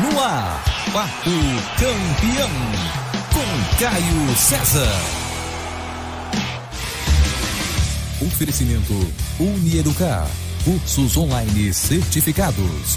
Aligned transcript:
No 0.00 0.20
ar, 0.20 0.62
Papo 0.92 1.30
Campeão, 1.76 2.50
com 3.32 3.78
Caio 3.80 4.36
César. 4.36 4.86
Oferecimento 8.24 8.92
Unieducar, 9.40 10.28
cursos 10.64 11.16
online 11.16 11.74
certificados. 11.74 12.96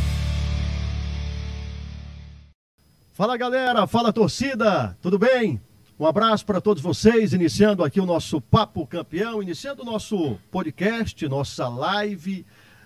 Fala 3.14 3.36
galera, 3.36 3.88
fala 3.88 4.14
torcida, 4.14 4.96
tudo 5.02 5.18
bem? 5.18 5.60
Um 6.00 6.06
abraço 6.06 6.46
para 6.46 6.62
todos 6.62 6.84
vocês, 6.84 7.34
iniciando 7.34 7.84
aqui 7.84 8.00
o 8.00 8.06
nosso 8.06 8.40
Papo 8.40 8.86
Campeão, 8.86 9.42
iniciando 9.42 9.82
o 9.82 9.86
nosso 9.86 10.38
podcast, 10.52 11.28
nossa 11.28 11.68
live 11.68 12.46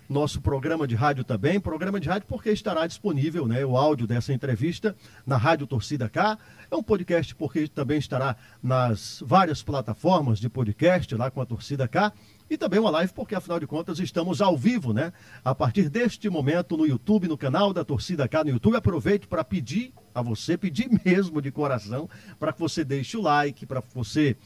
nosso 0.10 0.42
programa 0.42 0.88
de 0.88 0.96
rádio 0.96 1.24
também. 1.24 1.60
Programa 1.60 2.00
de 2.00 2.08
rádio 2.08 2.28
porque 2.28 2.52
estará 2.52 2.86
disponível 2.86 3.48
né, 3.48 3.66
o 3.66 3.78
áudio 3.78 4.08
dessa 4.08 4.34
entrevista 4.34 4.96
na 5.26 5.38
Rádio 5.38 5.68
Torcida 5.68 6.08
K. 6.08 6.38
É 6.70 6.76
um 6.76 6.84
podcast 6.84 7.34
porque 7.36 7.68
também 7.68 7.98
estará 7.98 8.36
nas 8.62 9.24
várias 9.26 9.64
plataformas 9.64 10.40
de 10.40 10.50
podcast 10.50 11.14
lá 11.16 11.32
com 11.32 11.42
a 11.42 11.46
Torcida 11.46 11.88
K. 11.88 12.14
E 12.48 12.58
também 12.58 12.80
uma 12.80 12.92
live, 12.92 13.12
porque 13.12 13.34
afinal 13.34 13.60
de 13.60 13.66
contas 13.66 14.00
estamos 14.00 14.40
ao 14.40 14.56
vivo, 14.56 14.94
né? 14.94 15.12
A 15.44 15.56
partir 15.56 15.90
deste 15.90 16.30
momento 16.30 16.78
no 16.78 16.86
YouTube, 16.86 17.28
no 17.28 17.38
canal 17.38 17.74
da 17.74 17.84
Torcida 17.84 18.28
K 18.28 18.44
no 18.44 18.52
YouTube. 18.52 18.76
Aproveito 18.76 19.28
para 19.28 19.44
pedir 19.44 19.92
a 20.14 20.22
você, 20.22 20.56
pedir 20.56 20.88
mesmo 21.04 21.42
de 21.42 21.52
coração, 21.52 22.08
para 22.40 22.54
que 22.54 22.60
você 22.60 22.84
deixe 22.86 23.18
o 23.18 23.22
like, 23.22 23.66
para 23.66 23.82
que 23.82 23.94
você 23.94 24.38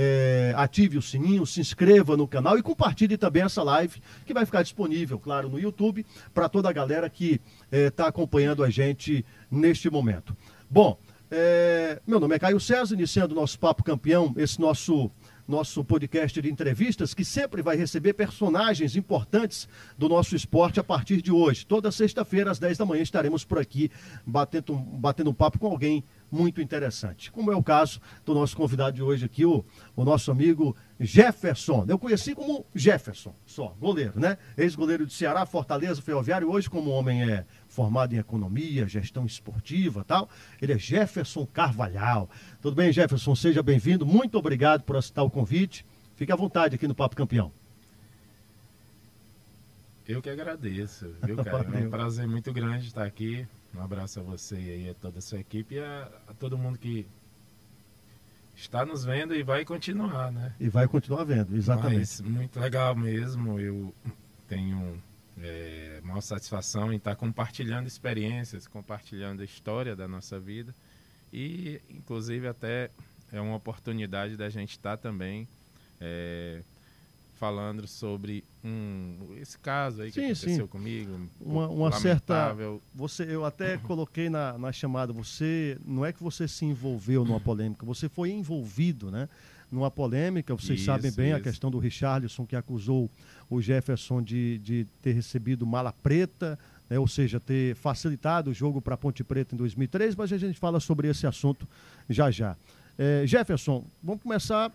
é, 0.00 0.52
ative 0.56 0.96
o 0.96 1.02
sininho, 1.02 1.44
se 1.44 1.60
inscreva 1.60 2.16
no 2.16 2.28
canal 2.28 2.56
e 2.56 2.62
compartilhe 2.62 3.16
também 3.16 3.42
essa 3.42 3.64
live, 3.64 4.00
que 4.24 4.32
vai 4.32 4.46
ficar 4.46 4.62
disponível, 4.62 5.18
claro, 5.18 5.48
no 5.48 5.58
YouTube, 5.58 6.06
para 6.32 6.48
toda 6.48 6.68
a 6.68 6.72
galera 6.72 7.10
que 7.10 7.40
está 7.68 8.04
é, 8.04 8.08
acompanhando 8.08 8.62
a 8.62 8.70
gente 8.70 9.26
neste 9.50 9.90
momento. 9.90 10.36
Bom, 10.70 10.96
é, 11.28 12.00
meu 12.06 12.20
nome 12.20 12.36
é 12.36 12.38
Caio 12.38 12.60
César, 12.60 12.94
iniciando 12.94 13.34
o 13.34 13.40
nosso 13.40 13.58
Papo 13.58 13.82
Campeão, 13.82 14.32
esse 14.36 14.60
nosso 14.60 15.10
nosso 15.48 15.82
podcast 15.82 16.42
de 16.42 16.50
entrevistas, 16.50 17.14
que 17.14 17.24
sempre 17.24 17.62
vai 17.62 17.74
receber 17.74 18.12
personagens 18.12 18.94
importantes 18.96 19.66
do 19.96 20.06
nosso 20.06 20.36
esporte 20.36 20.78
a 20.78 20.84
partir 20.84 21.22
de 21.22 21.32
hoje. 21.32 21.64
Toda 21.64 21.90
sexta-feira, 21.90 22.50
às 22.50 22.58
10 22.58 22.76
da 22.76 22.84
manhã, 22.84 23.02
estaremos 23.02 23.46
por 23.46 23.58
aqui 23.58 23.90
batendo, 24.26 24.74
batendo 24.76 25.30
um 25.30 25.34
papo 25.34 25.58
com 25.58 25.68
alguém 25.68 26.04
muito 26.30 26.60
interessante. 26.60 27.30
Como 27.30 27.50
é 27.50 27.56
o 27.56 27.62
caso 27.62 28.00
do 28.24 28.34
nosso 28.34 28.56
convidado 28.56 28.96
de 28.96 29.02
hoje 29.02 29.24
aqui, 29.24 29.44
o, 29.44 29.64
o 29.96 30.04
nosso 30.04 30.30
amigo 30.30 30.76
Jefferson. 31.00 31.86
Eu 31.88 31.98
conheci 31.98 32.34
como 32.34 32.66
Jefferson, 32.74 33.34
só, 33.46 33.74
goleiro, 33.80 34.18
né? 34.18 34.36
Ex-goleiro 34.56 35.06
de 35.06 35.12
Ceará, 35.12 35.46
Fortaleza, 35.46 36.02
Ferroviário. 36.02 36.50
Hoje, 36.50 36.68
como 36.68 36.90
homem 36.90 37.30
é 37.30 37.44
formado 37.68 38.14
em 38.14 38.18
economia, 38.18 38.88
gestão 38.88 39.24
esportiva 39.24 40.04
tal, 40.04 40.28
ele 40.60 40.72
é 40.72 40.78
Jefferson 40.78 41.46
Carvalhal. 41.46 42.28
Tudo 42.60 42.74
bem, 42.74 42.92
Jefferson? 42.92 43.34
Seja 43.34 43.62
bem-vindo. 43.62 44.04
Muito 44.04 44.36
obrigado 44.38 44.82
por 44.82 44.96
aceitar 44.96 45.22
o 45.22 45.30
convite. 45.30 45.84
Fique 46.16 46.32
à 46.32 46.36
vontade 46.36 46.74
aqui 46.74 46.88
no 46.88 46.94
Papo 46.94 47.14
Campeão. 47.16 47.52
Eu 50.06 50.22
que 50.22 50.30
agradeço, 50.30 51.14
viu, 51.22 51.36
cara? 51.44 51.68
é 51.78 51.86
um 51.86 51.90
prazer 51.90 52.26
muito 52.26 52.50
grande 52.52 52.86
estar 52.86 53.04
aqui 53.04 53.46
um 53.74 53.82
abraço 53.82 54.20
a 54.20 54.22
você 54.22 54.56
e 54.56 54.90
a 54.90 54.94
toda 54.94 55.18
a 55.18 55.22
sua 55.22 55.38
equipe 55.40 55.76
e 55.76 55.78
a, 55.78 56.10
a 56.26 56.34
todo 56.34 56.58
mundo 56.58 56.78
que 56.78 57.06
está 58.56 58.84
nos 58.84 59.04
vendo 59.04 59.34
e 59.34 59.42
vai 59.42 59.64
continuar, 59.64 60.32
né? 60.32 60.54
E 60.58 60.68
vai 60.68 60.88
continuar 60.88 61.24
vendo, 61.24 61.56
exatamente. 61.56 61.98
Mas, 61.98 62.20
muito 62.20 62.58
legal 62.58 62.94
mesmo. 62.96 63.60
Eu 63.60 63.94
tenho 64.48 65.00
é, 65.40 66.00
maior 66.02 66.20
satisfação 66.20 66.92
em 66.92 66.96
estar 66.96 67.14
compartilhando 67.14 67.86
experiências, 67.86 68.66
compartilhando 68.66 69.42
a 69.42 69.44
história 69.44 69.94
da 69.94 70.08
nossa 70.08 70.40
vida 70.40 70.74
e, 71.32 71.80
inclusive, 71.90 72.48
até 72.48 72.90
é 73.30 73.40
uma 73.40 73.56
oportunidade 73.56 74.36
da 74.36 74.48
gente 74.48 74.70
estar 74.70 74.96
também 74.96 75.46
é, 76.00 76.62
falando 77.38 77.86
sobre 77.86 78.42
um, 78.64 79.14
esse 79.40 79.56
caso 79.58 80.02
aí 80.02 80.10
que 80.10 80.20
sim, 80.20 80.26
aconteceu 80.26 80.64
sim. 80.64 80.66
comigo. 80.66 81.28
uma, 81.40 81.68
uma 81.68 81.92
certa. 81.92 82.54
Você, 82.94 83.22
eu 83.22 83.44
até 83.44 83.78
coloquei 83.86 84.28
na, 84.28 84.58
na 84.58 84.72
chamada, 84.72 85.12
você. 85.12 85.78
Não 85.86 86.04
é 86.04 86.12
que 86.12 86.22
você 86.22 86.48
se 86.48 86.64
envolveu 86.64 87.24
numa 87.24 87.40
polêmica, 87.40 87.86
você 87.86 88.08
foi 88.08 88.30
envolvido, 88.30 89.10
né? 89.10 89.28
Numa 89.70 89.90
polêmica, 89.90 90.54
vocês 90.54 90.80
isso, 90.80 90.86
sabem 90.86 91.12
bem 91.12 91.28
isso. 91.28 91.36
a 91.36 91.40
questão 91.40 91.70
do 91.70 91.78
Richarlison 91.78 92.46
que 92.46 92.56
acusou 92.56 93.08
o 93.50 93.60
Jefferson 93.60 94.22
de, 94.22 94.58
de 94.58 94.86
ter 95.02 95.12
recebido 95.12 95.66
mala 95.66 95.92
preta, 95.92 96.58
né? 96.88 96.98
ou 96.98 97.06
seja, 97.06 97.38
ter 97.38 97.76
facilitado 97.76 98.50
o 98.50 98.54
jogo 98.54 98.80
para 98.80 98.96
Ponte 98.96 99.22
Preta 99.22 99.54
em 99.54 99.58
2003, 99.58 100.14
mas 100.16 100.32
a 100.32 100.38
gente 100.38 100.58
fala 100.58 100.80
sobre 100.80 101.08
esse 101.08 101.26
assunto 101.26 101.68
já 102.08 102.30
já. 102.30 102.56
É, 102.98 103.24
Jefferson, 103.26 103.84
vamos 104.02 104.22
começar 104.22 104.72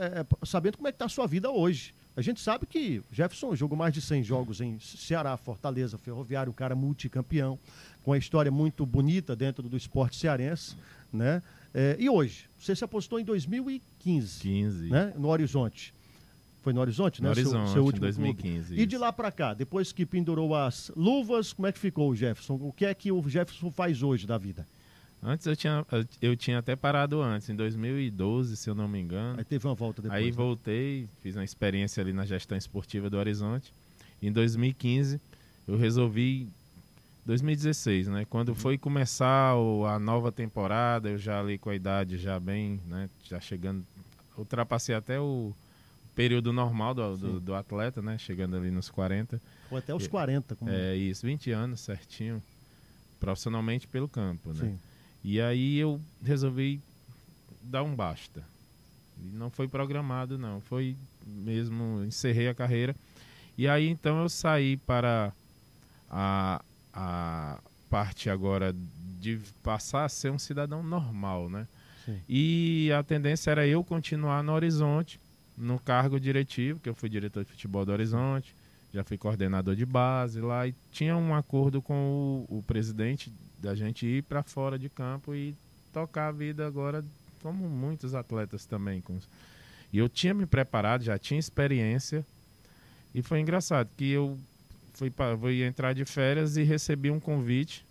é, 0.00 0.26
sabendo 0.46 0.76
como 0.76 0.88
é 0.88 0.92
que 0.92 0.96
está 0.96 1.06
a 1.06 1.08
sua 1.08 1.26
vida 1.26 1.50
hoje. 1.50 1.94
A 2.16 2.20
gente 2.20 2.40
sabe 2.40 2.66
que 2.66 3.00
Jefferson 3.12 3.54
jogou 3.54 3.78
mais 3.78 3.94
de 3.94 4.00
100 4.00 4.24
jogos 4.24 4.60
em 4.60 4.78
Ceará, 4.80 5.36
Fortaleza, 5.36 5.96
Ferroviário, 5.96 6.50
um 6.50 6.54
cara 6.54 6.74
multicampeão, 6.74 7.58
com 8.02 8.10
uma 8.10 8.18
história 8.18 8.50
muito 8.50 8.84
bonita 8.84 9.36
dentro 9.36 9.68
do 9.68 9.76
esporte 9.76 10.16
cearense, 10.16 10.74
né? 11.12 11.42
É, 11.72 11.96
e 11.98 12.08
hoje, 12.08 12.46
você 12.58 12.74
se 12.74 12.82
apostou 12.82 13.20
em 13.20 13.24
2015, 13.24 14.40
15. 14.40 14.90
Né? 14.90 15.12
no 15.16 15.28
Horizonte. 15.28 15.94
Foi 16.62 16.72
no 16.72 16.80
Horizonte, 16.80 17.22
no 17.22 17.28
né? 17.28 17.30
Horizonte, 17.30 17.66
seu, 17.66 17.74
seu 17.74 17.84
último 17.84 18.00
2015. 18.00 18.66
Clube. 18.66 18.82
E 18.82 18.86
de 18.86 18.98
lá 18.98 19.12
para 19.12 19.30
cá, 19.30 19.54
depois 19.54 19.92
que 19.92 20.04
pendurou 20.04 20.54
as 20.54 20.90
luvas, 20.96 21.52
como 21.52 21.68
é 21.68 21.72
que 21.72 21.78
ficou 21.78 22.10
o 22.10 22.16
Jefferson? 22.16 22.54
O 22.54 22.72
que 22.72 22.84
é 22.84 22.92
que 22.92 23.12
o 23.12 23.28
Jefferson 23.28 23.70
faz 23.70 24.02
hoje 24.02 24.26
da 24.26 24.36
vida? 24.36 24.66
Antes 25.22 25.46
eu 25.46 25.56
tinha, 25.56 25.84
eu 26.22 26.36
tinha 26.36 26.58
até 26.58 26.76
parado 26.76 27.20
antes, 27.20 27.48
em 27.48 27.56
2012, 27.56 28.56
se 28.56 28.70
eu 28.70 28.74
não 28.74 28.86
me 28.86 29.00
engano. 29.00 29.38
Aí 29.38 29.44
teve 29.44 29.66
uma 29.66 29.74
volta 29.74 30.00
depois. 30.00 30.20
Aí 30.20 30.26
né? 30.26 30.32
voltei, 30.32 31.08
fiz 31.22 31.34
uma 31.34 31.44
experiência 31.44 32.00
ali 32.00 32.12
na 32.12 32.24
gestão 32.24 32.56
esportiva 32.56 33.10
do 33.10 33.16
Horizonte. 33.16 33.72
Em 34.22 34.30
2015, 34.30 35.20
eu 35.66 35.76
resolvi 35.76 36.48
2016, 37.26 38.08
né? 38.08 38.26
Quando 38.30 38.50
uhum. 38.50 38.54
foi 38.54 38.78
começar 38.78 39.54
a 39.54 39.98
nova 39.98 40.30
temporada, 40.30 41.10
eu 41.10 41.18
já 41.18 41.40
ali 41.40 41.58
com 41.58 41.68
a 41.68 41.74
idade 41.74 42.16
já 42.16 42.38
bem, 42.38 42.80
né? 42.86 43.10
Já 43.24 43.40
chegando, 43.40 43.84
ultrapassei 44.36 44.94
até 44.94 45.20
o 45.20 45.52
período 46.14 46.52
normal 46.52 46.94
do, 46.94 47.16
do, 47.16 47.40
do 47.40 47.54
atleta, 47.54 48.00
né? 48.00 48.16
Chegando 48.18 48.56
ali 48.56 48.70
nos 48.70 48.88
40. 48.88 49.40
Ou 49.70 49.78
até 49.78 49.94
os 49.94 50.06
40. 50.06 50.56
Como... 50.56 50.70
É 50.70 50.96
isso, 50.96 51.26
20 51.26 51.50
anos 51.50 51.80
certinho, 51.80 52.42
profissionalmente 53.20 53.86
pelo 53.86 54.08
campo, 54.08 54.52
né? 54.52 54.60
Sim. 54.60 54.78
E 55.30 55.42
aí 55.42 55.76
eu 55.76 56.00
resolvi 56.24 56.80
dar 57.62 57.82
um 57.82 57.94
basta. 57.94 58.42
E 59.18 59.36
não 59.36 59.50
foi 59.50 59.68
programado, 59.68 60.38
não. 60.38 60.58
Foi 60.62 60.96
mesmo, 61.26 62.02
encerrei 62.02 62.48
a 62.48 62.54
carreira. 62.54 62.96
E 63.58 63.68
aí 63.68 63.90
então 63.90 64.22
eu 64.22 64.30
saí 64.30 64.78
para 64.78 65.30
a, 66.10 66.62
a 66.94 67.60
parte 67.90 68.30
agora 68.30 68.74
de 69.20 69.38
passar 69.62 70.06
a 70.06 70.08
ser 70.08 70.32
um 70.32 70.38
cidadão 70.38 70.82
normal, 70.82 71.50
né? 71.50 71.68
Sim. 72.06 72.18
E 72.26 72.90
a 72.98 73.02
tendência 73.02 73.50
era 73.50 73.66
eu 73.66 73.84
continuar 73.84 74.42
no 74.42 74.52
Horizonte, 74.54 75.20
no 75.58 75.78
cargo 75.78 76.18
diretivo, 76.18 76.80
que 76.80 76.88
eu 76.88 76.94
fui 76.94 77.10
diretor 77.10 77.44
de 77.44 77.50
futebol 77.50 77.84
do 77.84 77.92
Horizonte, 77.92 78.54
já 78.94 79.04
fui 79.04 79.18
coordenador 79.18 79.76
de 79.76 79.84
base 79.84 80.40
lá 80.40 80.66
e 80.66 80.74
tinha 80.90 81.14
um 81.14 81.34
acordo 81.34 81.82
com 81.82 82.46
o, 82.48 82.60
o 82.60 82.62
presidente 82.62 83.30
da 83.58 83.74
gente 83.74 84.06
ir 84.06 84.22
para 84.22 84.42
fora 84.42 84.78
de 84.78 84.88
campo 84.88 85.34
e 85.34 85.54
tocar 85.92 86.28
a 86.28 86.32
vida 86.32 86.66
agora 86.66 87.04
como 87.42 87.68
muitos 87.68 88.14
atletas 88.14 88.64
também. 88.64 89.02
E 89.92 89.98
eu 89.98 90.08
tinha 90.08 90.34
me 90.34 90.46
preparado, 90.46 91.02
já 91.02 91.18
tinha 91.18 91.38
experiência 91.38 92.24
e 93.14 93.22
foi 93.22 93.40
engraçado 93.40 93.88
que 93.96 94.10
eu 94.10 94.38
fui 94.94 95.10
para 95.10 95.36
fui 95.36 95.62
entrar 95.62 95.92
de 95.92 96.04
férias 96.04 96.56
e 96.56 96.62
recebi 96.62 97.10
um 97.10 97.20
convite 97.20 97.84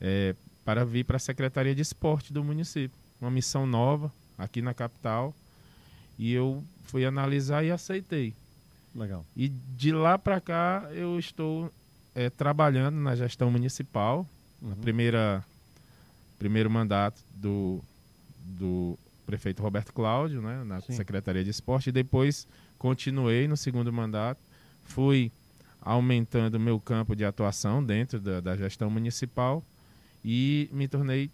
é, 0.00 0.34
para 0.64 0.84
vir 0.84 1.04
para 1.04 1.16
a 1.16 1.20
Secretaria 1.20 1.74
de 1.74 1.82
Esporte 1.82 2.32
do 2.32 2.44
município, 2.44 2.96
uma 3.20 3.30
missão 3.30 3.66
nova 3.66 4.12
aqui 4.38 4.62
na 4.62 4.74
capital 4.74 5.34
e 6.18 6.32
eu 6.32 6.62
fui 6.84 7.04
analisar 7.04 7.64
e 7.64 7.70
aceitei. 7.70 8.34
Legal. 8.94 9.24
E 9.36 9.48
de 9.48 9.92
lá 9.92 10.16
para 10.16 10.40
cá 10.40 10.88
eu 10.92 11.18
estou 11.18 11.72
é, 12.14 12.30
trabalhando 12.30 12.96
na 12.96 13.16
gestão 13.16 13.50
municipal. 13.50 14.26
Uhum. 14.64 14.74
primeira 14.76 15.44
primeiro 16.38 16.70
mandato 16.70 17.20
do, 17.36 17.80
do 18.58 18.98
prefeito 19.26 19.62
Roberto 19.62 19.92
Cláudio, 19.92 20.42
né, 20.42 20.62
na 20.64 20.80
Sim. 20.80 20.92
Secretaria 20.92 21.44
de 21.44 21.50
Esporte, 21.50 21.88
e 21.88 21.92
depois 21.92 22.46
continuei 22.78 23.46
no 23.48 23.56
segundo 23.56 23.92
mandato, 23.92 24.40
fui 24.84 25.30
aumentando 25.80 26.58
meu 26.58 26.80
campo 26.80 27.14
de 27.14 27.24
atuação 27.24 27.84
dentro 27.84 28.18
da, 28.18 28.40
da 28.40 28.56
gestão 28.56 28.90
municipal 28.90 29.62
e 30.24 30.68
me 30.72 30.88
tornei 30.88 31.30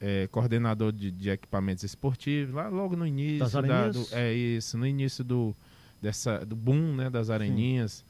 é, 0.00 0.26
coordenador 0.30 0.92
de, 0.92 1.10
de, 1.10 1.30
equipamentos 1.30 1.84
esportivos 1.84 2.54
lá 2.54 2.68
logo 2.68 2.96
no 2.96 3.06
início 3.06 3.62
da, 3.62 3.88
do, 3.88 4.08
é 4.10 4.32
isso 4.32 4.76
no 4.76 4.86
início 4.86 5.22
do 5.22 5.54
dessa 6.00 6.44
do 6.44 6.56
boom 6.56 6.94
né 6.96 7.08
das 7.08 7.30
areninhas 7.30 7.92
Sim. 7.92 8.04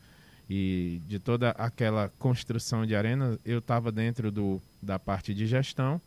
E 0.48 1.00
de 1.08 1.18
toda 1.18 1.50
aquela 1.50 2.10
construção 2.18 2.84
de 2.84 2.94
arena, 2.94 3.38
eu 3.44 3.58
estava 3.58 3.90
dentro 3.90 4.30
do, 4.30 4.60
da 4.80 4.98
parte 4.98 5.32
de 5.32 5.46
gestão. 5.46 6.00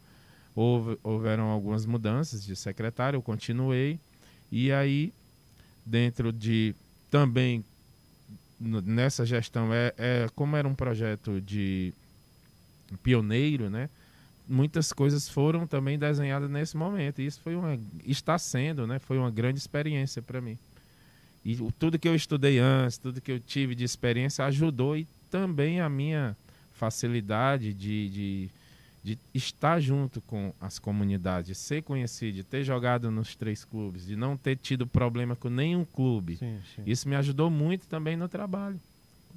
Houve, 0.55 0.97
houveram 1.03 1.45
algumas 1.45 1.85
mudanças 1.85 2.43
de 2.43 2.55
secretário, 2.55 3.17
eu 3.17 3.21
continuei. 3.21 3.99
E 4.51 4.71
aí, 4.71 5.11
dentro 5.85 6.31
de 6.31 6.75
também 7.09 7.63
nessa 8.59 9.25
gestão, 9.25 9.73
é, 9.73 9.93
é 9.97 10.27
como 10.35 10.55
era 10.55 10.67
um 10.67 10.75
projeto 10.75 11.41
de 11.41 11.93
pioneiro, 13.03 13.69
né? 13.69 13.89
Muitas 14.47 14.93
coisas 14.93 15.27
foram 15.27 15.65
também 15.65 15.97
desenhadas 15.97 16.49
nesse 16.49 16.77
momento. 16.77 17.19
E 17.19 17.25
isso 17.25 17.41
foi 17.41 17.55
uma, 17.55 17.77
está 18.05 18.37
sendo, 18.37 18.85
né? 18.85 18.99
Foi 18.99 19.17
uma 19.17 19.31
grande 19.31 19.57
experiência 19.57 20.21
para 20.21 20.39
mim. 20.39 20.57
E 21.45 21.55
tudo 21.77 21.99
que 21.99 22.07
eu 22.07 22.15
estudei 22.15 22.57
antes, 22.57 22.97
tudo 22.97 23.21
que 23.21 23.31
eu 23.31 23.39
tive 23.39 23.75
de 23.75 23.83
experiência 23.83 24.43
ajudou 24.45 24.97
e 24.97 25.07
também 25.29 25.79
a 25.79 25.87
minha 25.87 26.35
facilidade 26.73 27.71
de, 27.71 28.09
de, 28.09 28.49
de 29.03 29.19
estar 29.31 29.79
junto 29.79 30.19
com 30.21 30.51
as 30.59 30.79
comunidades, 30.79 31.49
de 31.49 31.55
ser 31.55 31.83
conhecido, 31.83 32.37
de 32.37 32.43
ter 32.43 32.63
jogado 32.63 33.11
nos 33.11 33.35
três 33.35 33.63
clubes, 33.63 34.07
de 34.07 34.15
não 34.15 34.35
ter 34.35 34.57
tido 34.57 34.87
problema 34.87 35.35
com 35.35 35.47
nenhum 35.47 35.85
clube. 35.85 36.37
Sim, 36.37 36.59
sim. 36.75 36.81
Isso 36.83 37.07
me 37.07 37.15
ajudou 37.15 37.51
muito 37.51 37.85
também 37.87 38.17
no 38.17 38.27
trabalho 38.27 38.79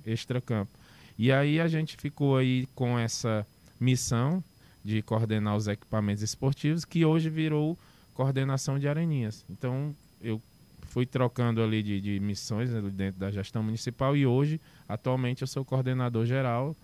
extracampo. 0.06 0.72
E 1.18 1.30
aí 1.30 1.60
a 1.60 1.68
gente 1.68 1.96
ficou 1.96 2.38
aí 2.38 2.66
com 2.74 2.98
essa 2.98 3.46
missão 3.78 4.42
de 4.82 5.02
coordenar 5.02 5.56
os 5.56 5.68
equipamentos 5.68 6.22
esportivos, 6.22 6.84
que 6.86 7.04
hoje 7.04 7.28
virou 7.28 7.76
coordenação 8.14 8.78
de 8.78 8.88
areninhas. 8.88 9.44
Então, 9.50 9.94
eu 10.22 10.40
fui 10.88 11.06
trocando 11.06 11.62
ali 11.62 11.82
de, 11.82 12.00
de 12.00 12.20
missões 12.20 12.70
né, 12.70 12.80
dentro 12.92 13.20
da 13.20 13.30
gestão 13.30 13.62
municipal 13.62 14.16
e 14.16 14.26
hoje, 14.26 14.60
atualmente, 14.88 15.42
eu 15.42 15.46
sou 15.46 15.64
coordenador 15.64 16.26
geral 16.26 16.74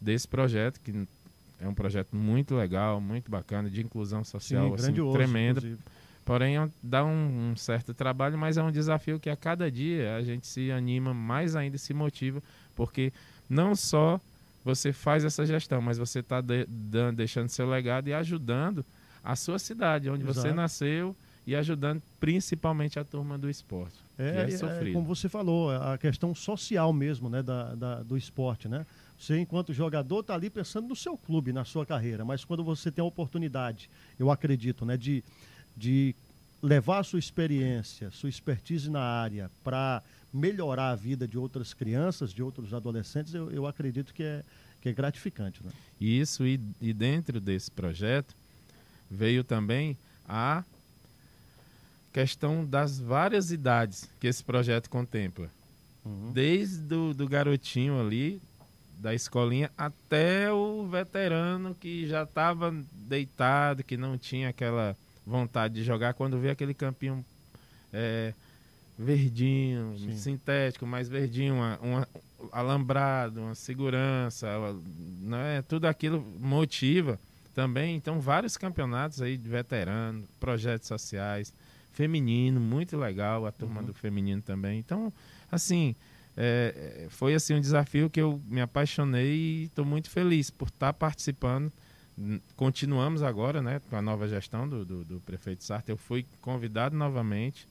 desse 0.00 0.26
projeto, 0.26 0.80
que 0.80 1.06
é 1.60 1.68
um 1.68 1.74
projeto 1.74 2.16
muito 2.16 2.54
legal, 2.54 3.00
muito 3.00 3.30
bacana, 3.30 3.68
de 3.68 3.82
inclusão 3.82 4.24
social, 4.24 4.76
Sim, 4.78 4.92
assim, 4.92 5.12
tremenda. 5.12 5.62
Porém, 6.24 6.58
é 6.58 6.68
dá 6.82 7.04
um, 7.04 7.50
um, 7.50 7.56
certo 7.56 7.92
trabalho, 7.92 8.38
mas 8.38 8.56
é 8.56 8.62
um 8.62 8.70
desafio 8.70 9.18
que 9.18 9.28
a 9.28 9.36
cada 9.36 9.70
dia 9.70 10.16
a 10.16 10.22
gente 10.22 10.46
se 10.46 10.70
anima 10.70 11.12
mais 11.12 11.56
ainda 11.56 11.76
e 11.76 11.78
se 11.78 11.92
motiva, 11.92 12.42
porque 12.74 13.12
não 13.48 13.74
só 13.74 14.20
você 14.64 14.92
faz 14.92 15.24
essa 15.24 15.44
gestão, 15.44 15.80
mas 15.82 15.98
você 15.98 16.20
está 16.20 16.40
de, 16.40 16.66
deixando 17.14 17.48
seu 17.48 17.68
legado 17.68 18.08
e 18.08 18.14
ajudando 18.14 18.84
a 19.24 19.34
sua 19.34 19.58
cidade, 19.58 20.08
onde 20.08 20.22
Exato. 20.22 20.40
você 20.40 20.52
nasceu, 20.52 21.16
e 21.50 21.56
ajudando 21.56 22.00
principalmente 22.20 22.96
a 22.96 23.02
turma 23.02 23.36
do 23.36 23.50
esporte. 23.50 23.96
É, 24.16 24.46
é, 24.48 24.88
é, 24.88 24.92
como 24.92 25.04
você 25.04 25.28
falou, 25.28 25.72
a 25.72 25.98
questão 25.98 26.32
social 26.32 26.92
mesmo 26.92 27.28
né, 27.28 27.42
da, 27.42 27.74
da, 27.74 28.02
do 28.04 28.16
esporte. 28.16 28.68
Né? 28.68 28.86
Você, 29.18 29.36
enquanto 29.36 29.72
jogador, 29.72 30.20
está 30.20 30.32
ali 30.32 30.48
pensando 30.48 30.86
no 30.86 30.94
seu 30.94 31.18
clube, 31.18 31.52
na 31.52 31.64
sua 31.64 31.84
carreira, 31.84 32.24
mas 32.24 32.44
quando 32.44 32.62
você 32.62 32.88
tem 32.88 33.02
a 33.02 33.04
oportunidade, 33.04 33.90
eu 34.16 34.30
acredito, 34.30 34.86
né, 34.86 34.96
de, 34.96 35.24
de 35.76 36.14
levar 36.62 37.00
a 37.00 37.02
sua 37.02 37.18
experiência, 37.18 38.12
sua 38.12 38.28
expertise 38.28 38.88
na 38.88 39.02
área 39.02 39.50
para 39.64 40.04
melhorar 40.32 40.90
a 40.90 40.94
vida 40.94 41.26
de 41.26 41.36
outras 41.36 41.74
crianças, 41.74 42.32
de 42.32 42.44
outros 42.44 42.72
adolescentes, 42.72 43.34
eu, 43.34 43.50
eu 43.50 43.66
acredito 43.66 44.14
que 44.14 44.22
é, 44.22 44.44
que 44.80 44.88
é 44.88 44.92
gratificante. 44.92 45.60
Né? 45.64 45.72
Isso, 46.00 46.46
e, 46.46 46.60
e 46.80 46.92
dentro 46.92 47.40
desse 47.40 47.72
projeto 47.72 48.36
veio 49.10 49.42
também 49.42 49.98
a 50.28 50.62
questão 52.12 52.64
das 52.64 52.98
várias 52.98 53.50
idades 53.50 54.08
que 54.18 54.26
esse 54.26 54.42
projeto 54.42 54.88
contempla. 54.88 55.48
Uhum. 56.04 56.32
Desde 56.32 56.78
do, 56.78 57.14
do 57.14 57.28
garotinho 57.28 58.00
ali, 58.00 58.40
da 58.98 59.14
escolinha, 59.14 59.70
até 59.76 60.52
o 60.52 60.86
veterano 60.86 61.74
que 61.74 62.06
já 62.06 62.24
estava 62.24 62.74
deitado, 62.92 63.82
que 63.82 63.96
não 63.96 64.18
tinha 64.18 64.48
aquela 64.48 64.96
vontade 65.26 65.74
de 65.74 65.84
jogar, 65.84 66.14
quando 66.14 66.38
vê 66.38 66.50
aquele 66.50 66.74
campinho 66.74 67.24
é, 67.92 68.34
verdinho, 68.98 69.96
Sim. 69.98 70.16
sintético, 70.16 70.86
mais 70.86 71.08
verdinho, 71.08 71.54
uma, 71.54 71.78
uma, 71.78 72.08
alambrado, 72.52 73.40
uma 73.40 73.54
segurança, 73.54 74.48
né? 75.20 75.62
tudo 75.66 75.86
aquilo 75.86 76.24
motiva 76.38 77.18
também. 77.54 77.96
Então, 77.96 78.20
vários 78.20 78.56
campeonatos 78.56 79.22
aí 79.22 79.36
de 79.36 79.48
veterano, 79.48 80.24
projetos 80.38 80.88
sociais, 80.88 81.52
feminino, 82.00 82.58
muito 82.58 82.96
legal, 82.96 83.44
a 83.44 83.52
turma 83.52 83.80
uhum. 83.80 83.86
do 83.88 83.94
feminino 83.94 84.40
também. 84.40 84.78
Então, 84.78 85.12
assim, 85.52 85.94
é, 86.34 87.06
foi 87.10 87.34
assim 87.34 87.54
um 87.54 87.60
desafio 87.60 88.08
que 88.08 88.20
eu 88.20 88.40
me 88.46 88.62
apaixonei 88.62 89.34
e 89.34 89.64
estou 89.64 89.84
muito 89.84 90.08
feliz 90.08 90.48
por 90.48 90.68
estar 90.68 90.86
tá 90.86 90.92
participando. 90.94 91.70
Continuamos 92.56 93.22
agora, 93.22 93.60
né, 93.60 93.82
com 93.90 93.96
a 93.96 94.02
nova 94.02 94.26
gestão 94.26 94.66
do, 94.66 94.82
do, 94.82 95.04
do 95.04 95.20
prefeito 95.20 95.62
Sartre. 95.62 95.92
Eu 95.92 95.98
fui 95.98 96.24
convidado 96.40 96.96
novamente 96.96 97.68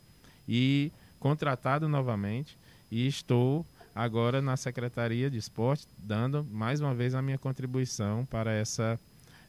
e 0.48 0.92
contratado 1.20 1.90
novamente 1.90 2.56
e 2.92 3.08
estou 3.08 3.66
agora 3.96 4.42
na 4.44 4.56
Secretaria 4.56 5.30
de 5.30 5.40
Esporte, 5.40 5.88
dando 5.98 6.44
mais 6.52 6.80
uma 6.82 6.94
vez 6.94 7.16
a 7.16 7.22
minha 7.22 7.38
contribuição 7.40 8.26
para 8.26 8.52
essa 8.52 9.00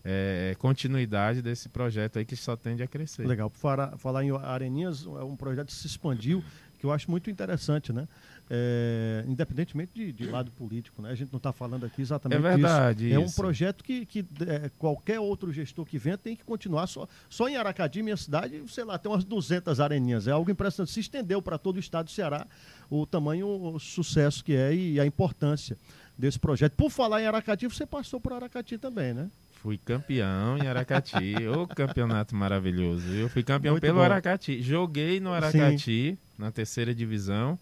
é, 0.05 0.55
continuidade 0.59 1.43
desse 1.43 1.69
projeto 1.69 2.19
aí 2.19 2.25
que 2.25 2.37
só 2.37 2.57
tende 2.57 2.83
a 2.83 2.87
crescer. 2.87 3.27
Legal. 3.27 3.51
Falar, 3.51 3.97
falar 3.99 4.25
em 4.25 4.31
Areninhas, 4.31 5.05
é 5.05 5.25
um 5.25 5.37
projeto 5.37 5.69
que 5.69 5.75
se 5.75 5.87
expandiu, 5.87 6.43
que 6.79 6.87
eu 6.87 6.93
acho 6.93 7.11
muito 7.11 7.31
interessante, 7.31 7.93
né? 7.93 8.09
É, 8.53 9.25
independentemente 9.29 9.93
de, 9.95 10.13
de, 10.13 10.27
lado 10.27 10.51
político, 10.51 11.01
né? 11.01 11.11
A 11.11 11.15
gente 11.15 11.31
não 11.31 11.37
está 11.37 11.53
falando 11.53 11.87
aqui 11.87 12.03
exatamente 12.03 12.39
é 12.39 12.43
verdade, 12.43 13.07
isso. 13.07 13.15
É 13.15 13.19
um 13.19 13.31
projeto 13.31 13.85
que, 13.85 14.05
que 14.05 14.27
é, 14.45 14.69
qualquer 14.77 15.21
outro 15.21 15.53
gestor 15.53 15.85
que 15.85 15.99
venha 15.99 16.19
tem 16.19 16.35
que 16.35 16.43
continuar. 16.43 16.89
Só, 16.89 17.07
só 17.29 17.49
em 17.49 17.57
Aracati, 17.57 18.03
minha 18.03 18.17
cidade, 18.17 18.61
sei 18.67 18.83
lá, 18.83 18.99
tem 18.99 19.13
umas 19.13 19.23
200 19.23 19.79
areninhas. 19.79 20.27
É 20.27 20.33
algo 20.33 20.51
impressionante. 20.51 20.93
Se 20.93 20.99
estendeu 20.99 21.41
para 21.41 21.59
todo 21.59 21.77
o 21.77 21.79
estado 21.79 22.07
do 22.07 22.11
Ceará 22.11 22.45
o 22.91 23.07
tamanho, 23.07 23.47
o 23.47 23.79
sucesso 23.79 24.45
que 24.45 24.57
é 24.57 24.75
e 24.75 24.99
a 24.99 25.07
importância 25.07 25.79
desse 26.19 26.39
projeto. 26.39 26.73
Por 26.73 26.91
falar 26.91 27.23
em 27.23 27.27
Aracati, 27.27 27.69
você 27.69 27.87
passou 27.87 28.21
por 28.21 28.33
Aracati 28.33 28.77
também, 28.79 29.15
né? 29.15 29.31
Fui 29.63 29.77
campeão 29.77 30.57
em 30.57 30.67
Aracati. 30.67 31.35
Ô, 31.47 31.67
campeonato 31.67 32.35
maravilhoso. 32.35 33.07
Eu 33.13 33.29
fui 33.29 33.43
campeão 33.43 33.75
Muito 33.75 33.83
pelo 33.83 33.99
bom. 33.99 34.03
Aracati. 34.03 34.63
Joguei 34.63 35.21
no 35.21 35.33
Aracati, 35.33 36.17
Sim. 36.17 36.19
na 36.39 36.51
terceira 36.51 36.95
divisão. 36.95 37.59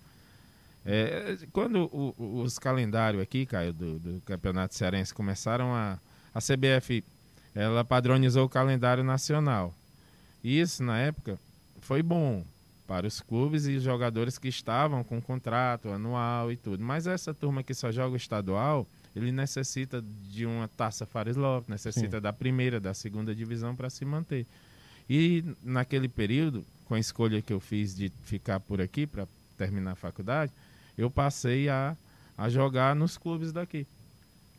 É, 0.87 1.37
quando 1.53 1.91
o, 1.93 2.41
os 2.43 2.56
calendários 2.59 3.21
aqui, 3.21 3.45
Caio, 3.45 3.73
do, 3.73 3.99
do, 3.99 4.21
Campeonato 4.23 4.75
Cearense 4.75 5.12
começaram 5.12 5.75
a. 5.75 5.99
A 6.35 6.41
CBF 6.41 7.03
ela 7.53 7.84
padronizou 7.84 8.44
o 8.44 8.49
calendário 8.49 9.03
nacional. 9.03 9.75
Isso, 10.44 10.84
na 10.84 10.99
época, 10.99 11.37
foi 11.81 12.01
bom 12.01 12.44
para 12.87 13.08
os 13.08 13.20
clubes 13.20 13.67
e 13.67 13.77
os 13.77 13.82
jogadores 13.82 14.39
que 14.39 14.46
estavam 14.46 15.03
com 15.03 15.20
contrato 15.20 15.89
anual 15.89 16.53
e 16.53 16.56
tudo. 16.56 16.84
Mas 16.84 17.08
essa 17.08 17.34
turma 17.34 17.65
que 17.65 17.75
só 17.75 17.91
joga 17.91 18.17
estadual 18.17 18.87
ele 19.19 19.32
necessita 19.32 20.03
de 20.31 20.46
uma 20.46 20.69
taça 20.69 21.05
Fares 21.05 21.37
Lopes, 21.37 21.69
necessita 21.69 22.17
Sim. 22.17 22.22
da 22.22 22.32
primeira, 22.32 22.79
da 22.79 22.94
segunda 22.94 23.34
divisão 23.34 23.75
para 23.75 23.91
se 23.91 24.05
manter. 24.05 24.46
E 25.08 25.44
naquele 25.63 26.08
período, 26.08 26.65
com 26.84 26.94
a 26.94 27.01
escolha 27.01 27.43
que 27.43 27.53
eu 27.53 27.60
fiz 27.60 27.94
de 27.94 28.10
ficar 28.25 28.60
por 28.60 28.81
aqui 28.81 29.06
para 29.06 29.27
terminar 29.56 29.93
a 29.93 29.96
faculdade, 29.96 30.53
eu 30.96 31.10
passei 31.10 31.69
a, 31.69 31.96
a 32.37 32.48
jogar 32.48 32.94
nos 32.94 33.17
clubes 33.17 33.53
daqui. 33.53 33.87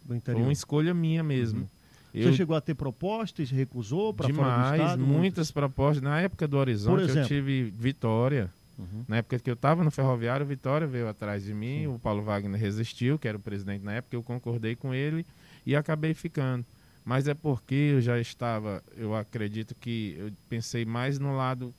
Do 0.04 0.16
interior. 0.16 0.40
Foi 0.40 0.48
uma 0.48 0.54
escolha 0.54 0.94
minha 0.94 1.24
mesmo. 1.24 1.62
Uhum. 1.62 1.68
Eu, 2.14 2.32
Você 2.32 2.38
chegou 2.38 2.56
a 2.56 2.62
ter 2.62 2.74
propostas, 2.74 3.52
recusou 3.52 4.14
para 4.14 4.34
fora 4.34 4.70
do 4.70 4.76
estado? 4.76 5.02
muitas 5.04 5.52
propostas. 5.52 6.02
Na 6.02 6.20
época 6.20 6.48
do 6.48 6.58
Horizonte 6.58 7.16
eu 7.16 7.26
tive 7.26 7.66
Vitória, 7.66 8.50
Uhum. 8.80 9.04
Na 9.08 9.18
época 9.18 9.38
que 9.38 9.50
eu 9.50 9.56
estava 9.56 9.84
no 9.84 9.92
Ferroviário, 9.92 10.46
o 10.46 10.50
Vitória 10.50 10.88
veio 10.88 11.08
atrás 11.10 11.44
de 11.44 11.54
mim, 11.54 11.82
Sim. 11.82 11.88
o 11.88 12.00
Paulo 12.00 12.24
Wagner 12.24 12.60
resistiu, 12.60 13.20
que 13.20 13.28
era 13.28 13.38
o 13.38 13.42
presidente 13.42 13.84
na 13.84 13.94
época, 13.94 14.16
eu 14.16 14.24
concordei 14.24 14.76
com 14.76 14.94
ele 14.94 15.26
e 15.66 15.76
acabei 15.76 16.14
ficando. 16.14 16.66
Mas 17.04 17.28
é 17.28 17.34
porque 17.34 17.76
eu 17.76 18.02
já 18.02 18.20
estava, 18.20 18.82
eu 18.96 19.16
acredito 19.16 19.76
que 19.76 20.16
eu 20.18 20.32
pensei 20.48 20.86
mais 20.86 21.20
no 21.20 21.36
lado 21.36 21.74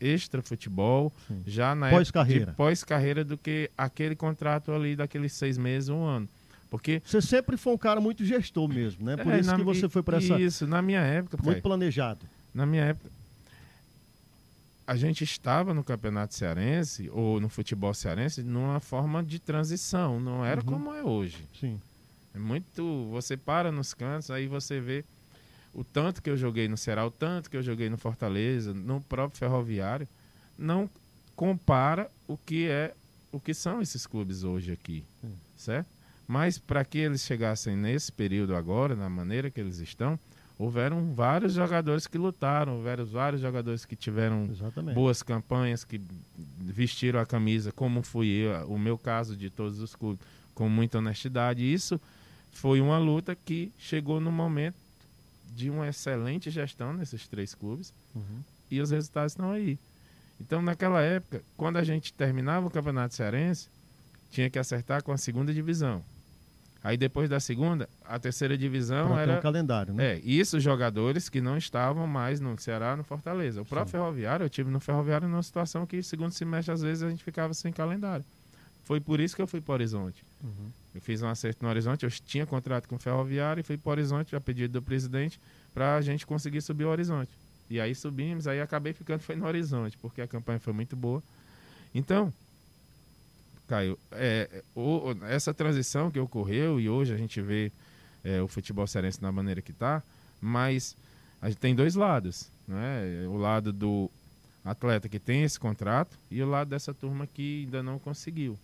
extra 0.00 0.42
futebol, 0.42 1.12
Sim. 1.26 1.42
já 1.46 1.74
na 1.74 1.90
pós-carreira. 1.90 2.52
pós-carreira 2.56 3.24
do 3.24 3.38
que 3.38 3.70
aquele 3.76 4.14
contrato 4.14 4.72
ali 4.72 4.94
daqueles 4.94 5.32
seis 5.32 5.56
meses, 5.56 5.88
um 5.88 6.04
ano. 6.04 6.28
Porque 6.70 7.00
você 7.04 7.22
sempre 7.22 7.56
foi 7.56 7.72
um 7.72 7.78
cara 7.78 8.00
muito 8.00 8.24
gestor 8.24 8.68
mesmo, 8.68 9.04
né? 9.04 9.16
Por 9.16 9.32
é, 9.32 9.40
isso 9.40 9.50
na, 9.50 9.56
que 9.56 9.62
você 9.62 9.88
foi 9.88 10.02
para 10.02 10.18
essa 10.18 10.40
Isso, 10.40 10.66
na 10.66 10.82
minha 10.82 11.00
época, 11.00 11.36
muito 11.36 11.54
pai, 11.54 11.62
planejado. 11.62 12.20
Na 12.52 12.66
minha 12.66 12.82
época, 12.82 13.08
a 14.86 14.96
gente 14.96 15.24
estava 15.24 15.72
no 15.72 15.82
campeonato 15.82 16.34
cearense 16.34 17.08
ou 17.10 17.40
no 17.40 17.48
futebol 17.48 17.94
cearense 17.94 18.42
numa 18.42 18.80
forma 18.80 19.22
de 19.22 19.38
transição, 19.38 20.20
não 20.20 20.44
era 20.44 20.60
uhum. 20.60 20.66
como 20.66 20.94
é 20.94 21.02
hoje. 21.02 21.44
Sim. 21.58 21.80
É 22.34 22.38
muito. 22.38 23.08
Você 23.10 23.36
para 23.36 23.72
nos 23.72 23.94
cantos, 23.94 24.30
aí 24.30 24.46
você 24.46 24.80
vê 24.80 25.04
o 25.72 25.82
tanto 25.82 26.22
que 26.22 26.28
eu 26.28 26.36
joguei 26.36 26.68
no 26.68 26.76
Ceará, 26.76 27.06
o 27.06 27.10
tanto 27.10 27.50
que 27.50 27.56
eu 27.56 27.62
joguei 27.62 27.88
no 27.88 27.96
Fortaleza, 27.96 28.74
no 28.74 29.00
próprio 29.00 29.38
Ferroviário, 29.38 30.06
não 30.58 30.88
compara 31.34 32.10
o 32.28 32.36
que 32.36 32.68
é 32.68 32.94
o 33.32 33.40
que 33.40 33.52
são 33.52 33.82
esses 33.82 34.06
clubes 34.06 34.44
hoje 34.44 34.70
aqui, 34.70 35.04
Sim. 35.20 35.34
certo? 35.56 35.88
Mas 36.26 36.56
para 36.56 36.84
que 36.84 36.98
eles 36.98 37.22
chegassem 37.22 37.76
nesse 37.76 38.12
período 38.12 38.54
agora, 38.54 38.94
na 38.94 39.10
maneira 39.10 39.50
que 39.50 39.60
eles 39.60 39.78
estão, 39.78 40.18
houveram 40.58 41.12
vários 41.12 41.54
jogadores 41.54 42.06
que 42.06 42.16
lutaram, 42.16 42.76
houveram 42.76 43.04
vários 43.04 43.42
jogadores 43.42 43.84
que 43.84 43.96
tiveram 43.96 44.48
Exatamente. 44.50 44.94
boas 44.94 45.22
campanhas, 45.22 45.84
que 45.84 46.00
vestiram 46.60 47.20
a 47.20 47.26
camisa, 47.26 47.72
como 47.72 48.02
fui 48.02 48.28
eu, 48.28 48.68
o 48.68 48.78
meu 48.78 48.96
caso 48.96 49.36
de 49.36 49.50
todos 49.50 49.80
os 49.80 49.94
clubes, 49.94 50.24
com 50.54 50.68
muita 50.68 50.98
honestidade. 50.98 51.60
Isso 51.62 52.00
foi 52.52 52.80
uma 52.80 52.98
luta 52.98 53.34
que 53.34 53.72
chegou 53.78 54.20
no 54.20 54.30
momento 54.30 54.76
de 55.54 55.70
uma 55.70 55.88
excelente 55.88 56.50
gestão 56.50 56.92
nesses 56.92 57.26
três 57.28 57.54
clubes 57.54 57.92
uhum. 58.14 58.40
e 58.70 58.80
os 58.80 58.90
resultados 58.90 59.32
estão 59.32 59.50
aí. 59.50 59.78
Então, 60.40 60.60
naquela 60.60 61.00
época, 61.00 61.42
quando 61.56 61.76
a 61.76 61.84
gente 61.84 62.12
terminava 62.12 62.66
o 62.66 62.70
Campeonato 62.70 63.14
Cearense, 63.14 63.68
tinha 64.30 64.50
que 64.50 64.58
acertar 64.58 65.02
com 65.02 65.12
a 65.12 65.16
segunda 65.16 65.54
divisão. 65.54 66.02
Aí 66.84 66.98
depois 66.98 67.30
da 67.30 67.40
segunda, 67.40 67.88
a 68.04 68.18
terceira 68.18 68.58
divisão 68.58 69.08
pra 69.08 69.22
era. 69.22 69.38
um 69.38 69.40
calendário, 69.40 69.94
né? 69.94 70.16
É, 70.16 70.18
isso 70.18 70.60
jogadores 70.60 71.30
que 71.30 71.40
não 71.40 71.56
estavam 71.56 72.06
mais 72.06 72.40
no 72.40 72.60
Ceará, 72.60 72.94
no 72.94 73.02
Fortaleza. 73.02 73.62
O 73.62 73.64
próprio 73.64 73.92
Sim. 73.92 73.96
Ferroviário, 73.96 74.44
eu 74.44 74.50
tive 74.50 74.70
no 74.70 74.78
Ferroviário 74.78 75.26
numa 75.26 75.42
situação 75.42 75.86
que 75.86 76.02
segundo 76.02 76.32
semestre, 76.32 76.74
às 76.74 76.82
vezes, 76.82 77.02
a 77.02 77.08
gente 77.08 77.24
ficava 77.24 77.54
sem 77.54 77.72
calendário. 77.72 78.22
Foi 78.84 79.00
por 79.00 79.18
isso 79.18 79.34
que 79.34 79.40
eu 79.40 79.46
fui 79.46 79.62
para 79.62 79.72
o 79.72 79.74
Horizonte. 79.76 80.22
Uhum. 80.42 80.70
Eu 80.94 81.00
fiz 81.00 81.22
um 81.22 81.28
acerto 81.28 81.64
no 81.64 81.70
Horizonte, 81.70 82.04
eu 82.04 82.10
tinha 82.10 82.44
contrato 82.44 82.86
com 82.86 82.96
o 82.96 82.98
Ferroviário 82.98 83.62
e 83.62 83.64
fui 83.64 83.78
para 83.78 83.88
o 83.88 83.92
Horizonte, 83.92 84.36
a 84.36 84.40
pedido 84.40 84.74
do 84.74 84.82
presidente, 84.82 85.40
para 85.72 85.96
a 85.96 86.02
gente 86.02 86.26
conseguir 86.26 86.60
subir 86.60 86.84
o 86.84 86.90
Horizonte. 86.90 87.30
E 87.70 87.80
aí 87.80 87.94
subimos, 87.94 88.46
aí 88.46 88.60
acabei 88.60 88.92
ficando 88.92 89.20
foi 89.20 89.36
no 89.36 89.46
Horizonte, 89.46 89.96
porque 89.96 90.20
a 90.20 90.28
campanha 90.28 90.60
foi 90.60 90.74
muito 90.74 90.94
boa. 90.94 91.22
Então, 91.94 92.30
Caio, 93.66 93.98
é, 94.12 94.62
o, 94.74 95.14
essa 95.28 95.54
transição 95.54 96.10
que 96.10 96.18
ocorreu 96.18 96.78
e 96.78 96.88
hoje 96.88 97.14
a 97.14 97.16
gente 97.16 97.40
vê 97.40 97.72
é, 98.22 98.40
o 98.42 98.48
futebol 98.48 98.86
cearense 98.86 99.20
da 99.20 99.32
maneira 99.32 99.62
que 99.62 99.70
está, 99.70 100.02
mas 100.40 100.96
a 101.40 101.48
gente 101.48 101.58
tem 101.58 101.74
dois 101.74 101.94
lados, 101.94 102.50
né? 102.66 103.26
O 103.28 103.36
lado 103.36 103.72
do 103.72 104.10
atleta 104.64 105.08
que 105.08 105.18
tem 105.18 105.42
esse 105.42 105.60
contrato 105.60 106.18
e 106.30 106.42
o 106.42 106.48
lado 106.48 106.68
dessa 106.68 106.94
turma 106.94 107.26
que 107.26 107.64
ainda 107.64 107.82
não 107.82 107.98
conseguiu. 107.98 108.58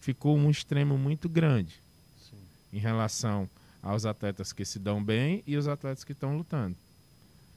Ficou 0.00 0.36
um 0.36 0.50
extremo 0.50 0.96
muito 0.96 1.28
grande 1.28 1.80
Sim. 2.18 2.36
em 2.72 2.78
relação 2.78 3.48
aos 3.82 4.06
atletas 4.06 4.52
que 4.52 4.64
se 4.64 4.78
dão 4.78 5.02
bem 5.02 5.42
e 5.46 5.56
os 5.56 5.66
atletas 5.66 6.04
que 6.04 6.12
estão 6.12 6.36
lutando. 6.36 6.76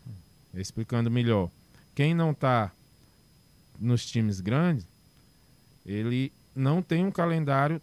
Hum. 0.08 0.12
Explicando 0.56 1.12
melhor, 1.12 1.50
quem 1.94 2.13
não 2.13 2.32
está 2.32 2.72
nos 3.80 4.06
times 4.06 4.39
grandes, 4.39 4.88
ele 5.86 6.32
não 6.55 6.81
tem 6.81 7.05
um 7.05 7.12
calendário 7.12 7.81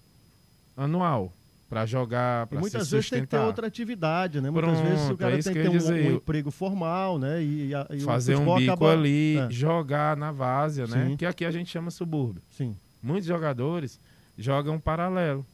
anual 0.76 1.32
para 1.68 1.86
jogar, 1.86 2.46
para 2.48 2.60
Muitas 2.60 2.90
vezes 2.90 3.08
tem 3.08 3.22
que 3.22 3.28
ter 3.28 3.38
outra 3.38 3.66
atividade, 3.66 4.42
né? 4.42 4.50
Muitas 4.50 4.72
Pronto, 4.72 4.88
vezes 4.88 5.10
o 5.10 5.16
cara 5.16 5.38
é 5.38 5.42
tem 5.42 5.54
que 5.54 5.62
ter 5.62 5.68
um, 5.70 5.72
dizer, 5.72 6.12
um, 6.12 6.16
emprego 6.16 6.50
formal, 6.50 7.18
né? 7.18 7.42
E, 7.42 7.72
e 7.92 8.00
fazer 8.00 8.36
um 8.36 8.54
bico 8.56 8.72
acaba... 8.72 8.92
ali, 8.92 9.38
é. 9.38 9.50
jogar 9.50 10.14
na 10.14 10.30
várzea, 10.30 10.86
né? 10.86 11.08
Sim. 11.08 11.16
Que 11.16 11.24
aqui 11.24 11.46
a 11.46 11.50
gente 11.50 11.70
chama 11.70 11.90
subúrbio. 11.90 12.42
Sim. 12.50 12.76
Muitos 13.02 13.26
jogadores 13.26 13.98
jogam 14.36 14.78
paralelo, 14.78 15.46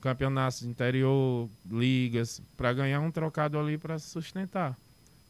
campeonatos 0.00 0.60
de 0.60 0.68
interior, 0.68 1.48
ligas, 1.68 2.40
para 2.56 2.72
ganhar 2.72 3.00
um 3.00 3.10
trocado 3.10 3.58
ali 3.58 3.76
para 3.76 3.98
sustentar. 3.98 4.76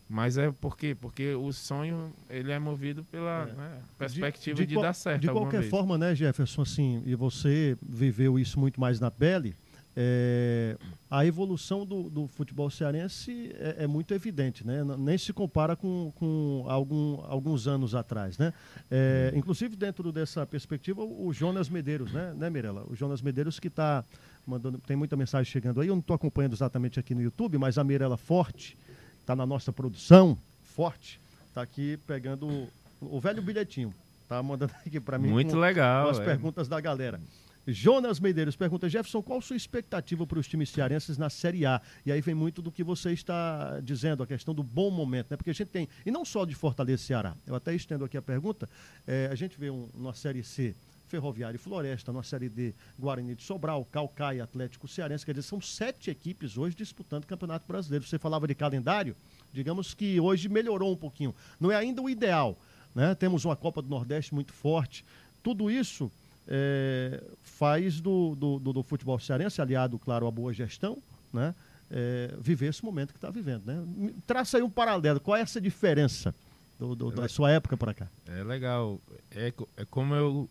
Mas 0.08 0.36
é 0.36 0.50
por 0.52 0.76
quê? 0.76 0.94
Porque 0.94 1.34
o 1.34 1.52
sonho 1.52 2.12
ele 2.28 2.52
é 2.52 2.58
movido 2.58 3.02
pela 3.04 3.48
é. 3.48 3.52
né, 3.52 3.78
perspectiva 3.98 4.56
de, 4.56 4.66
de, 4.66 4.74
de 4.74 4.80
dar 4.80 4.92
certo. 4.92 5.22
De 5.22 5.28
qualquer 5.28 5.60
vez. 5.60 5.70
forma, 5.70 5.96
né, 5.96 6.14
Jefferson, 6.14 6.62
assim, 6.62 7.02
e 7.06 7.14
você 7.14 7.76
viveu 7.82 8.38
isso 8.38 8.60
muito 8.60 8.80
mais 8.80 9.00
na 9.00 9.10
pele, 9.10 9.56
é, 9.96 10.76
a 11.08 11.24
evolução 11.24 11.86
do, 11.86 12.10
do 12.10 12.26
futebol 12.26 12.68
cearense 12.68 13.54
é, 13.54 13.84
é, 13.84 13.86
muito 13.86 14.12
evidente, 14.12 14.66
né? 14.66 14.82
nem 14.98 15.16
se 15.16 15.32
compara 15.32 15.76
com, 15.76 16.12
com 16.16 16.64
algum, 16.68 17.20
alguns 17.28 17.68
anos 17.68 17.94
atrás. 17.94 18.36
Né? 18.36 18.52
É, 18.90 19.32
inclusive, 19.36 19.76
dentro 19.76 20.10
dessa 20.10 20.44
perspectiva, 20.44 21.04
o 21.04 21.32
Jonas 21.32 21.68
Medeiros, 21.68 22.12
né, 22.12 22.34
né 22.36 22.50
Mirella? 22.50 22.84
O 22.88 22.96
Jonas 22.96 23.22
Medeiros 23.22 23.60
que 23.60 23.68
está 23.68 24.04
mandando, 24.44 24.78
tem 24.78 24.96
muita 24.96 25.16
mensagem 25.16 25.50
chegando 25.50 25.80
aí, 25.80 25.86
eu 25.86 25.94
não 25.94 26.00
estou 26.00 26.14
acompanhando 26.14 26.54
exatamente 26.54 26.98
aqui 26.98 27.14
no 27.14 27.22
YouTube, 27.22 27.56
mas 27.56 27.78
a 27.78 27.84
Mirella 27.84 28.16
Forte 28.16 28.76
está 29.24 29.34
na 29.34 29.46
nossa 29.46 29.72
produção, 29.72 30.38
forte, 30.62 31.18
está 31.48 31.62
aqui 31.62 31.98
pegando 32.06 32.46
o, 32.46 32.68
o, 33.00 33.20
velho 33.20 33.42
bilhetinho. 33.42 33.92
Tá 34.28 34.42
mandando 34.42 34.72
aqui 34.86 35.00
para 35.00 35.18
mim. 35.18 35.28
Muito 35.28 35.54
com, 35.54 35.58
legal. 35.58 36.04
Com 36.04 36.10
as 36.10 36.20
é. 36.20 36.24
perguntas 36.24 36.68
da 36.68 36.78
galera. 36.78 37.18
Jonas 37.66 38.20
Medeiros 38.20 38.54
pergunta, 38.54 38.86
Jefferson, 38.90 39.22
qual 39.22 39.38
a 39.38 39.42
sua 39.42 39.56
expectativa 39.56 40.26
para 40.26 40.38
os 40.38 40.46
times 40.46 40.68
cearenses 40.68 41.16
na 41.16 41.30
Série 41.30 41.64
A? 41.64 41.80
E 42.04 42.12
aí 42.12 42.20
vem 42.20 42.34
muito 42.34 42.60
do 42.60 42.70
que 42.70 42.84
você 42.84 43.12
está 43.12 43.80
dizendo, 43.80 44.22
a 44.22 44.26
questão 44.26 44.54
do 44.54 44.62
bom 44.62 44.90
momento, 44.90 45.30
né? 45.30 45.36
Porque 45.38 45.48
a 45.48 45.54
gente 45.54 45.68
tem, 45.68 45.88
e 46.04 46.10
não 46.10 46.26
só 46.26 46.44
de 46.44 46.54
Fortaleza 46.54 47.02
e 47.02 47.06
Ceará, 47.06 47.34
eu 47.46 47.54
até 47.54 47.74
estendo 47.74 48.04
aqui 48.04 48.18
a 48.18 48.22
pergunta, 48.22 48.68
é, 49.06 49.30
a 49.32 49.34
gente 49.34 49.58
vê 49.58 49.70
um, 49.70 49.88
uma 49.94 50.12
Série 50.12 50.44
C 50.44 50.74
Ferroviária 51.14 51.54
e 51.54 51.58
Floresta, 51.58 52.12
na 52.12 52.24
Série 52.24 52.48
D, 52.48 52.74
Guarani 52.98 53.36
de 53.36 53.42
Sobral, 53.44 53.84
Calcaia, 53.84 54.42
Atlético 54.42 54.88
Cearense. 54.88 55.24
Quer 55.24 55.30
dizer, 55.30 55.46
são 55.46 55.60
sete 55.60 56.10
equipes 56.10 56.58
hoje 56.58 56.74
disputando 56.74 57.22
o 57.22 57.26
Campeonato 57.28 57.64
Brasileiro. 57.68 58.04
Você 58.04 58.18
falava 58.18 58.48
de 58.48 58.54
calendário, 58.54 59.14
digamos 59.52 59.94
que 59.94 60.18
hoje 60.18 60.48
melhorou 60.48 60.92
um 60.92 60.96
pouquinho. 60.96 61.32
Não 61.60 61.70
é 61.70 61.76
ainda 61.76 62.02
o 62.02 62.10
ideal, 62.10 62.58
né? 62.92 63.14
Temos 63.14 63.44
uma 63.44 63.54
Copa 63.54 63.80
do 63.80 63.88
Nordeste 63.88 64.34
muito 64.34 64.52
forte. 64.52 65.04
Tudo 65.40 65.70
isso 65.70 66.10
é, 66.48 67.22
faz 67.44 68.00
do, 68.00 68.34
do, 68.34 68.58
do, 68.58 68.72
do, 68.72 68.82
futebol 68.82 69.20
cearense, 69.20 69.62
aliado, 69.62 69.96
claro, 69.96 70.26
à 70.26 70.32
boa 70.32 70.52
gestão, 70.52 70.98
né? 71.32 71.54
É, 71.92 72.34
viver 72.40 72.70
esse 72.70 72.84
momento 72.84 73.12
que 73.12 73.18
está 73.18 73.30
vivendo. 73.30 73.62
Né? 73.66 74.12
Traça 74.26 74.56
aí 74.56 74.64
um 74.64 74.70
paralelo. 74.70 75.20
Qual 75.20 75.36
é 75.36 75.42
essa 75.42 75.60
diferença 75.60 76.34
do, 76.76 76.96
do, 76.96 77.10
da 77.12 77.28
sua 77.28 77.52
época 77.52 77.76
para 77.76 77.94
cá? 77.94 78.08
É 78.26 78.42
legal. 78.42 78.98
É, 79.30 79.52
é 79.76 79.84
como 79.84 80.12
eu 80.12 80.48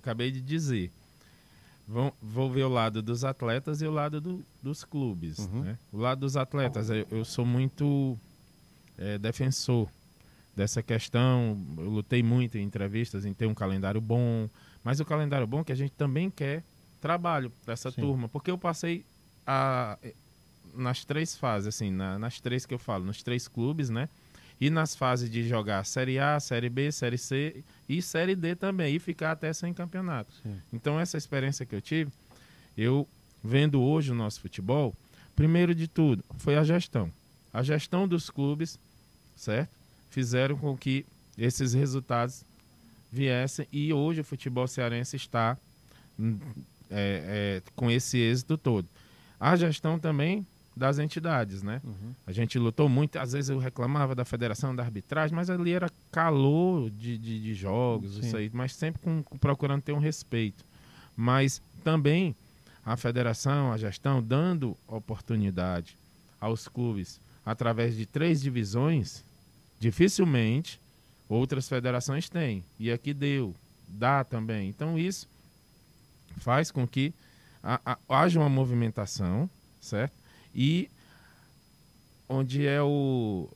acabei 0.00 0.30
de 0.30 0.40
dizer. 0.40 0.90
Vão, 1.86 2.12
vou 2.22 2.50
ver 2.50 2.64
o 2.64 2.68
lado 2.68 3.02
dos 3.02 3.24
atletas 3.24 3.82
e 3.82 3.86
o 3.86 3.90
lado 3.90 4.20
do, 4.20 4.44
dos 4.62 4.84
clubes. 4.84 5.38
Uhum. 5.38 5.62
Né? 5.62 5.78
O 5.92 5.98
lado 5.98 6.20
dos 6.20 6.36
atletas, 6.36 6.90
eu, 6.90 7.06
eu 7.10 7.24
sou 7.24 7.44
muito 7.44 8.18
é, 8.96 9.18
defensor 9.18 9.88
dessa 10.54 10.82
questão. 10.82 11.58
Eu 11.76 11.90
lutei 11.90 12.22
muito 12.22 12.58
em 12.58 12.62
entrevistas 12.62 13.24
em 13.24 13.32
ter 13.32 13.46
um 13.46 13.54
calendário 13.54 14.00
bom, 14.00 14.48
mas 14.84 15.00
o 15.00 15.04
calendário 15.04 15.46
bom 15.46 15.60
é 15.60 15.64
que 15.64 15.72
a 15.72 15.76
gente 15.76 15.92
também 15.92 16.30
quer 16.30 16.62
trabalho 17.00 17.50
para 17.64 17.72
essa 17.72 17.90
Sim. 17.90 18.02
turma, 18.02 18.28
porque 18.28 18.50
eu 18.50 18.58
passei 18.58 19.04
a, 19.46 19.98
nas 20.74 21.04
três 21.04 21.36
fases, 21.36 21.68
assim, 21.68 21.90
na, 21.90 22.18
nas 22.18 22.40
três 22.40 22.66
que 22.66 22.74
eu 22.74 22.78
falo, 22.78 23.04
nos 23.04 23.22
três 23.22 23.48
clubes, 23.48 23.90
né? 23.90 24.08
E 24.60 24.68
nas 24.68 24.94
fases 24.94 25.30
de 25.30 25.48
jogar 25.48 25.84
Série 25.86 26.18
A, 26.18 26.38
Série 26.38 26.68
B, 26.68 26.92
Série 26.92 27.16
C 27.16 27.64
e 27.88 28.02
Série 28.02 28.36
D 28.36 28.54
também, 28.54 28.94
e 28.94 28.98
ficar 28.98 29.32
até 29.32 29.52
sem 29.52 29.72
campeonato. 29.72 30.32
Sim. 30.42 30.60
Então, 30.72 31.00
essa 31.00 31.16
experiência 31.16 31.64
que 31.64 31.74
eu 31.74 31.80
tive, 31.80 32.12
eu 32.76 33.08
vendo 33.42 33.80
hoje 33.80 34.12
o 34.12 34.14
nosso 34.14 34.40
futebol, 34.40 34.94
primeiro 35.34 35.74
de 35.74 35.88
tudo, 35.88 36.22
foi 36.38 36.56
a 36.56 36.64
gestão. 36.64 37.10
A 37.52 37.62
gestão 37.62 38.06
dos 38.06 38.28
clubes, 38.28 38.78
certo? 39.34 39.70
Fizeram 40.10 40.56
com 40.56 40.76
que 40.76 41.06
esses 41.38 41.72
resultados 41.72 42.44
viessem 43.10 43.66
e 43.72 43.92
hoje 43.92 44.20
o 44.20 44.24
futebol 44.24 44.68
cearense 44.68 45.16
está 45.16 45.56
hum, 46.18 46.38
é, 46.90 47.62
é, 47.64 47.72
com 47.74 47.90
esse 47.90 48.18
êxito 48.18 48.58
todo. 48.58 48.86
A 49.38 49.56
gestão 49.56 49.98
também 49.98 50.46
das 50.76 50.98
entidades, 50.98 51.62
né? 51.62 51.80
Uhum. 51.84 52.14
A 52.26 52.32
gente 52.32 52.58
lutou 52.58 52.88
muito, 52.88 53.18
às 53.18 53.32
vezes 53.32 53.50
eu 53.50 53.58
reclamava 53.58 54.14
da 54.14 54.24
federação, 54.24 54.74
da 54.74 54.82
arbitragem, 54.82 55.34
mas 55.34 55.50
ali 55.50 55.72
era 55.72 55.90
calor 56.10 56.90
de, 56.90 57.18
de, 57.18 57.40
de 57.40 57.54
jogos, 57.54 58.14
Sim. 58.14 58.20
isso 58.20 58.36
aí, 58.36 58.50
mas 58.52 58.74
sempre 58.74 59.00
com, 59.02 59.22
procurando 59.38 59.82
ter 59.82 59.92
um 59.92 59.98
respeito. 59.98 60.64
Mas 61.16 61.60
também 61.82 62.34
a 62.84 62.96
federação, 62.96 63.72
a 63.72 63.76
gestão, 63.76 64.22
dando 64.22 64.76
oportunidade 64.86 65.96
aos 66.40 66.66
clubes 66.66 67.20
através 67.44 67.96
de 67.96 68.06
três 68.06 68.40
divisões, 68.40 69.24
dificilmente 69.78 70.80
outras 71.28 71.68
federações 71.68 72.28
têm. 72.28 72.64
E 72.78 72.90
aqui 72.90 73.12
deu, 73.12 73.54
dá 73.88 74.24
também. 74.24 74.68
Então 74.68 74.98
isso 74.98 75.28
faz 76.38 76.70
com 76.70 76.86
que 76.86 77.12
haja 78.08 78.38
uma 78.38 78.48
movimentação, 78.48 79.48
certo? 79.80 80.19
E 80.54 80.90
onde 82.28 82.66
é 82.66 82.82
o 82.82 83.48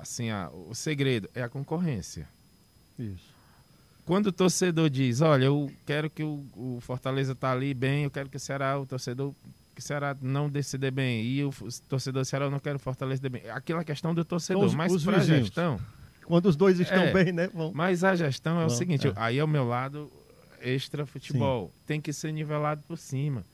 assim, 0.00 0.30
a, 0.30 0.50
o 0.68 0.74
segredo 0.74 1.28
é 1.34 1.42
a 1.42 1.48
concorrência. 1.48 2.28
Isso. 2.98 3.30
Quando 4.06 4.28
o 4.28 4.32
torcedor 4.32 4.90
diz, 4.90 5.20
olha, 5.20 5.44
eu 5.44 5.70
quero 5.86 6.10
que 6.10 6.22
o, 6.22 6.44
o 6.56 6.78
Fortaleza 6.80 7.34
tá 7.34 7.52
ali 7.52 7.72
bem, 7.72 8.04
eu 8.04 8.10
quero 8.10 8.28
que 8.28 8.36
o 8.36 8.40
Ceará, 8.40 8.78
o 8.78 8.86
torcedor 8.86 9.32
que 9.74 9.80
o 9.80 9.82
Ceará 9.82 10.16
não 10.20 10.48
decida 10.48 10.90
bem 10.90 11.24
e 11.24 11.44
o 11.44 11.52
torcedor 11.88 12.22
do 12.22 12.26
Ceará 12.26 12.46
eu 12.46 12.50
não 12.50 12.58
quero 12.58 12.76
o 12.76 12.80
Fortaleza 12.80 13.28
bem. 13.28 13.48
Aquela 13.50 13.84
questão 13.84 14.14
do 14.14 14.24
torcedor, 14.24 14.64
os, 14.64 14.74
mas 14.74 15.04
para 15.04 15.18
a 15.18 15.20
gestão, 15.20 15.80
quando 16.24 16.46
os 16.46 16.56
dois 16.56 16.80
estão 16.80 17.04
é, 17.04 17.12
bem, 17.12 17.32
né? 17.32 17.50
Mas 17.72 18.02
a 18.02 18.14
gestão 18.14 18.60
é 18.60 18.66
Bom, 18.66 18.66
o 18.66 18.76
seguinte, 18.76 19.08
é. 19.08 19.12
aí 19.16 19.38
ao 19.38 19.46
meu 19.46 19.64
lado 19.64 20.10
extra 20.60 21.06
futebol. 21.06 21.66
Sim. 21.66 21.82
Tem 21.86 22.00
que 22.00 22.12
ser 22.12 22.32
nivelado 22.32 22.82
por 22.86 22.98
cima. 22.98 23.44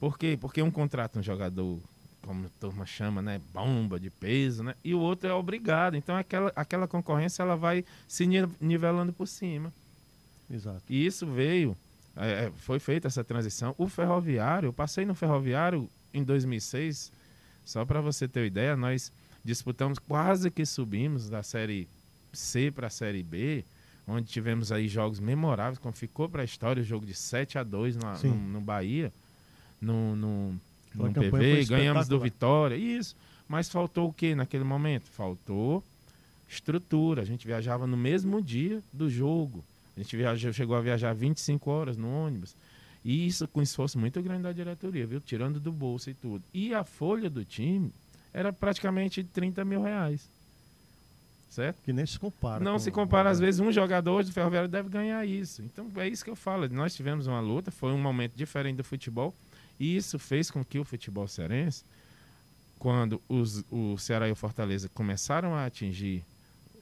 Por 0.00 0.18
quê? 0.18 0.36
Porque 0.40 0.62
um 0.62 0.70
contrata 0.70 1.18
um 1.18 1.22
jogador, 1.22 1.78
como 2.24 2.46
a 2.46 2.50
turma 2.60 2.86
chama, 2.86 3.20
né? 3.22 3.40
Bomba 3.52 3.98
de 3.98 4.10
peso, 4.10 4.62
né? 4.62 4.74
E 4.84 4.94
o 4.94 5.00
outro 5.00 5.28
é 5.28 5.32
obrigado. 5.32 5.96
Então 5.96 6.16
aquela, 6.16 6.52
aquela 6.56 6.88
concorrência 6.88 7.42
ela 7.42 7.56
vai 7.56 7.84
se 8.08 8.26
nivelando 8.60 9.12
por 9.12 9.26
cima. 9.26 9.72
Exato. 10.50 10.82
E 10.88 11.04
isso 11.04 11.26
veio, 11.26 11.76
é, 12.16 12.46
é 12.46 12.52
foi 12.58 12.78
feita 12.78 13.08
essa 13.08 13.24
transição. 13.24 13.74
O 13.78 13.88
ferroviário, 13.88 14.68
eu 14.68 14.72
passei 14.72 15.04
no 15.04 15.14
ferroviário 15.14 15.88
em 16.12 16.22
2006, 16.22 17.12
só 17.64 17.84
para 17.84 18.00
você 18.00 18.28
ter 18.28 18.40
uma 18.40 18.46
ideia, 18.46 18.76
nós 18.76 19.12
disputamos, 19.44 19.98
quase 19.98 20.50
que 20.50 20.64
subimos 20.64 21.28
da 21.28 21.42
série 21.42 21.88
C 22.32 22.70
para 22.70 22.86
a 22.86 22.90
série 22.90 23.22
B 23.22 23.64
onde 24.06 24.28
tivemos 24.28 24.70
aí 24.70 24.86
jogos 24.86 25.18
memoráveis, 25.18 25.78
como 25.78 25.94
ficou 25.94 26.28
para 26.28 26.42
a 26.42 26.44
história 26.44 26.82
o 26.82 26.84
jogo 26.84 27.06
de 27.06 27.14
7 27.14 27.58
a 27.58 27.62
2 27.62 27.96
no, 27.96 28.12
no, 28.22 28.34
no 28.34 28.60
Bahia, 28.60 29.12
no, 29.80 30.14
no, 30.14 30.60
no 30.94 31.12
PV, 31.12 31.64
ganhamos 31.66 32.08
do 32.08 32.18
Vitória, 32.18 32.76
isso. 32.76 33.16
Mas 33.48 33.68
faltou 33.68 34.08
o 34.08 34.12
que 34.12 34.34
naquele 34.34 34.64
momento? 34.64 35.04
Faltou 35.04 35.82
estrutura. 36.48 37.22
A 37.22 37.24
gente 37.24 37.46
viajava 37.46 37.86
no 37.86 37.96
mesmo 37.96 38.40
dia 38.40 38.82
do 38.92 39.10
jogo. 39.10 39.64
A 39.96 40.00
gente 40.00 40.16
viajou, 40.16 40.52
chegou 40.52 40.76
a 40.76 40.80
viajar 40.80 41.12
25 41.14 41.70
horas 41.70 41.96
no 41.96 42.08
ônibus. 42.08 42.54
E 43.04 43.26
isso 43.26 43.46
com 43.48 43.60
esforço 43.60 43.98
muito 43.98 44.22
grande 44.22 44.44
da 44.44 44.52
diretoria, 44.52 45.06
viu? 45.06 45.20
Tirando 45.20 45.60
do 45.60 45.70
bolso 45.70 46.08
e 46.08 46.14
tudo. 46.14 46.42
E 46.54 46.72
a 46.72 46.84
folha 46.84 47.28
do 47.28 47.44
time 47.44 47.92
era 48.32 48.52
praticamente 48.52 49.22
30 49.22 49.64
mil 49.64 49.82
reais 49.82 50.28
certo? 51.54 51.80
Que 51.84 51.92
nem 51.92 52.04
se 52.04 52.18
compara. 52.18 52.62
Não 52.62 52.78
se 52.78 52.90
compara, 52.90 53.30
às 53.30 53.38
vezes, 53.38 53.60
um 53.60 53.70
jogador 53.70 54.24
do 54.24 54.32
Ferroviário 54.32 54.68
deve 54.68 54.88
ganhar 54.88 55.24
isso. 55.24 55.62
Então, 55.62 55.88
é 55.96 56.08
isso 56.08 56.24
que 56.24 56.30
eu 56.30 56.36
falo. 56.36 56.68
Nós 56.68 56.94
tivemos 56.94 57.26
uma 57.26 57.40
luta, 57.40 57.70
foi 57.70 57.92
um 57.92 57.98
momento 57.98 58.32
diferente 58.34 58.76
do 58.76 58.84
futebol, 58.84 59.32
e 59.78 59.96
isso 59.96 60.18
fez 60.18 60.50
com 60.50 60.64
que 60.64 60.78
o 60.78 60.84
futebol 60.84 61.26
cearense, 61.26 61.84
quando 62.78 63.20
os, 63.28 63.64
o 63.70 63.96
Ceará 63.98 64.28
e 64.28 64.32
o 64.32 64.36
Fortaleza 64.36 64.88
começaram 64.92 65.54
a 65.54 65.64
atingir 65.64 66.24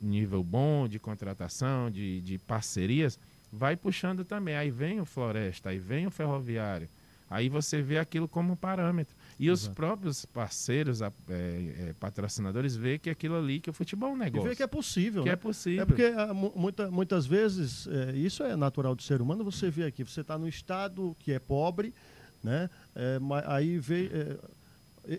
nível 0.01 0.43
bom 0.43 0.89
de 0.89 0.99
contratação, 0.99 1.91
de, 1.91 2.21
de 2.21 2.39
parcerias, 2.39 3.19
vai 3.53 3.77
puxando 3.77 4.25
também. 4.25 4.57
Aí 4.57 4.71
vem 4.71 5.01
o 5.01 5.05
Floresta, 5.05 5.71
aí 5.71 5.79
vem 5.79 6.07
o 6.07 6.11
Ferroviário. 6.11 6.89
Aí 7.33 7.49
você 7.49 7.81
vê 7.81 7.99
aquilo 7.99 8.29
como 8.29 8.55
parâmetro. 8.55 9.15
E 9.41 9.49
Exato. 9.49 9.71
os 9.71 9.75
próprios 9.75 10.25
parceiros, 10.27 11.01
é, 11.01 11.07
é, 11.31 11.95
patrocinadores, 11.99 12.77
vê 12.77 12.99
que 12.99 13.09
aquilo 13.09 13.37
ali, 13.37 13.59
que 13.59 13.71
o 13.71 13.73
futebol 13.73 14.11
é 14.11 14.13
um 14.13 14.17
negócio. 14.17 14.47
E 14.47 14.51
vê 14.51 14.57
que 14.57 14.63
é 14.63 14.67
possível. 14.67 15.23
Que 15.23 15.31
né? 15.31 15.33
é 15.33 15.37
possível. 15.37 15.83
É 15.83 15.87
porque 15.87 16.13
ah, 16.15 16.35
muita, 16.35 16.91
muitas 16.91 17.25
vezes, 17.25 17.87
é, 17.87 18.13
isso 18.13 18.43
é 18.43 18.55
natural 18.55 18.95
do 18.95 19.03
ser 19.03 19.23
humano, 19.23 19.43
você 19.43 19.71
vê 19.71 19.85
aqui, 19.85 20.05
você 20.05 20.21
está 20.21 20.37
no 20.37 20.47
estado 20.47 21.17
que 21.21 21.33
é 21.33 21.39
pobre, 21.39 21.95
né? 22.43 22.69
É, 22.95 23.19
aí 23.47 23.79
vê 23.79 24.11
é, 24.13 24.37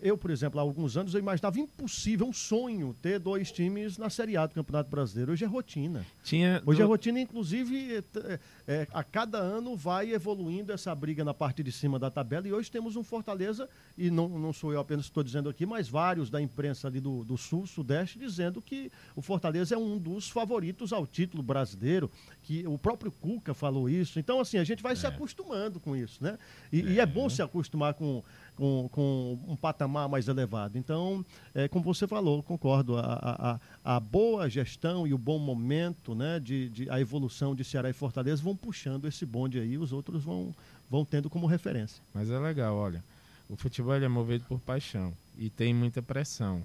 eu, 0.02 0.18
por 0.18 0.32
exemplo, 0.32 0.60
há 0.60 0.64
alguns 0.64 0.96
anos 0.96 1.14
eu 1.14 1.20
imaginava 1.20 1.60
impossível, 1.60 2.26
um 2.26 2.34
sonho, 2.34 2.96
ter 3.02 3.20
dois 3.20 3.52
times 3.52 3.98
na 3.98 4.10
Série 4.10 4.38
A 4.38 4.46
do 4.46 4.54
Campeonato 4.54 4.90
Brasileiro. 4.90 5.34
Hoje 5.34 5.44
é 5.44 5.48
rotina. 5.48 6.06
Tinha 6.24 6.64
Hoje 6.66 6.80
do... 6.80 6.84
é 6.84 6.88
rotina, 6.88 7.20
inclusive, 7.20 7.98
é, 7.98 8.40
é, 8.66 8.88
a 8.94 9.04
cada 9.04 9.40
ano 9.40 9.76
vai 9.76 10.14
evoluindo 10.14 10.72
essa 10.72 10.96
briga 10.96 11.24
na 11.26 11.34
parte 11.34 11.62
de 11.62 11.72
cima 11.72 12.00
da 12.00 12.10
tabela. 12.10 12.48
E 12.48 12.54
hoje 12.54 12.72
temos 12.72 12.96
um 12.96 13.04
Fortaleza, 13.04 13.68
e 13.98 14.10
não, 14.10 14.30
não 14.30 14.54
sou 14.54 14.72
eu 14.72 14.80
apenas 14.80 15.06
que 15.06 15.12
estou 15.12 15.24
dizendo 15.24 15.50
aqui, 15.50 15.66
mas 15.66 15.90
vários 15.90 16.30
da 16.30 16.42
imprensa 16.42 16.88
ali 16.88 17.02
do, 17.02 17.26
do 17.26 17.38
Sul, 17.38 17.68
Sudeste, 17.68 18.18
dizendo 18.18 18.62
que 18.62 18.90
o 19.16 19.22
Fortaleza 19.22 19.76
é 19.76 19.78
um 19.78 19.98
dos 19.98 20.30
favoritos 20.30 20.94
ao 20.94 21.06
título 21.06 21.44
brasileiro, 21.44 22.10
que 22.44 22.68
o 22.68 22.78
próprio 22.78 23.12
Cuca 23.12 23.54
falou 23.54 23.90
isso. 23.90 24.20
Então, 24.20 24.40
assim, 24.40 24.58
a 24.58 24.64
gente 24.64 24.84
vai 24.84 24.94
é. 24.94 24.96
se 24.96 25.08
acostumando 25.08 25.80
com 25.80 25.96
isso, 25.96 26.24
né? 26.24 26.38
E 26.72 26.82
é, 26.82 26.84
e 26.84 27.00
é 27.00 27.06
bom 27.06 27.30
se 27.30 27.42
acostumar 27.42 27.94
com 27.94 28.22
com, 28.56 28.90
com 28.92 29.40
um 29.48 29.56
patamar 29.56 30.08
mais 30.08 30.28
elevado. 30.28 30.78
Então, 30.78 31.26
é, 31.54 31.68
como 31.68 31.84
você 31.84 32.08
falou, 32.08 32.44
concordo, 32.44 32.98
a, 32.98 33.60
a, 33.84 33.96
a 33.96 34.00
boa 34.00 34.50
gestão 34.50 35.08
e 35.08 35.14
o 35.14 35.18
bom 35.18 35.40
momento, 35.40 36.14
né, 36.16 36.40
de, 36.40 36.70
de, 36.70 36.90
a 36.90 37.00
evolução 37.00 37.56
de 37.56 37.64
Ceará 37.64 37.90
e 37.90 37.94
Fortaleza 37.94 38.42
vão 38.42 38.56
puxando 38.56 39.06
esse 39.08 39.26
bonde 39.26 39.60
aí, 39.60 39.78
os 39.78 39.92
outros 39.92 40.24
vão, 40.24 40.54
vão 40.90 41.04
tendo 41.04 41.30
como 41.30 41.48
referência. 41.48 42.02
Mas 42.14 42.30
é 42.30 42.40
legal, 42.40 42.76
olha, 42.76 43.04
o 43.50 43.56
futebol 43.56 43.96
é 43.96 44.08
movido 44.08 44.46
por 44.48 44.60
paixão 44.60 45.14
e 45.38 45.50
tem 45.50 45.74
muita 45.74 46.02
pressão. 46.02 46.62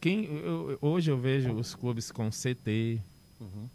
Quem, 0.00 0.26
eu, 0.26 0.78
hoje 0.80 1.10
eu 1.10 1.18
vejo 1.18 1.52
os 1.52 1.74
clubes 1.74 2.12
com 2.12 2.30
CT, 2.30 3.00
uhum 3.40 3.68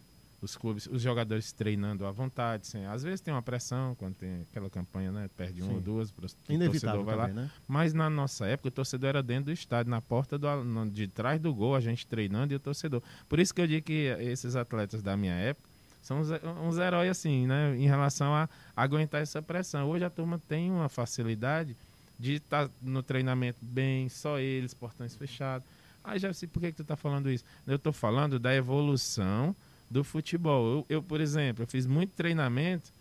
os 0.44 0.58
clubes, 0.58 0.88
os 0.88 1.02
jogadores 1.02 1.54
treinando 1.54 2.06
à 2.06 2.12
vontade, 2.12 2.68
sem, 2.68 2.86
às 2.86 3.02
vezes 3.02 3.22
tem 3.22 3.34
uma 3.34 3.42
pressão 3.42 3.96
quando 3.96 4.16
tem 4.16 4.42
aquela 4.42 4.70
campanha, 4.70 5.12
né, 5.12 5.30
perde 5.38 5.62
Sim. 5.62 5.68
uma 5.68 5.76
ou 5.76 5.82
duas, 5.82 6.10
o 6.10 6.14
torcedor 6.14 7.04
vai 7.04 7.16
também, 7.16 7.16
lá. 7.16 7.28
Né? 7.28 7.52
Mas 7.68 7.94
na 7.94 8.10
nossa 8.10 8.46
época 8.46 8.68
o 8.68 8.72
torcedor 8.72 9.10
era 9.10 9.24
dentro 9.24 9.46
do 9.46 9.52
estádio, 9.52 9.90
na 9.90 10.02
porta 10.02 10.38
do, 10.38 10.48
de 10.92 11.08
trás 11.08 11.40
do 11.40 11.54
gol, 11.54 11.76
a 11.76 11.80
gente 11.80 12.06
treinando 12.06 12.52
e 12.54 12.56
o 12.58 12.60
torcedor. 12.60 13.02
Por 13.30 13.40
isso 13.40 13.54
que 13.54 13.62
eu 13.62 13.68
digo 13.68 13.86
que 13.86 14.08
esses 14.20 14.56
atletas 14.56 15.02
da 15.02 15.16
minha 15.16 15.34
época 15.34 15.68
são 16.02 16.20
uns, 16.20 16.28
uns 16.62 16.78
heróis 16.78 17.10
assim, 17.10 17.48
né, 17.48 17.76
em 17.78 17.88
relação 17.88 18.36
a 18.36 18.50
aguentar 18.76 19.22
essa 19.22 19.42
pressão. 19.42 19.90
Hoje 19.90 20.04
a 20.04 20.10
turma 20.10 20.40
tem 20.50 20.70
uma 20.70 20.90
facilidade 20.90 21.76
de 22.20 22.34
estar 22.34 22.68
tá 22.68 22.74
no 22.82 23.02
treinamento 23.02 23.60
bem, 23.62 24.10
só 24.10 24.40
eles, 24.40 24.74
portões 24.74 25.16
fechados. 25.16 25.66
Ah, 26.04 26.18
já 26.18 26.34
sei 26.34 26.50
por 26.50 26.60
que, 26.60 26.72
que 26.72 26.76
tu 26.76 26.82
está 26.82 26.98
falando 26.98 27.32
isso. 27.32 27.46
Eu 27.66 27.78
estou 27.78 27.94
falando 27.94 28.38
da 28.38 28.54
evolução 28.54 29.56
do 29.90 30.04
futebol. 30.04 30.66
Eu, 30.66 30.86
eu, 30.90 31.04
por 31.04 31.22
exemplo, 31.22 31.64
eu 31.64 31.68
fiz 31.68 31.86
muito 31.86 32.12
treinamento 32.14 32.92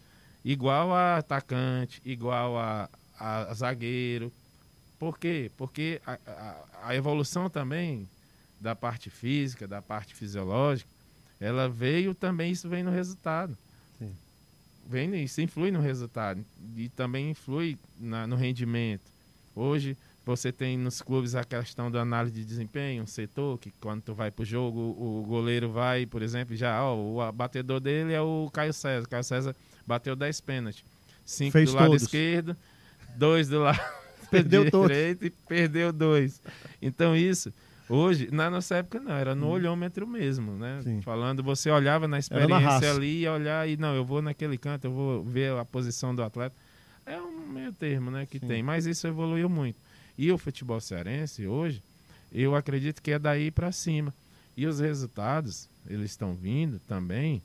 igual 0.44 0.92
a 0.92 1.18
atacante, 1.18 2.00
igual 2.04 2.58
a, 2.58 2.88
a, 3.18 3.54
zagueiro. 3.54 4.32
Por 4.98 5.18
quê? 5.18 5.50
Porque 5.56 6.00
a, 6.06 6.18
a, 6.26 6.88
a, 6.88 6.96
evolução 6.96 7.48
também 7.48 8.08
da 8.60 8.74
parte 8.74 9.10
física, 9.10 9.66
da 9.66 9.82
parte 9.82 10.14
fisiológica, 10.14 10.90
ela 11.40 11.68
veio 11.68 12.14
também, 12.14 12.52
isso 12.52 12.68
vem 12.68 12.82
no 12.82 12.90
resultado. 12.90 13.56
Sim. 13.98 14.14
Vem, 14.86 15.22
isso 15.24 15.40
influi 15.40 15.70
no 15.70 15.80
resultado 15.80 16.44
e 16.76 16.88
também 16.90 17.30
influi 17.30 17.78
na, 17.98 18.26
no 18.26 18.36
rendimento. 18.36 19.10
Hoje, 19.54 19.96
você 20.24 20.52
tem 20.52 20.78
nos 20.78 21.02
clubes 21.02 21.34
a 21.34 21.42
questão 21.42 21.90
da 21.90 22.00
análise 22.00 22.34
de 22.34 22.44
desempenho, 22.44 23.02
um 23.02 23.06
setor, 23.06 23.58
que 23.58 23.72
quando 23.80 24.02
tu 24.02 24.14
vai 24.14 24.30
pro 24.30 24.44
jogo, 24.44 24.78
o 24.78 25.24
goleiro 25.26 25.70
vai, 25.70 26.06
por 26.06 26.22
exemplo, 26.22 26.54
já, 26.54 26.82
ó, 26.82 26.96
o 26.96 27.32
batedor 27.32 27.80
dele 27.80 28.12
é 28.12 28.20
o 28.20 28.48
Caio 28.52 28.72
César. 28.72 29.08
Caio 29.08 29.24
César 29.24 29.56
bateu 29.86 30.14
10 30.14 30.40
pênaltis. 30.40 30.84
Cinco 31.24 31.52
Fez 31.52 31.70
do 31.70 31.76
lado 31.76 31.86
todos. 31.86 32.02
esquerdo, 32.02 32.56
dois 33.16 33.48
do 33.48 33.60
lado 33.60 33.80
perdeu 34.30 34.62
direito 34.70 35.20
todos. 35.20 35.36
e 35.38 35.48
perdeu 35.48 35.92
dois. 35.92 36.40
Então 36.80 37.16
isso, 37.16 37.52
hoje, 37.88 38.28
na 38.30 38.48
nossa 38.48 38.76
época 38.76 39.00
não, 39.00 39.12
era 39.12 39.34
no 39.34 39.46
hum. 39.46 39.50
olhômetro 39.50 40.06
mesmo, 40.06 40.52
né? 40.52 40.80
Sim. 40.84 41.00
Falando, 41.02 41.42
você 41.42 41.68
olhava 41.68 42.06
na 42.06 42.18
experiência 42.18 42.80
na 42.80 42.90
ali, 42.90 43.20
ia 43.20 43.32
olhar 43.32 43.68
e 43.68 43.76
não, 43.76 43.94
eu 43.94 44.04
vou 44.04 44.22
naquele 44.22 44.56
canto, 44.56 44.84
eu 44.84 44.92
vou 44.92 45.24
ver 45.24 45.52
a 45.56 45.64
posição 45.64 46.14
do 46.14 46.22
atleta. 46.22 46.54
É 47.04 47.20
um 47.20 47.48
meio 47.48 47.72
termo, 47.72 48.12
né, 48.12 48.24
que 48.26 48.38
Sim. 48.38 48.46
tem, 48.46 48.62
mas 48.62 48.86
isso 48.86 49.06
evoluiu 49.08 49.48
muito. 49.48 49.76
E 50.16 50.30
o 50.30 50.38
futebol 50.38 50.80
cearense 50.80 51.46
hoje, 51.46 51.82
eu 52.32 52.54
acredito 52.54 53.02
que 53.02 53.10
é 53.10 53.18
daí 53.18 53.50
para 53.50 53.72
cima. 53.72 54.14
E 54.56 54.66
os 54.66 54.80
resultados, 54.80 55.68
eles 55.88 56.10
estão 56.10 56.34
vindo 56.34 56.80
também 56.86 57.42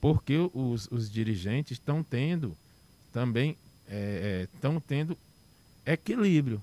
porque 0.00 0.36
os, 0.54 0.88
os 0.90 1.10
dirigentes 1.10 1.72
estão 1.72 2.02
tendo 2.02 2.56
também 3.12 3.56
estão 4.52 4.76
é, 4.76 4.78
é, 4.78 4.82
tendo 4.86 5.18
equilíbrio. 5.84 6.62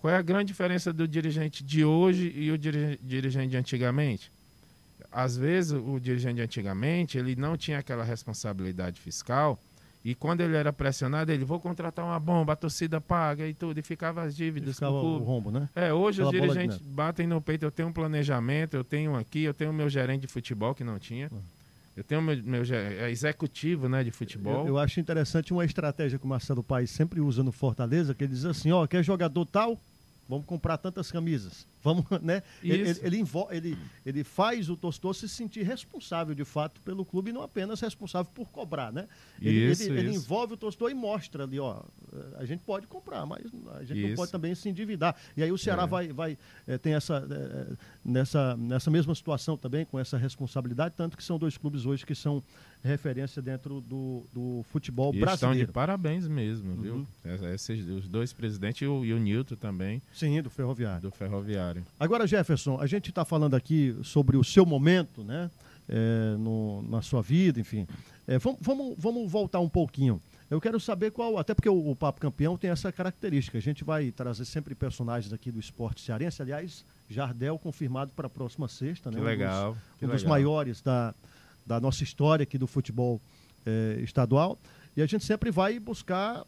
Qual 0.00 0.12
é 0.12 0.16
a 0.16 0.22
grande 0.22 0.48
diferença 0.48 0.92
do 0.92 1.08
dirigente 1.08 1.64
de 1.64 1.84
hoje 1.84 2.32
e 2.36 2.50
o 2.52 2.58
dirigente 2.58 3.48
de 3.48 3.56
antigamente? 3.56 4.30
Às 5.10 5.36
vezes 5.36 5.72
o 5.72 5.98
dirigente 5.98 6.36
de 6.36 6.42
antigamente 6.42 7.18
ele 7.18 7.34
não 7.34 7.56
tinha 7.56 7.78
aquela 7.78 8.04
responsabilidade 8.04 9.00
fiscal 9.00 9.58
e 10.06 10.14
quando 10.14 10.40
ele 10.40 10.56
era 10.56 10.72
pressionado, 10.72 11.32
ele 11.32 11.44
vou 11.44 11.58
contratar 11.58 12.04
uma 12.04 12.20
bomba, 12.20 12.52
a 12.52 12.56
torcida 12.56 13.00
paga 13.00 13.44
e 13.44 13.52
tudo, 13.52 13.80
e 13.80 13.82
ficava 13.82 14.22
as 14.22 14.36
dívidas. 14.36 14.74
ficava 14.74 14.92
o 14.92 15.18
rombo, 15.18 15.50
né? 15.50 15.68
É, 15.74 15.92
hoje 15.92 16.22
Aquela 16.22 16.46
os 16.46 16.52
dirigentes 16.54 16.78
batem 16.78 17.26
no 17.26 17.40
peito, 17.40 17.64
eu 17.64 17.72
tenho 17.72 17.88
um 17.88 17.92
planejamento, 17.92 18.74
eu 18.74 18.84
tenho 18.84 19.16
aqui, 19.16 19.42
eu 19.42 19.52
tenho 19.52 19.72
o 19.72 19.74
meu 19.74 19.90
gerente 19.90 20.20
de 20.20 20.28
futebol 20.28 20.76
que 20.76 20.84
não 20.84 20.96
tinha. 20.96 21.28
Ah. 21.32 21.38
Eu 21.96 22.04
tenho 22.04 22.22
meu, 22.22 22.40
meu 22.40 22.62
é 22.72 23.10
executivo 23.10 23.88
né, 23.88 24.04
de 24.04 24.12
futebol. 24.12 24.60
Eu, 24.60 24.74
eu, 24.74 24.78
acho 24.78 25.00
interessante 25.00 25.52
uma 25.52 25.64
estratégia 25.64 26.20
que 26.20 26.24
o 26.24 26.28
Marcelo 26.28 26.62
Paes 26.62 26.90
sempre 26.90 27.20
usa 27.20 27.42
no 27.42 27.50
Fortaleza, 27.50 28.14
que 28.14 28.22
ele 28.22 28.32
diz 28.32 28.44
assim, 28.44 28.70
ó, 28.70 28.86
quer 28.86 29.02
jogador 29.02 29.44
tal? 29.44 29.76
Vamos 30.28 30.46
comprar 30.46 30.78
tantas 30.78 31.10
camisas. 31.10 31.66
Vamos, 31.86 32.04
né? 32.20 32.42
Ele, 32.64 32.96
ele, 33.00 33.24
ele, 33.52 33.78
ele, 34.04 34.24
faz 34.24 34.68
o 34.68 34.76
torcedor 34.76 35.14
se 35.14 35.28
sentir 35.28 35.62
responsável, 35.62 36.34
de 36.34 36.44
fato, 36.44 36.80
pelo 36.80 37.04
clube 37.04 37.30
e 37.30 37.32
não 37.32 37.42
apenas 37.42 37.80
responsável 37.80 38.28
por 38.34 38.48
cobrar, 38.48 38.92
né? 38.92 39.06
Ele, 39.40 39.70
isso, 39.70 39.84
ele, 39.84 40.10
isso. 40.10 40.24
envolve 40.24 40.54
o 40.54 40.56
torcedor 40.56 40.90
e 40.90 40.94
mostra 40.94 41.44
ali, 41.44 41.60
ó, 41.60 41.80
a 42.38 42.44
gente 42.44 42.64
pode 42.64 42.88
comprar, 42.88 43.24
mas 43.24 43.46
a 43.76 43.84
gente 43.84 44.00
isso. 44.00 44.08
não 44.08 44.16
pode 44.16 44.32
também 44.32 44.52
se 44.56 44.68
endividar. 44.68 45.14
E 45.36 45.44
aí 45.44 45.52
o 45.52 45.58
Ceará 45.58 45.84
é. 45.84 45.86
vai, 45.86 46.08
vai 46.08 46.38
é, 46.66 46.76
tem 46.76 46.94
essa, 46.94 47.24
é, 47.30 47.76
nessa, 48.04 48.56
nessa 48.56 48.90
mesma 48.90 49.14
situação 49.14 49.56
também, 49.56 49.84
com 49.84 49.96
essa 49.96 50.18
responsabilidade, 50.18 50.94
tanto 50.96 51.16
que 51.16 51.22
são 51.22 51.38
dois 51.38 51.56
clubes 51.56 51.86
hoje 51.86 52.04
que 52.04 52.16
são 52.16 52.42
referência 52.82 53.42
dentro 53.42 53.80
do, 53.80 54.24
do 54.32 54.64
futebol 54.70 55.14
e 55.14 55.20
brasileiro. 55.20 55.54
Estão 55.54 55.66
de 55.66 55.72
parabéns 55.72 56.26
mesmo, 56.26 56.72
uhum. 56.72 56.80
viu? 56.80 57.06
Esses, 57.52 57.86
os 57.88 58.08
dois 58.08 58.32
presidentes 58.32 58.82
e 58.82 58.86
o, 58.86 59.04
e 59.04 59.12
o 59.12 59.18
Nilton 59.18 59.56
também. 59.56 60.00
Sim, 60.12 60.40
do 60.40 60.50
Ferroviário. 60.50 61.02
Do 61.02 61.10
Ferroviário. 61.10 61.75
Agora, 61.98 62.26
Jefferson, 62.26 62.78
a 62.80 62.86
gente 62.86 63.10
está 63.10 63.24
falando 63.24 63.54
aqui 63.54 63.96
sobre 64.02 64.36
o 64.36 64.44
seu 64.44 64.64
momento, 64.66 65.22
né? 65.22 65.50
É, 65.88 66.36
no, 66.38 66.82
na 66.82 67.00
sua 67.00 67.22
vida, 67.22 67.60
enfim. 67.60 67.86
É, 68.26 68.38
vamos, 68.38 68.58
vamos, 68.60 68.94
vamos 68.98 69.30
voltar 69.30 69.60
um 69.60 69.68
pouquinho. 69.68 70.20
Eu 70.50 70.60
quero 70.60 70.78
saber 70.78 71.10
qual, 71.10 71.38
até 71.38 71.54
porque 71.54 71.68
o, 71.68 71.90
o, 71.90 71.96
Papo 71.96 72.20
Campeão 72.20 72.56
tem 72.56 72.70
essa 72.70 72.92
característica. 72.92 73.58
A 73.58 73.60
gente 73.60 73.84
vai 73.84 74.10
trazer 74.10 74.44
sempre 74.44 74.74
personagens 74.74 75.32
aqui 75.32 75.50
do 75.50 75.58
esporte 75.58 76.00
cearense. 76.00 76.40
Aliás, 76.40 76.84
Jardel 77.08 77.58
confirmado 77.58 78.12
para 78.14 78.26
a 78.26 78.30
próxima 78.30 78.68
sexta, 78.68 79.10
né? 79.10 79.18
Que 79.18 79.24
legal. 79.24 79.70
Um 79.70 79.72
dos, 79.72 79.82
que 79.98 80.04
um 80.04 80.08
legal. 80.08 80.16
dos 80.16 80.24
maiores 80.24 80.80
da, 80.80 81.14
da 81.64 81.80
nossa 81.80 82.04
história 82.04 82.44
aqui 82.44 82.58
do 82.58 82.66
futebol 82.66 83.20
é, 83.64 84.00
estadual. 84.00 84.58
E 84.96 85.02
a 85.02 85.06
gente 85.06 85.24
sempre 85.24 85.50
vai 85.50 85.78
buscar 85.80 86.44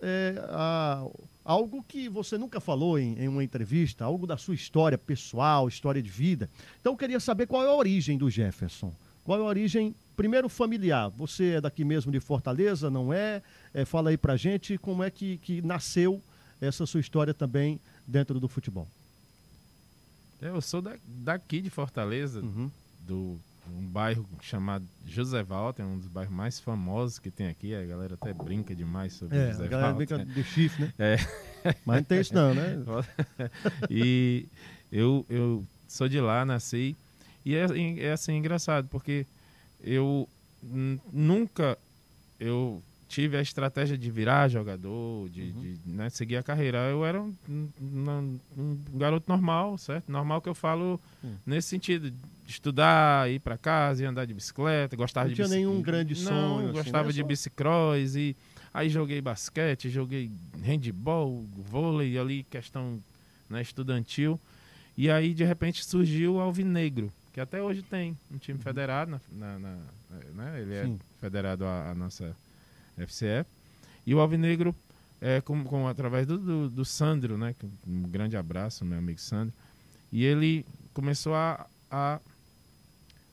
é, 0.00 0.34
a, 0.48 1.06
algo 1.44 1.84
que 1.86 2.08
você 2.08 2.38
nunca 2.38 2.60
falou 2.60 2.98
em, 2.98 3.18
em, 3.18 3.28
uma 3.28 3.42
entrevista, 3.42 4.04
algo 4.04 4.26
da 4.26 4.36
sua 4.36 4.54
história 4.54 4.96
pessoal, 4.96 5.68
história 5.68 6.02
de 6.02 6.10
vida. 6.10 6.48
Então 6.80 6.92
eu 6.92 6.96
queria 6.96 7.20
saber 7.20 7.46
qual 7.46 7.64
é 7.64 7.66
a 7.66 7.74
origem 7.74 8.16
do 8.16 8.30
Jefferson. 8.30 8.92
Qual 9.24 9.38
é 9.38 9.42
a 9.42 9.46
origem, 9.46 9.94
primeiro, 10.16 10.48
familiar? 10.48 11.10
Você 11.10 11.52
é 11.52 11.60
daqui 11.60 11.84
mesmo 11.84 12.10
de 12.10 12.20
Fortaleza, 12.20 12.90
não 12.90 13.12
é? 13.12 13.42
é 13.72 13.84
fala 13.84 14.10
aí 14.10 14.16
pra 14.16 14.36
gente 14.36 14.78
como 14.78 15.02
é 15.02 15.10
que, 15.10 15.38
que 15.38 15.62
nasceu 15.62 16.20
essa 16.60 16.86
sua 16.86 17.00
história 17.00 17.34
também 17.34 17.80
dentro 18.06 18.38
do 18.40 18.48
futebol. 18.48 18.86
Eu 20.40 20.60
sou 20.60 20.82
da, 20.82 20.96
daqui 21.06 21.60
de 21.60 21.70
Fortaleza, 21.70 22.40
uhum. 22.40 22.70
do 23.06 23.38
um 23.68 23.86
bairro 23.86 24.26
chamado 24.40 24.86
José 25.06 25.42
Walter, 25.42 25.82
um 25.84 25.98
dos 25.98 26.08
bairros 26.08 26.34
mais 26.34 26.58
famosos 26.58 27.18
que 27.18 27.30
tem 27.30 27.48
aqui. 27.48 27.74
A 27.74 27.84
galera 27.84 28.14
até 28.14 28.32
brinca 28.32 28.74
demais 28.74 29.12
sobre 29.12 29.36
é, 29.36 29.52
José 29.52 29.64
a 29.64 29.68
galera 29.68 29.92
Walter. 29.92 30.18
brinca 30.18 30.34
de 30.34 30.44
chifre, 30.44 30.84
né? 30.84 30.92
É. 30.98 31.16
Mas 31.84 31.96
não 31.98 32.04
tem 32.04 32.20
isso 32.20 32.34
não, 32.34 32.54
né? 32.54 32.76
e 33.88 34.46
eu, 34.90 35.24
eu 35.28 35.64
sou 35.86 36.08
de 36.08 36.20
lá, 36.20 36.44
nasci. 36.44 36.96
E 37.44 37.54
é, 37.54 37.66
é 37.98 38.12
assim, 38.12 38.36
engraçado, 38.36 38.88
porque 38.88 39.26
eu 39.80 40.28
nunca 41.12 41.76
eu 42.38 42.82
tive 43.12 43.36
a 43.36 43.42
estratégia 43.42 43.98
de 43.98 44.10
virar 44.10 44.48
jogador, 44.48 45.28
de, 45.28 45.42
uhum. 45.42 45.60
de 45.60 45.78
né, 45.84 46.08
seguir 46.08 46.38
a 46.38 46.42
carreira. 46.42 46.78
Eu 46.88 47.04
era 47.04 47.20
um, 47.20 47.34
um, 47.46 48.38
um, 48.56 48.78
garoto 48.94 49.26
normal, 49.28 49.76
certo? 49.76 50.10
Normal 50.10 50.40
que 50.40 50.48
eu 50.48 50.54
falo 50.54 50.98
uhum. 51.22 51.36
nesse 51.44 51.68
sentido, 51.68 52.10
estudar, 52.48 53.30
ir 53.30 53.38
para 53.38 53.58
casa, 53.58 54.02
ir 54.02 54.06
andar 54.06 54.24
de 54.24 54.32
bicicleta, 54.32 54.96
gostava 54.96 55.28
não 55.28 55.34
de 55.34 55.42
Não 55.42 55.46
tinha 55.46 55.58
nenhum 55.58 55.82
grande 55.82 56.14
sonho. 56.14 56.34
Não, 56.34 56.58
assim, 56.64 56.72
gostava 56.72 57.08
né? 57.08 57.12
de 57.12 57.22
bicicross 57.22 58.16
e 58.16 58.34
aí 58.72 58.88
joguei 58.88 59.20
basquete, 59.20 59.90
joguei 59.90 60.30
handball, 60.62 61.44
vôlei 61.68 62.16
ali, 62.16 62.44
questão 62.44 62.98
né, 63.50 63.60
estudantil. 63.60 64.40
E 64.96 65.10
aí 65.10 65.34
de 65.34 65.44
repente 65.44 65.84
surgiu 65.84 66.36
o 66.36 66.40
Alvinegro, 66.40 67.12
que 67.34 67.40
até 67.42 67.60
hoje 67.60 67.82
tem 67.82 68.16
um 68.30 68.38
time 68.38 68.56
uhum. 68.56 68.64
federado, 68.64 69.20
na, 69.30 69.58
na, 69.58 69.58
na 69.58 69.76
né? 70.34 70.62
ele 70.62 70.74
é 70.74 70.84
Sim. 70.84 70.98
federado 71.20 71.66
à 71.66 71.94
nossa 71.94 72.34
FCE. 73.06 73.44
E 74.06 74.14
o 74.14 74.20
Alvinegro, 74.20 74.74
é, 75.20 75.40
com, 75.40 75.62
com, 75.64 75.86
através 75.86 76.26
do, 76.26 76.38
do, 76.38 76.70
do, 76.70 76.84
Sandro, 76.84 77.38
né? 77.38 77.54
Um 77.86 78.02
grande 78.02 78.36
abraço, 78.36 78.84
meu 78.84 78.98
amigo 78.98 79.20
Sandro. 79.20 79.54
E 80.10 80.24
ele 80.24 80.66
começou 80.92 81.34
a, 81.34 81.66
a, 81.90 82.20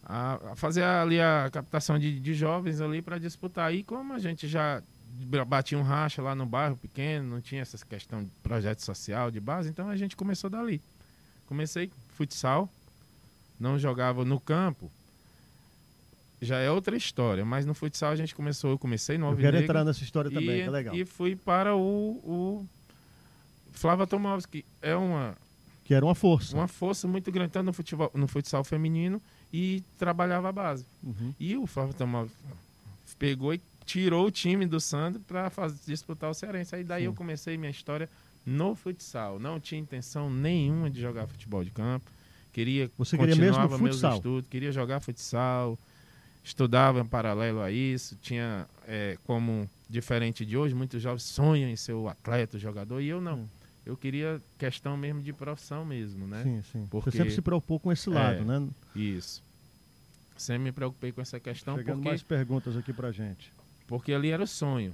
a 0.06 0.56
fazer 0.56 0.84
ali 0.84 1.20
a 1.20 1.50
captação 1.52 1.98
de, 1.98 2.20
de 2.20 2.34
jovens 2.34 2.82
ali 2.82 3.02
para 3.02 3.18
disputar. 3.18 3.74
E 3.74 3.84
como 3.84 4.14
a 4.14 4.20
gente 4.20 4.48
já 4.48 4.82
batia 5.48 5.78
um 5.78 5.84
racha 5.84 6.22
lá 6.22 6.36
no 6.36 6.46
bairro 6.46 6.78
pequeno, 6.78 7.30
não 7.30 7.42
tinha 7.42 7.62
essa 7.62 7.78
questão 7.86 8.24
de 8.24 8.30
projeto 8.42 8.80
social 8.80 9.30
de 9.32 9.40
base, 9.40 9.70
então 9.70 9.90
a 9.90 9.98
gente 9.98 10.16
começou 10.16 10.50
dali. 10.50 10.82
Comecei 11.48 11.92
futsal, 12.16 12.70
não 13.60 13.78
jogava 13.78 14.24
no 14.24 14.40
campo, 14.40 14.92
já 16.42 16.58
é 16.60 16.72
outra 16.72 16.96
história, 16.96 17.44
mas 17.44 17.66
no 17.66 17.74
futsal 17.74 18.12
a 18.12 18.16
gente 18.16 18.34
começou, 18.34 18.72
eu 18.72 18.78
comecei 18.78 19.18
no 19.18 19.26
Alvinegro. 19.26 19.48
Eu 19.48 19.52
quero 19.54 19.64
entrar 19.66 19.84
nessa 19.84 20.04
história 20.04 20.32
também, 20.32 20.60
e, 20.60 20.64
que 20.64 20.68
é 20.68 20.70
legal. 20.70 20.96
E 20.96 21.06
fui 21.06 21.36
para 21.36 21.76
o, 21.76 21.80
o 22.24 22.66
Flávio 23.74 24.08
Tomovski, 24.08 24.64
é 24.82 24.96
uma... 24.96 25.36
Que 25.84 25.94
era 25.94 26.06
uma 26.06 26.16
força. 26.16 26.56
Uma 26.56 26.68
força 26.68 27.08
muito 27.08 27.32
grande, 27.32 27.52
tanto 27.52 27.66
no, 27.66 27.74
futebol, 27.74 28.12
no 28.14 28.28
futsal 28.28 28.64
feminino 28.64 29.22
e 29.52 29.84
trabalhava 29.98 30.50
a 30.50 30.52
base. 30.52 30.86
Uhum. 31.04 31.34
E 31.40 31.58
o 31.58 31.66
Flávio 31.66 31.94
Tomovski 31.96 32.36
pegou 33.18 33.54
e 33.54 33.62
tirou 33.86 34.28
o 34.28 34.32
time 34.32 34.66
do 34.68 34.80
Sandro 34.80 35.20
para 35.22 35.52
disputar 35.86 36.30
o 36.30 36.34
Cearense. 36.34 36.76
Aí 36.76 36.84
daí 36.84 37.02
Sim. 37.02 37.08
eu 37.08 37.14
comecei 37.14 37.58
minha 37.58 37.72
história 37.72 38.08
no 38.46 38.76
futsal. 38.76 39.40
Não 39.40 39.60
tinha 39.60 39.82
intenção 39.82 40.30
nenhuma 40.30 40.90
de 40.90 41.02
jogar 41.02 41.28
futebol 41.28 41.64
de 41.64 41.72
campo. 41.72 42.06
Queria 42.54 42.90
Você 42.98 43.18
queria 43.18 43.36
mesmo 43.36 43.62
futsal? 43.64 43.80
meus 43.80 44.04
estudos, 44.04 44.50
queria 44.50 44.72
jogar 44.72 45.00
futsal 45.00 45.78
estudava 46.50 47.00
em 47.00 47.06
paralelo 47.06 47.62
a 47.62 47.72
isso, 47.72 48.18
tinha 48.22 48.68
é, 48.88 49.18
como 49.26 49.70
diferente 49.90 50.46
de 50.46 50.58
hoje, 50.58 50.74
muitos 50.74 51.02
jovens 51.02 51.24
sonham 51.24 51.70
em 51.70 51.76
ser 51.76 51.94
o 51.94 52.10
atleta, 52.10 52.58
o 52.58 52.60
jogador, 52.60 53.02
e 53.02 53.08
eu 53.08 53.22
não. 53.22 53.40
Hum. 53.40 53.48
Eu 53.86 53.98
queria 53.98 54.42
questão 54.58 54.96
mesmo 54.96 55.22
de 55.22 55.34
profissão 55.34 55.84
mesmo, 55.84 56.28
né? 56.28 56.44
Sim, 56.44 56.62
sim. 56.72 56.88
Porque... 56.92 57.10
Você 57.10 57.18
sempre 57.18 57.34
se 57.34 57.42
preocupou 57.42 57.80
com 57.80 57.92
esse 57.92 58.10
lado, 58.10 58.42
é, 58.42 58.44
né? 58.44 58.68
Isso. 58.96 59.42
Sempre 60.38 60.66
me 60.66 60.72
preocupei 60.72 61.12
com 61.12 61.22
essa 61.22 61.40
questão. 61.40 61.76
Chegando 61.76 61.98
porque... 61.98 62.10
mais 62.10 62.22
perguntas 62.22 62.78
aqui 62.78 62.94
pra 62.94 63.12
gente. 63.12 63.52
Porque 63.88 64.14
ali 64.14 64.30
era 64.30 64.44
o 64.44 64.48
sonho. 64.48 64.94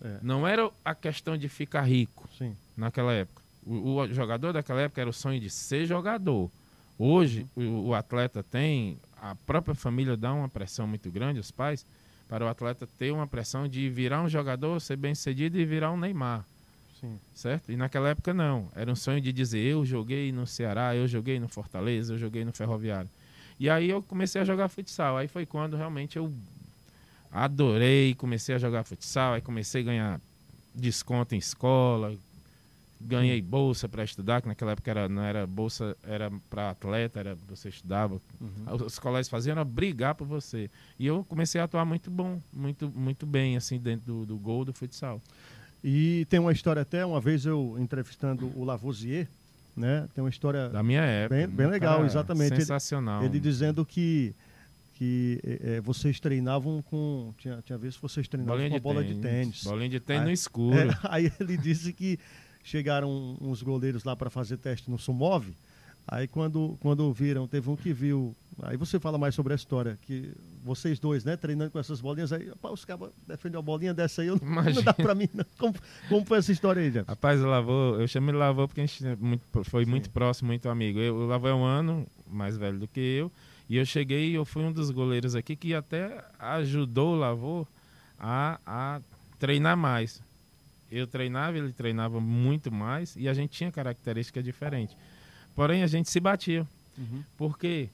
É. 0.00 0.18
Não 0.22 0.46
era 0.46 0.70
a 0.84 0.94
questão 0.94 1.36
de 1.36 1.48
ficar 1.48 1.82
rico 1.82 2.28
sim. 2.38 2.56
naquela 2.76 3.12
época. 3.12 3.42
O, 3.66 3.96
o, 3.96 4.14
jogador 4.14 4.52
daquela 4.52 4.80
época 4.80 5.00
era 5.00 5.10
o 5.10 5.12
sonho 5.12 5.40
de 5.40 5.50
ser 5.50 5.84
jogador. 5.84 6.50
Hoje, 6.98 7.46
uhum. 7.54 7.80
o, 7.80 7.86
o 7.88 7.94
atleta 7.94 8.42
tem 8.42 8.98
a 9.30 9.34
própria 9.46 9.74
família 9.74 10.16
dá 10.16 10.32
uma 10.32 10.48
pressão 10.48 10.86
muito 10.86 11.10
grande, 11.10 11.40
os 11.40 11.50
pais, 11.50 11.84
para 12.28 12.44
o 12.44 12.48
atleta 12.48 12.88
ter 12.98 13.12
uma 13.12 13.26
pressão 13.26 13.68
de 13.68 13.88
virar 13.88 14.22
um 14.22 14.28
jogador, 14.28 14.80
ser 14.80 14.96
bem 14.96 15.14
sucedido 15.14 15.58
e 15.58 15.64
virar 15.64 15.92
um 15.92 15.96
Neymar. 15.96 16.44
Sim. 17.00 17.18
Certo? 17.34 17.70
E 17.70 17.76
naquela 17.76 18.08
época 18.08 18.32
não. 18.32 18.68
Era 18.74 18.90
um 18.90 18.96
sonho 18.96 19.20
de 19.20 19.32
dizer: 19.32 19.58
eu 19.58 19.84
joguei 19.84 20.32
no 20.32 20.46
Ceará, 20.46 20.94
eu 20.96 21.06
joguei 21.06 21.38
no 21.38 21.48
Fortaleza, 21.48 22.14
eu 22.14 22.18
joguei 22.18 22.44
no 22.44 22.52
Ferroviário. 22.52 23.10
E 23.58 23.68
aí 23.68 23.88
eu 23.88 24.02
comecei 24.02 24.40
a 24.40 24.44
jogar 24.44 24.68
futsal. 24.68 25.16
Aí 25.16 25.28
foi 25.28 25.46
quando 25.46 25.76
realmente 25.76 26.16
eu 26.16 26.32
adorei, 27.30 28.14
comecei 28.14 28.54
a 28.54 28.58
jogar 28.58 28.84
futsal, 28.84 29.34
aí 29.34 29.40
comecei 29.40 29.82
a 29.82 29.84
ganhar 29.84 30.20
desconto 30.74 31.34
em 31.34 31.38
escola, 31.38 32.14
ganhei 33.00 33.40
bolsa 33.42 33.88
para 33.88 34.02
estudar, 34.04 34.40
que 34.40 34.48
naquela 34.48 34.72
época 34.72 34.90
era, 34.90 35.08
não 35.08 35.22
era 35.22 35.46
bolsa, 35.46 35.96
era 36.02 36.30
para 36.48 36.70
atleta, 36.70 37.20
era 37.20 37.36
você 37.48 37.68
estudava. 37.68 38.20
Uhum. 38.40 38.86
Os 38.86 38.98
colégios 38.98 39.28
faziam 39.28 39.52
era 39.52 39.64
brigar 39.64 40.14
por 40.14 40.26
você. 40.26 40.70
E 40.98 41.06
eu 41.06 41.24
comecei 41.24 41.60
a 41.60 41.64
atuar 41.64 41.84
muito 41.84 42.10
bom, 42.10 42.40
muito, 42.52 42.90
muito 42.94 43.26
bem, 43.26 43.56
assim, 43.56 43.78
dentro 43.78 44.06
do, 44.06 44.26
do 44.26 44.36
gol 44.36 44.64
do 44.64 44.72
futsal. 44.72 45.20
E 45.84 46.26
tem 46.30 46.40
uma 46.40 46.52
história 46.52 46.82
até, 46.82 47.04
uma 47.04 47.20
vez 47.20 47.44
eu 47.46 47.76
entrevistando 47.78 48.50
o 48.56 48.64
Lavoisier, 48.64 49.28
né? 49.76 50.08
Tem 50.14 50.24
uma 50.24 50.30
história... 50.30 50.68
Da 50.68 50.82
minha 50.82 51.02
época. 51.02 51.36
Bem, 51.36 51.48
bem 51.48 51.66
legal, 51.66 52.04
exatamente. 52.04 52.56
Sensacional. 52.56 53.22
Ele, 53.22 53.32
ele 53.32 53.40
dizendo 53.40 53.84
que 53.84 54.34
que 54.96 55.38
é, 55.44 55.80
vocês 55.82 56.18
treinavam 56.18 56.80
com. 56.80 57.34
Tinha, 57.36 57.60
tinha 57.60 57.76
vezes 57.76 57.96
que 57.96 58.02
vocês 58.02 58.26
treinavam 58.26 58.56
bolinha 58.56 58.70
com 58.70 58.80
bola 58.80 59.02
tênis, 59.02 59.16
de 59.16 59.22
tênis. 59.22 59.64
Bolinha 59.64 59.88
de 59.90 60.00
tênis 60.00 60.22
aí, 60.22 60.26
no 60.26 60.32
escuro. 60.32 60.76
É, 60.88 60.98
aí 61.02 61.32
ele 61.38 61.58
disse 61.58 61.92
que 61.92 62.18
chegaram 62.66 63.38
uns 63.40 63.62
goleiros 63.62 64.02
lá 64.02 64.16
para 64.16 64.28
fazer 64.28 64.56
teste 64.56 64.90
no 64.90 64.98
Sumov. 64.98 65.46
Aí 66.08 66.26
quando, 66.26 66.76
quando 66.80 67.12
viram, 67.12 67.46
teve 67.46 67.70
um 67.70 67.76
que 67.76 67.92
viu. 67.92 68.34
Aí 68.62 68.76
você 68.76 68.98
fala 68.98 69.18
mais 69.18 69.34
sobre 69.34 69.52
a 69.52 69.56
história, 69.56 69.98
que 70.02 70.32
vocês 70.64 70.98
dois, 70.98 71.24
né, 71.24 71.36
treinando 71.36 71.70
com 71.70 71.78
essas 71.78 72.00
bolinhas, 72.00 72.32
aí 72.32 72.50
opa, 72.50 72.70
os 72.70 72.84
caras 72.84 73.10
defendem 73.26 73.56
uma 73.56 73.62
bolinha 73.62 73.92
dessa 73.94 74.22
aí, 74.22 74.28
eu 74.28 74.38
não, 74.40 74.62
não 74.62 74.82
dá 74.82 74.94
para 74.94 75.14
mim. 75.14 75.28
Não. 75.32 75.44
Como, 75.58 75.74
como 76.08 76.24
foi 76.24 76.38
essa 76.38 76.52
história 76.52 76.80
aí, 76.80 76.86
Jefferson? 76.86 77.10
Rapaz, 77.10 77.40
o 77.40 77.46
Lavô, 77.46 77.96
eu 78.00 78.08
chamo 78.08 78.30
ele 78.30 78.38
Lavô 78.38 78.66
porque 78.66 78.80
a 78.80 78.86
gente 78.86 79.06
é 79.06 79.16
foi 79.64 79.84
Sim. 79.84 79.90
muito 79.90 80.10
próximo, 80.10 80.48
muito 80.48 80.68
amigo. 80.68 80.98
Eu, 80.98 81.14
o 81.14 81.26
Lavô 81.26 81.48
é 81.48 81.54
um 81.54 81.64
ano 81.64 82.06
mais 82.28 82.56
velho 82.56 82.78
do 82.78 82.88
que 82.88 83.00
eu, 83.00 83.30
e 83.68 83.76
eu 83.76 83.86
cheguei 83.86 84.36
eu 84.36 84.44
fui 84.44 84.62
um 84.62 84.72
dos 84.72 84.90
goleiros 84.90 85.34
aqui 85.36 85.54
que 85.54 85.74
até 85.74 86.24
ajudou 86.38 87.14
o 87.14 87.18
Lavô 87.18 87.66
a, 88.18 88.58
a 88.66 89.00
treinar 89.38 89.76
mais 89.76 90.20
eu 90.90 91.06
treinava, 91.06 91.56
ele 91.58 91.72
treinava 91.72 92.20
muito 92.20 92.70
mais 92.72 93.16
e 93.16 93.28
a 93.28 93.34
gente 93.34 93.50
tinha 93.50 93.72
características 93.72 94.44
diferentes. 94.44 94.96
Porém, 95.54 95.82
a 95.82 95.86
gente 95.86 96.10
se 96.10 96.20
batia. 96.20 96.66
Uhum. 96.96 97.22
Por 97.36 97.58
quê? 97.58 97.88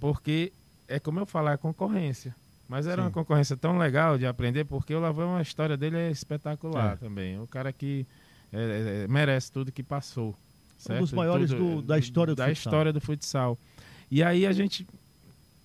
Porque, 0.00 0.52
é 0.88 0.98
como 0.98 1.20
eu 1.20 1.26
falo, 1.26 1.48
é 1.48 1.56
concorrência. 1.56 2.34
Mas 2.68 2.86
era 2.86 3.02
Sim. 3.02 3.08
uma 3.08 3.10
concorrência 3.10 3.56
tão 3.56 3.78
legal 3.78 4.18
de 4.18 4.26
aprender, 4.26 4.64
porque 4.64 4.94
o 4.94 5.00
Lavão, 5.00 5.36
a 5.36 5.42
história 5.42 5.76
dele 5.76 5.96
é 5.96 6.10
espetacular 6.10 6.94
é. 6.94 6.96
também. 6.96 7.38
O 7.40 7.46
cara 7.46 7.72
que 7.72 8.06
é, 8.52 8.58
é, 8.58 9.04
é 9.04 9.08
merece 9.08 9.52
tudo 9.52 9.70
que 9.70 9.82
passou. 9.82 10.34
Certo? 10.78 10.98
Um 10.98 11.02
dos 11.02 11.12
maiores 11.12 11.50
tudo, 11.50 11.76
do, 11.76 11.82
da 11.82 11.98
história 11.98 12.34
do 12.34 12.38
da 12.38 12.48
futsal. 12.48 12.70
história 12.70 12.92
do 12.92 13.00
futsal. 13.00 13.58
E 14.10 14.22
aí 14.22 14.46
a 14.46 14.52
gente 14.52 14.86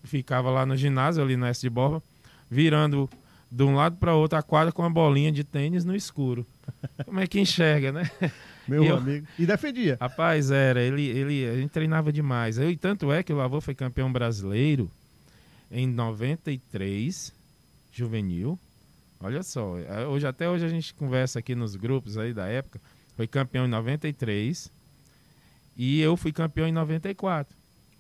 ficava 0.04 0.50
lá 0.50 0.66
no 0.66 0.76
ginásio, 0.76 1.24
ali 1.24 1.36
na 1.36 1.50
S 1.50 1.62
de 1.62 1.70
Borba, 1.70 2.02
virando 2.50 3.10
de 3.50 3.64
um 3.64 3.76
lado 3.76 3.98
para 3.98 4.16
outro 4.16 4.38
a 4.38 4.44
quadra 4.44 4.72
com 4.72 4.82
uma 4.82 4.90
bolinha 4.90 5.32
de 5.32 5.44
tênis 5.44 5.86
no 5.86 5.96
escuro. 5.96 6.46
Como 7.06 7.20
é 7.20 7.28
que 7.28 7.40
enxerga, 7.40 7.92
né? 7.92 8.10
Meu 8.68 8.84
e 8.84 8.90
amigo. 8.90 9.28
Eu, 9.38 9.44
e 9.44 9.48
defendia. 9.48 9.98
Rapaz, 10.00 10.52
era. 10.52 10.82
Ele, 10.82 11.06
ele, 11.08 11.48
a 11.48 11.56
gente 11.56 11.70
treinava 11.70 12.12
demais. 12.12 12.58
Eu, 12.58 12.70
e 12.70 12.76
tanto 12.76 13.12
é 13.12 13.24
que 13.24 13.32
o 13.32 13.38
Lavô 13.38 13.62
foi 13.62 13.74
campeão 13.74 14.12
brasileiro 14.12 14.92
em 15.72 15.88
93, 15.88 17.34
juvenil. 17.92 18.60
Olha 19.20 19.42
só, 19.42 19.78
é, 19.80 20.06
hoje 20.06 20.28
até 20.28 20.50
hoje 20.50 20.66
a 20.66 20.70
gente 20.70 20.94
conversa 20.94 21.40
aqui 21.40 21.56
nos 21.56 21.76
grupos 21.76 22.18
aí 22.18 22.34
da 22.34 22.48
época. 22.48 22.80
Foi 23.16 23.26
campeão 23.26 23.66
em 23.66 23.70
93 23.70 24.72
e 25.76 26.02
eu 26.02 26.16
fui 26.16 26.32
campeão 26.32 26.68
em 26.68 26.72
94. 26.72 27.56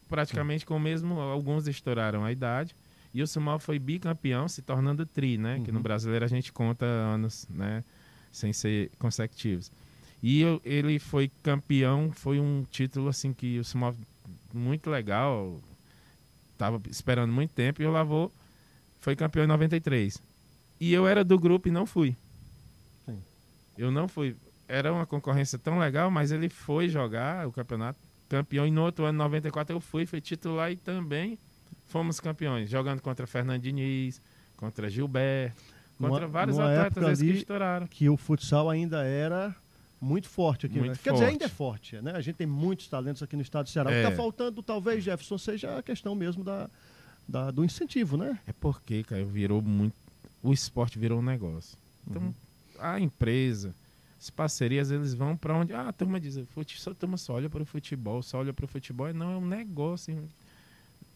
Praticamente 0.07 0.65
com 0.65 0.75
o 0.75 0.79
mesmo, 0.79 1.19
alguns 1.19 1.67
estouraram 1.67 2.23
a 2.23 2.31
idade. 2.31 2.75
E 3.17 3.21
o 3.23 3.25
Sumal 3.25 3.57
foi 3.57 3.79
bicampeão, 3.79 4.47
se 4.47 4.61
tornando 4.61 5.03
tri, 5.03 5.39
né? 5.39 5.55
Uhum. 5.55 5.63
Que 5.63 5.71
no 5.71 5.79
uhum. 5.79 5.81
brasileiro 5.81 6.23
a 6.23 6.27
gente 6.27 6.53
conta 6.53 6.85
anos, 6.85 7.47
né? 7.49 7.83
Sem 8.31 8.53
ser 8.53 8.91
consecutivos. 8.99 9.71
E 10.21 10.39
eu, 10.39 10.61
ele 10.63 10.99
foi 10.99 11.31
campeão, 11.41 12.11
foi 12.11 12.39
um 12.39 12.63
título 12.69 13.09
assim 13.09 13.33
que 13.33 13.57
o 13.57 13.63
Sumal 13.63 13.95
muito 14.53 14.91
legal. 14.91 15.59
Tava 16.59 16.79
esperando 16.91 17.33
muito 17.33 17.55
tempo 17.55 17.81
e 17.81 17.87
o 17.87 17.91
Lavô 17.91 18.31
foi 19.01 19.15
campeão 19.15 19.45
em 19.45 19.47
93. 19.47 20.21
E 20.79 20.93
eu 20.93 21.07
era 21.07 21.23
do 21.23 21.39
grupo 21.39 21.69
e 21.69 21.71
não 21.71 21.87
fui. 21.87 22.15
Sim. 23.03 23.19
Eu 23.75 23.89
não 23.89 24.07
fui. 24.07 24.35
Era 24.67 24.93
uma 24.93 25.07
concorrência 25.07 25.57
tão 25.57 25.79
legal, 25.79 26.11
mas 26.11 26.31
ele 26.31 26.49
foi 26.49 26.87
jogar 26.87 27.47
o 27.47 27.51
campeonato 27.51 27.97
campeão. 28.29 28.67
E 28.67 28.69
no 28.69 28.83
outro 28.83 29.05
ano, 29.05 29.17
94, 29.17 29.75
eu 29.75 29.79
fui, 29.81 30.05
fui 30.05 30.21
titular 30.21 30.71
e 30.71 30.75
também 30.75 31.39
fomos 31.87 32.19
campeões, 32.19 32.69
jogando 32.69 33.01
contra 33.01 33.25
Fernando 33.25 33.61
Diniz, 33.61 34.21
contra 34.55 34.89
Gilberto, 34.89 35.61
contra 35.97 36.25
uma, 36.25 36.27
vários 36.27 36.59
atletas 36.59 37.19
que 37.19 37.31
estouraram. 37.31 37.87
Que 37.87 38.09
o 38.09 38.17
futsal 38.17 38.69
ainda 38.69 39.03
era 39.03 39.55
muito 39.99 40.29
forte 40.29 40.65
aqui. 40.65 40.77
Muito 40.77 40.91
né? 40.91 40.99
Quer 41.03 41.13
dizer, 41.13 41.25
ainda 41.25 41.45
é 41.45 41.49
forte, 41.49 41.99
né? 42.01 42.11
A 42.11 42.21
gente 42.21 42.35
tem 42.35 42.47
muitos 42.47 42.87
talentos 42.87 43.23
aqui 43.23 43.35
no 43.35 43.41
estado 43.41 43.65
do 43.65 43.69
Ceará. 43.69 43.91
É. 43.91 43.93
O 43.93 43.95
que 43.95 44.01
está 44.01 44.13
é. 44.13 44.15
faltando, 44.15 44.61
talvez, 44.61 45.03
Jefferson, 45.03 45.37
seja 45.37 45.77
a 45.77 45.83
questão 45.83 46.13
mesmo 46.13 46.43
da, 46.43 46.69
da, 47.27 47.51
do 47.51 47.65
incentivo, 47.65 48.17
né? 48.17 48.39
É 48.47 48.53
porque, 48.53 49.03
cara, 49.03 49.23
virou 49.23 49.61
muito. 49.61 49.95
O 50.43 50.53
esporte 50.53 50.99
virou 50.99 51.19
um 51.19 51.23
negócio. 51.23 51.77
Então, 52.07 52.21
uhum. 52.21 52.33
a 52.79 52.99
empresa, 52.99 53.73
as 54.19 54.29
parcerias, 54.29 54.91
eles 54.91 55.13
vão 55.13 55.35
para 55.35 55.55
onde. 55.55 55.73
Ah, 55.73 55.89
a 55.89 55.93
turma 55.93 56.19
diz, 56.19 56.37
a 56.37 56.93
turma 56.93 57.17
só 57.17 57.33
olha 57.33 57.49
para 57.49 57.63
o 57.63 57.65
futebol, 57.65 58.21
só 58.21 58.37
olha 58.37 58.53
para 58.53 58.65
o 58.65 58.67
futebol. 58.67 59.11
Não, 59.13 59.33
é 59.33 59.37
um 59.37 59.47
negócio 59.47 60.29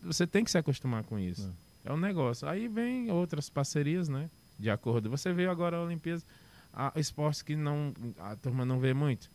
você 0.01 0.25
tem 0.25 0.43
que 0.43 0.51
se 0.51 0.57
acostumar 0.57 1.03
com 1.03 1.17
isso. 1.17 1.51
É. 1.85 1.89
é 1.89 1.93
um 1.93 1.97
negócio. 1.97 2.47
Aí 2.47 2.67
vem 2.67 3.11
outras 3.11 3.49
parcerias, 3.49 4.09
né? 4.09 4.29
De 4.57 4.69
acordo. 4.69 5.09
Você 5.09 5.33
veio 5.33 5.51
agora 5.51 5.77
a 5.77 5.81
Olimpíadas, 5.81 6.25
a, 6.73 6.91
esportes 6.95 7.41
que 7.41 7.55
não 7.55 7.93
a 8.19 8.35
turma 8.35 8.65
não 8.65 8.79
vê 8.79 8.93
muito. 8.93 9.29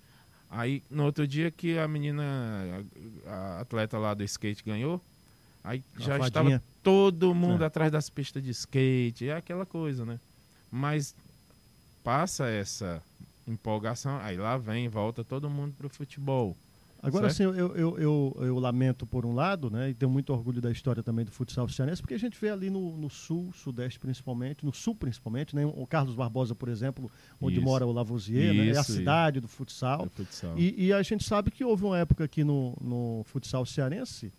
Aí 0.51 0.83
no 0.91 1.05
outro 1.05 1.27
dia 1.27 1.51
que 1.51 1.79
a 1.79 1.89
menina, 1.89 2.23
a, 3.27 3.31
a 3.31 3.61
atleta 3.61 3.99
lá 3.99 4.15
do 4.15 4.23
skate 4.23 4.63
ganhou, 4.65 5.01
aí 5.65 5.83
Uma 5.97 6.05
já 6.05 6.19
fadinha. 6.19 6.57
estava 6.57 6.63
todo 6.83 7.35
mundo 7.35 7.65
é. 7.65 7.67
atrás 7.67 7.91
das 7.91 8.09
pistas 8.09 8.43
de 8.43 8.51
skate, 8.51 9.29
é 9.29 9.37
aquela 9.37 9.67
coisa, 9.67 10.05
né? 10.05 10.21
Mas 10.71 11.15
passa 12.05 12.49
essa 12.49 13.03
empolgação, 13.47 14.19
aí 14.19 14.37
lá 14.37 14.57
vem, 14.57 14.89
volta 14.89 15.25
todo 15.25 15.51
mundo 15.51 15.75
pro 15.77 15.89
futebol. 15.89 16.57
Agora, 17.07 17.31
certo? 17.31 17.51
assim, 17.51 17.61
eu, 17.61 17.77
eu, 17.77 17.99
eu, 17.99 18.37
eu, 18.41 18.59
lamento 18.59 19.07
por 19.07 19.25
um 19.25 19.33
lado, 19.33 19.71
né, 19.71 19.91
e 19.91 19.95
tenho 19.95 20.11
muito 20.11 20.33
orgulho 20.33 20.61
da 20.61 20.71
história 20.71 21.03
também 21.03 21.25
do 21.25 21.31
futsal 21.31 21.69
cearense, 21.69 22.03
porque 22.03 22.15
a 22.15 22.19
gente 22.19 22.37
vê 22.41 22.51
ali 22.51 22.69
no, 22.69 22.97
no 22.97 23.09
sul, 23.09 23.53
sudeste 23.55 23.99
principalmente, 24.01 24.65
no 24.65 24.75
sul 24.75 24.95
principalmente, 24.95 25.55
né, 25.55 25.65
o 25.65 25.87
Carlos 25.87 26.17
Barbosa, 26.17 26.55
por 26.55 26.69
exemplo, 26.69 27.11
onde 27.41 27.57
isso. 27.57 27.65
mora 27.65 27.87
o 27.87 27.93
Lavoisier, 27.93 28.53
né, 28.53 28.69
é 28.69 28.77
a 28.77 28.83
cidade 28.83 29.39
do 29.39 29.47
futsal. 29.47 30.09
futsal. 30.11 30.59
E, 30.59 30.87
e, 30.87 30.93
a 30.93 31.03
gente 31.03 31.25
sabe 31.25 31.51
que 31.51 31.65
houve 31.65 31.85
uma 31.85 31.97
época 31.97 32.25
aqui 32.25 32.43
no, 32.43 32.77
no 32.81 33.23
futsal 33.25 33.65
cearense, 33.65 34.33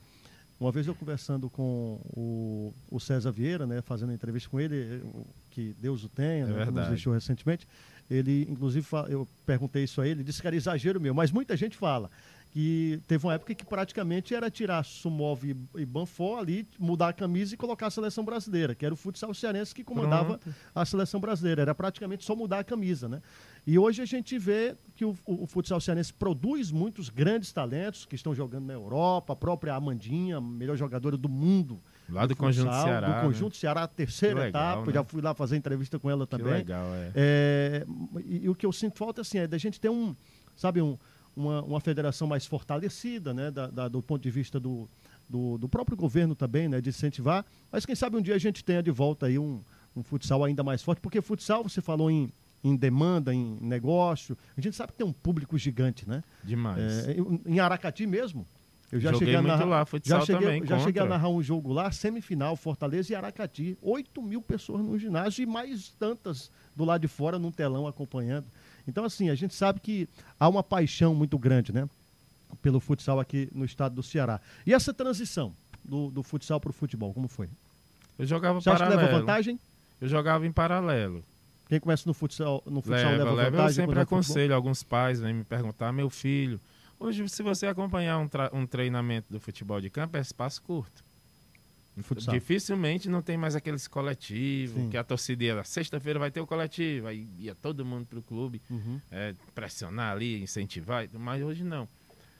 uma 0.59 0.71
vez 0.71 0.87
eu 0.87 0.95
conversando 0.95 1.49
com 1.49 2.01
o, 2.15 2.73
o 2.89 2.99
César 2.99 3.31
Vieira, 3.31 3.65
né, 3.65 3.81
fazendo 3.81 4.11
entrevista 4.11 4.49
com 4.49 4.59
ele, 4.59 5.03
que 5.51 5.73
Deus 5.79 6.03
o 6.03 6.09
tenha, 6.09 6.45
é 6.45 6.47
né, 6.47 6.65
nos 6.65 6.87
deixou 6.89 7.13
recentemente, 7.13 7.65
ele, 8.09 8.47
inclusive, 8.49 8.85
eu 9.09 9.27
perguntei 9.45 9.83
isso 9.83 10.01
a 10.01 10.07
ele, 10.07 10.23
disse 10.23 10.41
que 10.41 10.47
era 10.47 10.55
exagero 10.55 10.99
meu, 10.99 11.13
mas 11.13 11.31
muita 11.31 11.55
gente 11.55 11.77
fala 11.77 12.09
que 12.57 12.99
teve 13.05 13.23
uma 13.23 13.35
época 13.35 13.53
que 13.53 13.63
praticamente 13.63 14.33
era 14.33 14.49
tirar 14.49 14.83
Sumov 14.83 15.43
e, 15.45 15.85
Banfó 15.85 16.39
ali, 16.39 16.67
mudar 16.79 17.09
a 17.09 17.13
camisa 17.13 17.53
e 17.53 17.57
colocar 17.57 17.85
a 17.85 17.91
seleção 17.91 18.25
brasileira, 18.25 18.73
que 18.73 18.83
era 18.83 18.91
o 18.91 18.97
futsal 18.97 19.31
cearense 19.31 19.75
que 19.75 19.83
comandava 19.83 20.39
Pronto. 20.39 20.55
a 20.73 20.83
seleção 20.83 21.19
brasileira. 21.19 21.61
Era 21.61 21.75
praticamente 21.75 22.25
só 22.25 22.35
mudar 22.35 22.57
a 22.57 22.63
camisa, 22.63 23.07
né? 23.07 23.21
E 23.67 23.77
hoje 23.77 24.01
a 24.01 24.05
gente 24.05 24.39
vê 24.39 24.75
que 24.95 25.05
o, 25.05 25.15
o, 25.27 25.43
o 25.43 25.45
futsal 25.45 25.79
cearense 25.79 26.11
produz 26.11 26.71
muitos 26.71 27.09
grandes 27.09 27.51
talentos 27.51 28.05
que 28.05 28.15
estão 28.15 28.33
jogando 28.33 28.65
na 28.65 28.73
Europa, 28.73 29.33
a 29.33 29.35
própria 29.35 29.75
Amandinha, 29.75 30.41
melhor 30.41 30.75
jogadora 30.75 31.15
do 31.15 31.29
mundo. 31.29 31.79
Lá 32.09 32.23
do, 32.23 32.29
do 32.29 32.35
Conjunto 32.35 32.71
futsal, 32.71 32.87
Ceará. 32.87 33.21
Do? 33.21 33.27
Conjunto 33.27 33.53
né? 33.53 33.59
Ceará, 33.59 33.87
terceira 33.87 34.39
legal, 34.45 34.49
etapa. 34.49 34.87
Né? 34.87 34.93
Já 34.93 35.03
fui 35.03 35.21
lá 35.21 35.35
fazer 35.35 35.57
entrevista 35.57 35.99
com 35.99 36.09
ela 36.09 36.25
também. 36.25 36.47
Que 36.47 36.53
legal, 36.53 36.87
é. 36.95 37.11
é 37.13 37.85
e, 38.25 38.45
e, 38.45 38.49
o 38.49 38.55
que 38.55 38.65
eu 38.65 38.71
sinto 38.71 38.97
falta 38.97 39.21
assim, 39.21 39.37
é 39.37 39.45
da 39.45 39.59
gente 39.59 39.79
ter 39.79 39.89
um, 39.89 40.15
sabe, 40.55 40.81
um 40.81 40.97
uma, 41.37 41.61
uma 41.61 41.79
federação 41.79 42.27
mais 42.27 42.45
fortalecida, 42.45 43.33
né, 43.33 43.51
da, 43.51 43.67
da, 43.67 43.87
do 43.87 44.01
ponto 44.01 44.21
de 44.21 44.31
vista 44.31 44.59
do, 44.59 44.89
do, 45.29 45.57
do, 45.57 45.69
próprio 45.69 45.95
governo 45.95 46.35
também, 46.35 46.67
né, 46.67 46.81
de 46.81 46.89
incentivar. 46.89 47.45
Mas 47.71 47.85
quem 47.85 47.95
sabe 47.95 48.17
um 48.17 48.21
dia 48.21 48.35
a 48.35 48.39
gente 48.39 48.63
tenha 48.63 48.81
de 48.81 48.91
volta 48.91 49.27
aí 49.27 49.37
um, 49.37 49.61
um 49.95 50.01
futsal 50.01 50.43
ainda 50.43 50.63
mais 50.63 50.81
forte, 50.81 50.99
porque 50.99 51.21
futsal, 51.21 51.63
você 51.63 51.79
falou 51.79 52.09
em, 52.09 52.31
em 52.63 52.75
demanda, 52.75 53.33
em 53.33 53.57
negócio, 53.61 54.35
a 54.57 54.61
gente 54.61 54.75
sabe 54.75 54.91
que 54.93 54.97
tem 54.97 55.07
um 55.07 55.13
público 55.13 55.57
gigante, 55.57 56.09
né? 56.09 56.23
Demais. 56.43 57.07
É, 57.07 57.15
em 57.45 57.59
Aracati 57.59 58.07
mesmo, 58.07 58.45
eu 58.91 59.01
já 59.01 59.11
Joguei 59.11 59.27
cheguei 59.27 59.35
a 59.35 59.41
narrar, 59.41 59.65
lá, 59.65 59.85
já 60.01 60.21
cheguei, 60.21 60.41
também, 60.41 60.65
já 60.65 60.79
cheguei 60.79 61.01
a 61.01 61.05
narrar 61.05 61.27
um 61.27 61.43
jogo 61.43 61.73
lá, 61.73 61.91
semifinal, 61.91 62.55
Fortaleza 62.55 63.11
e 63.11 63.15
Aracati. 63.15 63.77
8 63.81 64.21
mil 64.21 64.41
pessoas 64.41 64.81
no 64.81 64.97
ginásio 64.97 65.43
e 65.43 65.45
mais 65.45 65.89
tantas 65.99 66.49
do 66.73 66.85
lado 66.85 67.01
de 67.01 67.07
fora 67.07 67.37
num 67.37 67.51
telão 67.51 67.85
acompanhando. 67.85 68.45
Então, 68.87 69.03
assim, 69.03 69.29
a 69.29 69.35
gente 69.35 69.53
sabe 69.53 69.79
que 69.79 70.07
há 70.39 70.47
uma 70.47 70.63
paixão 70.63 71.13
muito 71.13 71.37
grande, 71.37 71.73
né? 71.73 71.87
Pelo 72.61 72.79
futsal 72.79 73.19
aqui 73.19 73.49
no 73.53 73.65
estado 73.65 73.95
do 73.95 74.03
Ceará. 74.03 74.39
E 74.65 74.73
essa 74.73 74.93
transição 74.93 75.53
do, 75.83 76.09
do 76.09 76.23
futsal 76.23 76.59
para 76.59 76.69
o 76.69 76.73
futebol, 76.73 77.13
como 77.13 77.27
foi? 77.27 77.49
Eu 78.17 78.25
jogava 78.25 78.59
Você 78.59 78.69
paralelo. 78.69 78.93
Acha 78.93 78.99
que 78.99 79.05
leva 79.05 79.19
vantagem? 79.19 79.59
Eu 79.99 80.07
jogava 80.07 80.47
em 80.47 80.51
paralelo. 80.51 81.23
Quem 81.67 81.79
começa 81.79 82.03
no 82.07 82.13
futsal, 82.13 82.63
no 82.65 82.81
futsal 82.81 83.11
leva, 83.11 83.23
leva, 83.23 83.31
leva 83.31 83.51
vantagem? 83.51 83.83
Eu 83.83 83.87
sempre 83.87 83.99
aconselho 83.99 84.55
alguns 84.55 84.83
pais 84.83 85.19
vêm 85.19 85.33
me 85.33 85.43
perguntar, 85.43 85.91
meu 85.91 86.09
filho, 86.09 86.59
hoje 86.97 87.27
se 87.27 87.43
você 87.43 87.67
acompanhar 87.67 88.17
um, 88.19 88.29
um 88.53 88.65
treinamento 88.65 89.27
do 89.29 89.39
futebol 89.39 89.81
de 89.81 89.89
campo 89.89 90.15
é 90.15 90.21
espaço 90.21 90.61
curto. 90.61 91.03
Dificilmente 92.31 93.09
não 93.09 93.21
tem 93.21 93.37
mais 93.37 93.55
aqueles 93.55 93.87
coletivos, 93.87 94.83
Sim. 94.83 94.89
que 94.89 94.97
a 94.97 95.03
torcida 95.03 95.43
ia, 95.43 95.63
sexta-feira 95.63 96.19
vai 96.19 96.29
ter 96.29 96.39
o 96.39 96.45
coletivo, 96.45 97.07
aí 97.07 97.27
ia 97.39 97.55
todo 97.55 97.83
mundo 97.83 98.05
para 98.05 98.19
o 98.19 98.21
clube 98.21 98.61
uhum. 98.69 99.01
é, 99.11 99.33
pressionar 99.55 100.13
ali, 100.13 100.41
incentivar, 100.41 101.07
mas 101.13 101.41
hoje 101.41 101.63
não. 101.63 101.87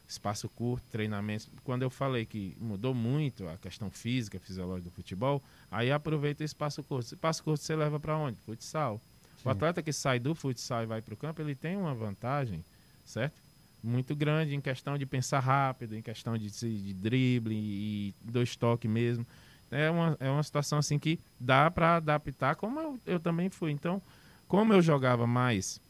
Espaço 0.08 0.48
curto, 0.48 0.86
treinamentos. 0.90 1.50
Quando 1.66 1.82
eu 1.82 1.90
falei 1.90 2.26
que 2.26 2.56
mudou 2.62 2.94
muito 2.94 3.46
a 3.48 3.58
questão 3.58 3.90
física, 3.90 4.40
fisiológica 4.40 4.90
do 4.90 4.96
futebol, 4.96 5.44
aí 5.70 5.92
aproveita 5.92 6.44
o 6.44 6.46
espaço 6.46 6.82
curto. 6.82 7.14
Espaço 7.14 7.44
curto 7.44 7.62
você 7.62 7.76
leva 7.76 8.00
para 8.00 8.16
onde? 8.16 8.38
Futsal. 8.46 9.02
Sim. 9.36 9.50
O 9.50 9.52
atleta 9.52 9.82
que 9.82 9.92
sai 9.92 10.18
do 10.18 10.34
futsal 10.34 10.84
e 10.84 10.86
vai 10.86 11.02
para 11.02 11.14
o 11.14 11.18
campo, 11.18 11.42
ele 11.42 11.56
tem 11.56 11.76
uma 11.76 11.94
vantagem, 11.94 12.64
certo? 13.06 13.48
muito 13.84 14.16
grande 14.16 14.56
em 14.56 14.62
questão 14.62 14.98
de 14.98 15.06
pensar 15.06 15.40
rápido, 15.40 15.96
em 15.96 16.02
questão 16.02 16.38
de, 16.38 16.50
de 16.50 16.94
drible 16.94 17.56
e 17.56 18.14
dois 18.22 18.56
toques 18.56 18.90
mesmo 18.90 19.26
é 19.72 19.90
uma, 19.90 20.18
é 20.20 20.30
uma 20.30 20.44
situação 20.44 20.80
assim 20.80 20.98
que 20.98 21.20
dá 21.40 21.70
para 21.70 21.98
adaptar, 21.98 22.56
como 22.56 22.80
eu, 22.80 23.00
eu, 23.06 23.20
também 23.20 23.50
fui. 23.50 23.72
Então, 23.72 24.02
como 24.48 24.74
eu 24.74 24.82
jogava 24.82 25.28
mais 25.28 25.82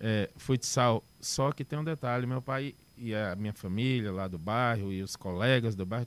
é, 0.00 0.28
futsal, 0.36 1.02
só 1.20 1.52
que 1.52 1.64
tem 1.64 1.78
um 1.78 1.84
detalhe, 1.84 2.26
meu 2.26 2.42
pai 2.42 2.74
e 2.96 3.14
a 3.14 3.36
minha 3.36 3.52
família 3.52 4.10
lá 4.10 4.26
do 4.26 4.38
bairro 4.38 4.92
e 4.92 5.02
os 5.02 5.14
colegas 5.14 5.76
do 5.76 5.86
bairro 5.86 6.06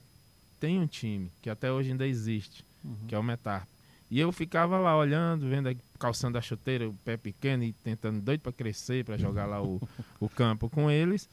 tem 0.59 0.79
um 0.79 0.87
time 0.87 1.31
que 1.41 1.49
até 1.49 1.71
hoje 1.71 1.91
ainda 1.91 2.05
existe, 2.05 2.63
uhum. 2.83 3.07
que 3.07 3.15
é 3.15 3.19
o 3.19 3.23
Metar. 3.23 3.67
E 4.11 4.19
eu 4.19 4.29
ficava 4.33 4.77
lá 4.77 4.97
olhando, 4.97 5.47
vendo, 5.47 5.73
calçando 5.97 6.37
a 6.37 6.41
chuteira, 6.41 6.89
o 6.89 6.93
pé 6.93 7.15
pequeno 7.15 7.63
e 7.63 7.71
tentando 7.71 8.19
doido 8.19 8.41
para 8.41 8.51
crescer, 8.51 9.05
para 9.05 9.15
jogar 9.15 9.45
lá 9.45 9.63
o, 9.63 9.81
o 10.19 10.27
campo 10.27 10.69
com 10.69 10.91
eles. 10.91 11.29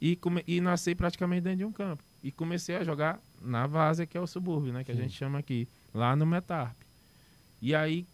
E, 0.00 0.14
come, 0.14 0.44
e 0.46 0.60
nasci 0.60 0.94
praticamente 0.94 1.42
dentro 1.42 1.58
de 1.58 1.64
um 1.64 1.72
campo. 1.72 2.02
E 2.22 2.30
comecei 2.30 2.76
a 2.76 2.84
jogar 2.84 3.18
na 3.40 3.66
Várzea, 3.66 4.06
que 4.06 4.16
é 4.16 4.20
o 4.20 4.26
subúrbio, 4.26 4.72
né? 4.72 4.84
Que 4.84 4.92
Sim. 4.92 4.98
a 4.98 5.02
gente 5.02 5.14
chama 5.14 5.38
aqui. 5.38 5.66
Lá 5.92 6.14
no 6.14 6.26
Metarp. 6.26 6.76
E 7.60 7.74
aí 7.74 8.06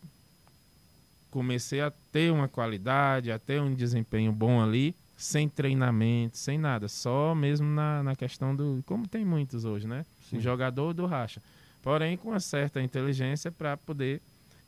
comecei 1.30 1.80
a 1.80 1.92
ter 2.10 2.32
uma 2.32 2.48
qualidade, 2.48 3.30
a 3.30 3.38
ter 3.38 3.60
um 3.60 3.74
desempenho 3.74 4.32
bom 4.32 4.62
ali, 4.62 4.94
sem 5.16 5.48
treinamento, 5.48 6.38
sem 6.38 6.56
nada. 6.56 6.88
Só 6.88 7.34
mesmo 7.34 7.66
na, 7.66 8.02
na 8.02 8.16
questão 8.16 8.56
do... 8.56 8.82
Como 8.86 9.06
tem 9.06 9.24
muitos 9.24 9.64
hoje, 9.64 9.86
né? 9.86 10.06
Sim. 10.30 10.38
Um 10.38 10.40
jogador 10.40 10.94
do 10.94 11.04
racha. 11.04 11.42
Porém, 11.82 12.16
com 12.16 12.30
uma 12.30 12.40
certa 12.40 12.80
inteligência 12.82 13.52
para 13.52 13.76
poder 13.76 14.22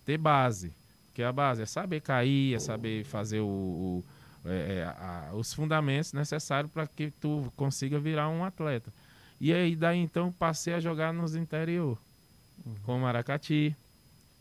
ter 0.04 0.18
base. 0.18 0.72
Que 1.14 1.22
a 1.22 1.32
base 1.32 1.62
é 1.62 1.66
saber 1.66 2.00
cair, 2.00 2.54
é 2.54 2.58
saber 2.58 3.04
fazer 3.04 3.40
o, 3.40 3.46
o 3.46 4.04
é, 4.44 4.50
é, 4.50 4.84
a, 4.84 5.30
os 5.34 5.52
fundamentos 5.52 6.12
necessários 6.12 6.72
para 6.72 6.86
que 6.86 7.10
tu 7.10 7.52
consiga 7.56 7.98
virar 7.98 8.28
um 8.28 8.44
atleta. 8.44 8.92
E 9.40 9.52
aí 9.52 9.76
daí 9.76 9.98
então 9.98 10.32
passei 10.32 10.74
a 10.74 10.80
jogar 10.80 11.12
nos 11.12 11.34
interior, 11.36 11.98
uhum. 12.64 12.74
com 12.84 13.06
Aracati. 13.06 13.74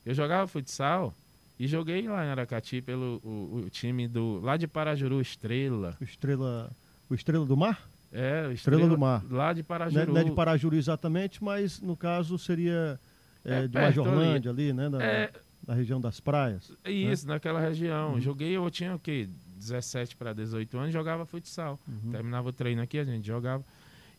Eu 0.05 0.13
jogava 0.13 0.47
futsal 0.47 1.13
e 1.59 1.67
joguei 1.67 2.07
lá 2.07 2.25
em 2.25 2.29
Aracati 2.29 2.81
pelo 2.81 3.19
o, 3.23 3.63
o 3.65 3.69
time 3.69 4.07
do 4.07 4.39
lá 4.41 4.57
de 4.57 4.67
Parajuru, 4.67 5.21
Estrela. 5.21 5.97
Estrela, 6.01 6.71
o 7.09 7.13
Estrela 7.13 7.45
do 7.45 7.57
Mar? 7.57 7.81
É, 8.11 8.51
Estrela, 8.51 8.53
Estrela 8.53 8.87
do 8.87 8.97
Mar. 8.97 9.23
Lá 9.29 9.53
de 9.53 9.63
Parajuru. 9.63 10.13
Não 10.13 10.21
é, 10.21 10.23
de 10.23 10.31
Parajuru 10.31 10.75
exatamente, 10.75 11.43
mas 11.43 11.79
no 11.81 11.95
caso 11.95 12.37
seria 12.37 12.99
é, 13.43 13.63
é, 13.63 13.67
de 13.67 13.77
Majorlândia 13.77 14.51
ali, 14.51 14.69
ali, 14.69 14.73
né? 14.73 14.89
Da, 14.89 15.03
é, 15.03 15.31
da 15.67 15.73
região 15.73 15.99
das 15.99 16.19
praias. 16.19 16.69
Né? 16.69 16.91
Isso, 16.91 17.27
né? 17.27 17.33
naquela 17.33 17.59
região. 17.59 18.13
Uhum. 18.13 18.21
Joguei, 18.21 18.55
eu 18.55 18.69
tinha 18.71 18.95
o 18.95 18.99
quê? 18.99 19.27
17 19.57 20.15
para 20.15 20.33
18 20.33 20.77
anos, 20.77 20.93
jogava 20.93 21.25
futsal. 21.25 21.79
Uhum. 21.87 22.11
Terminava 22.11 22.49
o 22.49 22.53
treino 22.53 22.81
aqui, 22.81 22.99
a 22.99 23.03
gente 23.03 23.25
jogava. 23.25 23.63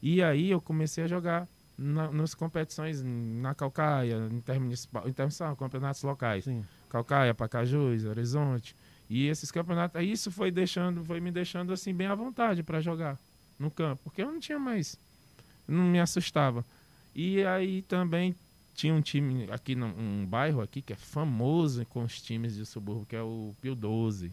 E 0.02 0.22
aí 0.22 0.50
eu 0.50 0.60
comecei 0.60 1.04
a 1.04 1.08
jogar 1.08 1.48
na, 1.76 2.10
nas 2.10 2.34
competições 2.34 3.02
na 3.02 3.54
Calcaia, 3.54 4.28
intermunicipal, 4.30 5.08
intermunicipal 5.08 5.56
campeonatos 5.56 6.02
locais. 6.02 6.44
Sim. 6.44 6.64
Calcaia, 6.88 7.34
Pacajus, 7.34 8.04
Horizonte. 8.04 8.74
E 9.08 9.26
esses 9.26 9.50
campeonatos, 9.50 10.02
isso 10.02 10.30
foi 10.30 10.50
deixando, 10.50 11.04
foi 11.04 11.20
me 11.20 11.30
deixando 11.30 11.72
assim 11.72 11.94
bem 11.94 12.06
à 12.06 12.14
vontade 12.14 12.62
para 12.62 12.80
jogar 12.80 13.18
no 13.58 13.70
campo, 13.70 14.02
porque 14.04 14.22
eu 14.22 14.30
não 14.30 14.38
tinha 14.38 14.58
mais, 14.58 14.96
não 15.66 15.84
me 15.84 15.98
assustava. 15.98 16.64
E 17.14 17.42
aí 17.44 17.82
também 17.82 18.34
tinha 18.74 18.94
um 18.94 19.00
time 19.00 19.50
aqui 19.50 19.74
num 19.74 19.92
um 19.98 20.26
bairro 20.26 20.60
aqui 20.60 20.80
que 20.80 20.92
é 20.92 20.96
famoso 20.96 21.84
com 21.86 22.04
os 22.04 22.20
times 22.20 22.54
de 22.54 22.64
subúrbio, 22.64 23.06
que 23.06 23.16
é 23.16 23.22
o 23.22 23.54
Pio 23.60 23.74
12 23.74 24.30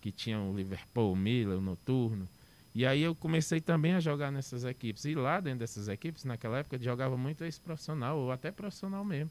que 0.00 0.12
tinha 0.12 0.38
o 0.38 0.56
Liverpool, 0.56 1.12
o 1.12 1.16
Miller, 1.16 1.58
o 1.58 1.60
Noturno. 1.60 2.28
E 2.74 2.86
aí 2.86 3.02
eu 3.02 3.14
comecei 3.14 3.60
também 3.60 3.94
a 3.94 4.00
jogar 4.00 4.30
nessas 4.30 4.64
equipes. 4.64 5.04
E 5.04 5.14
lá 5.14 5.40
dentro 5.40 5.60
dessas 5.60 5.88
equipes, 5.88 6.24
naquela 6.24 6.58
época, 6.58 6.78
jogava 6.78 7.16
muito 7.16 7.44
ex-profissional, 7.44 8.18
ou 8.18 8.30
até 8.30 8.50
profissional 8.50 9.04
mesmo. 9.04 9.30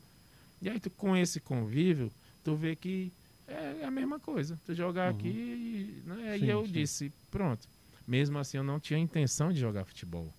E 0.61 0.69
aí 0.69 0.79
tu, 0.79 0.89
com 0.89 1.15
esse 1.15 1.39
convívio, 1.39 2.11
tu 2.43 2.55
vê 2.55 2.75
que 2.75 3.11
é 3.47 3.85
a 3.85 3.91
mesma 3.91 4.19
coisa. 4.19 4.59
Tu 4.65 4.73
jogar 4.73 5.11
uhum. 5.11 5.17
aqui, 5.17 6.03
né? 6.05 6.37
Sim, 6.37 6.45
e 6.45 6.49
eu 6.49 6.65
sim. 6.65 6.71
disse, 6.71 7.11
pronto. 7.31 7.67
Mesmo 8.07 8.37
assim, 8.37 8.57
eu 8.57 8.63
não 8.63 8.79
tinha 8.79 8.99
intenção 8.99 9.51
de 9.51 9.59
jogar 9.59 9.85
futebol. 9.85 10.33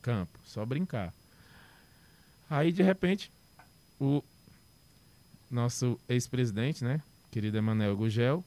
Campo, 0.00 0.38
só 0.44 0.64
brincar. 0.64 1.12
Aí, 2.48 2.70
de 2.70 2.82
repente, 2.82 3.30
o 3.98 4.22
nosso 5.50 5.98
ex-presidente, 6.08 6.84
né? 6.84 7.00
Querido 7.30 7.56
Emanuel 7.56 7.96
Gugel, 7.96 8.44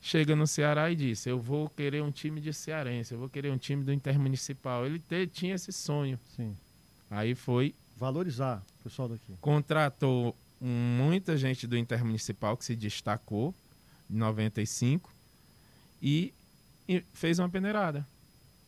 chega 0.00 0.34
no 0.36 0.46
Ceará 0.46 0.90
e 0.90 0.96
disse: 0.96 1.28
Eu 1.28 1.38
vou 1.38 1.68
querer 1.68 2.02
um 2.02 2.10
time 2.10 2.40
de 2.40 2.52
cearense, 2.52 3.12
eu 3.12 3.18
vou 3.18 3.28
querer 3.28 3.50
um 3.50 3.58
time 3.58 3.84
do 3.84 3.92
Intermunicipal. 3.92 4.86
Ele 4.86 4.98
te, 4.98 5.26
tinha 5.26 5.54
esse 5.54 5.72
sonho. 5.72 6.18
Sim. 6.36 6.56
Aí 7.10 7.34
foi. 7.34 7.74
Valorizar 7.96 8.62
o 8.80 8.84
pessoal 8.84 9.08
daqui. 9.08 9.36
Contratou 9.40 10.36
muita 10.60 11.36
gente 11.36 11.66
do 11.66 11.76
Intermunicipal 11.76 12.56
que 12.56 12.64
se 12.64 12.76
destacou 12.76 13.54
em 14.10 14.16
95 14.16 15.10
e, 16.02 16.32
e 16.88 17.02
fez 17.12 17.38
uma 17.38 17.48
peneirada. 17.48 18.06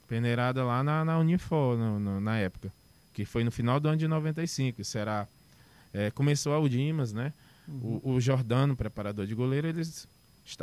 Peneirada 0.09 0.65
lá 0.65 0.83
na, 0.83 1.05
na 1.05 1.19
Unifor, 1.19 1.77
no, 1.77 2.01
no, 2.01 2.21
na 2.21 2.39
época. 2.39 2.73
Que 3.15 3.25
foi 3.25 3.45
no 3.45 3.53
final 3.53 3.79
do 3.79 3.89
ano 3.89 3.97
de 3.97 4.09
95. 4.09 4.85
Será. 4.85 5.29
É, 5.93 6.11
começou 6.11 6.57
a 6.57 6.69
Dimas, 6.69 7.13
né? 7.13 7.33
Uhum. 7.69 8.01
O, 8.03 8.11
o 8.15 8.21
Jordano, 8.21 8.77
preparador 8.77 9.27
de 9.27 9.35
goleiro, 9.35 9.69
eles 9.69 10.09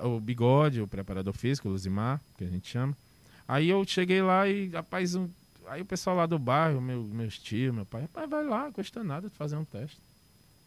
o 0.04 0.20
Bigode, 0.20 0.82
o 0.82 0.88
preparador 0.88 1.34
físico, 1.34 1.68
o 1.68 1.72
Luzimar, 1.72 2.22
que 2.38 2.44
a 2.44 2.48
gente 2.48 2.68
chama. 2.70 2.96
Aí 3.48 3.70
eu 3.70 3.84
cheguei 3.86 4.22
lá 4.22 4.48
e, 4.48 4.70
rapaz, 4.70 5.16
um, 5.16 5.30
aí 5.68 5.82
o 5.82 5.86
pessoal 5.86 6.16
lá 6.16 6.26
do 6.26 6.38
bairro, 6.38 6.82
meu, 6.82 7.04
meus 7.04 7.38
tios, 7.38 7.74
meu 7.74 7.86
pai, 7.86 8.02
rapaz, 8.02 8.30
vai 8.30 8.44
lá, 8.44 8.72
custa 8.72 9.04
nada 9.04 9.30
fazer 9.30 9.56
um 9.56 9.66
teste. 9.66 9.98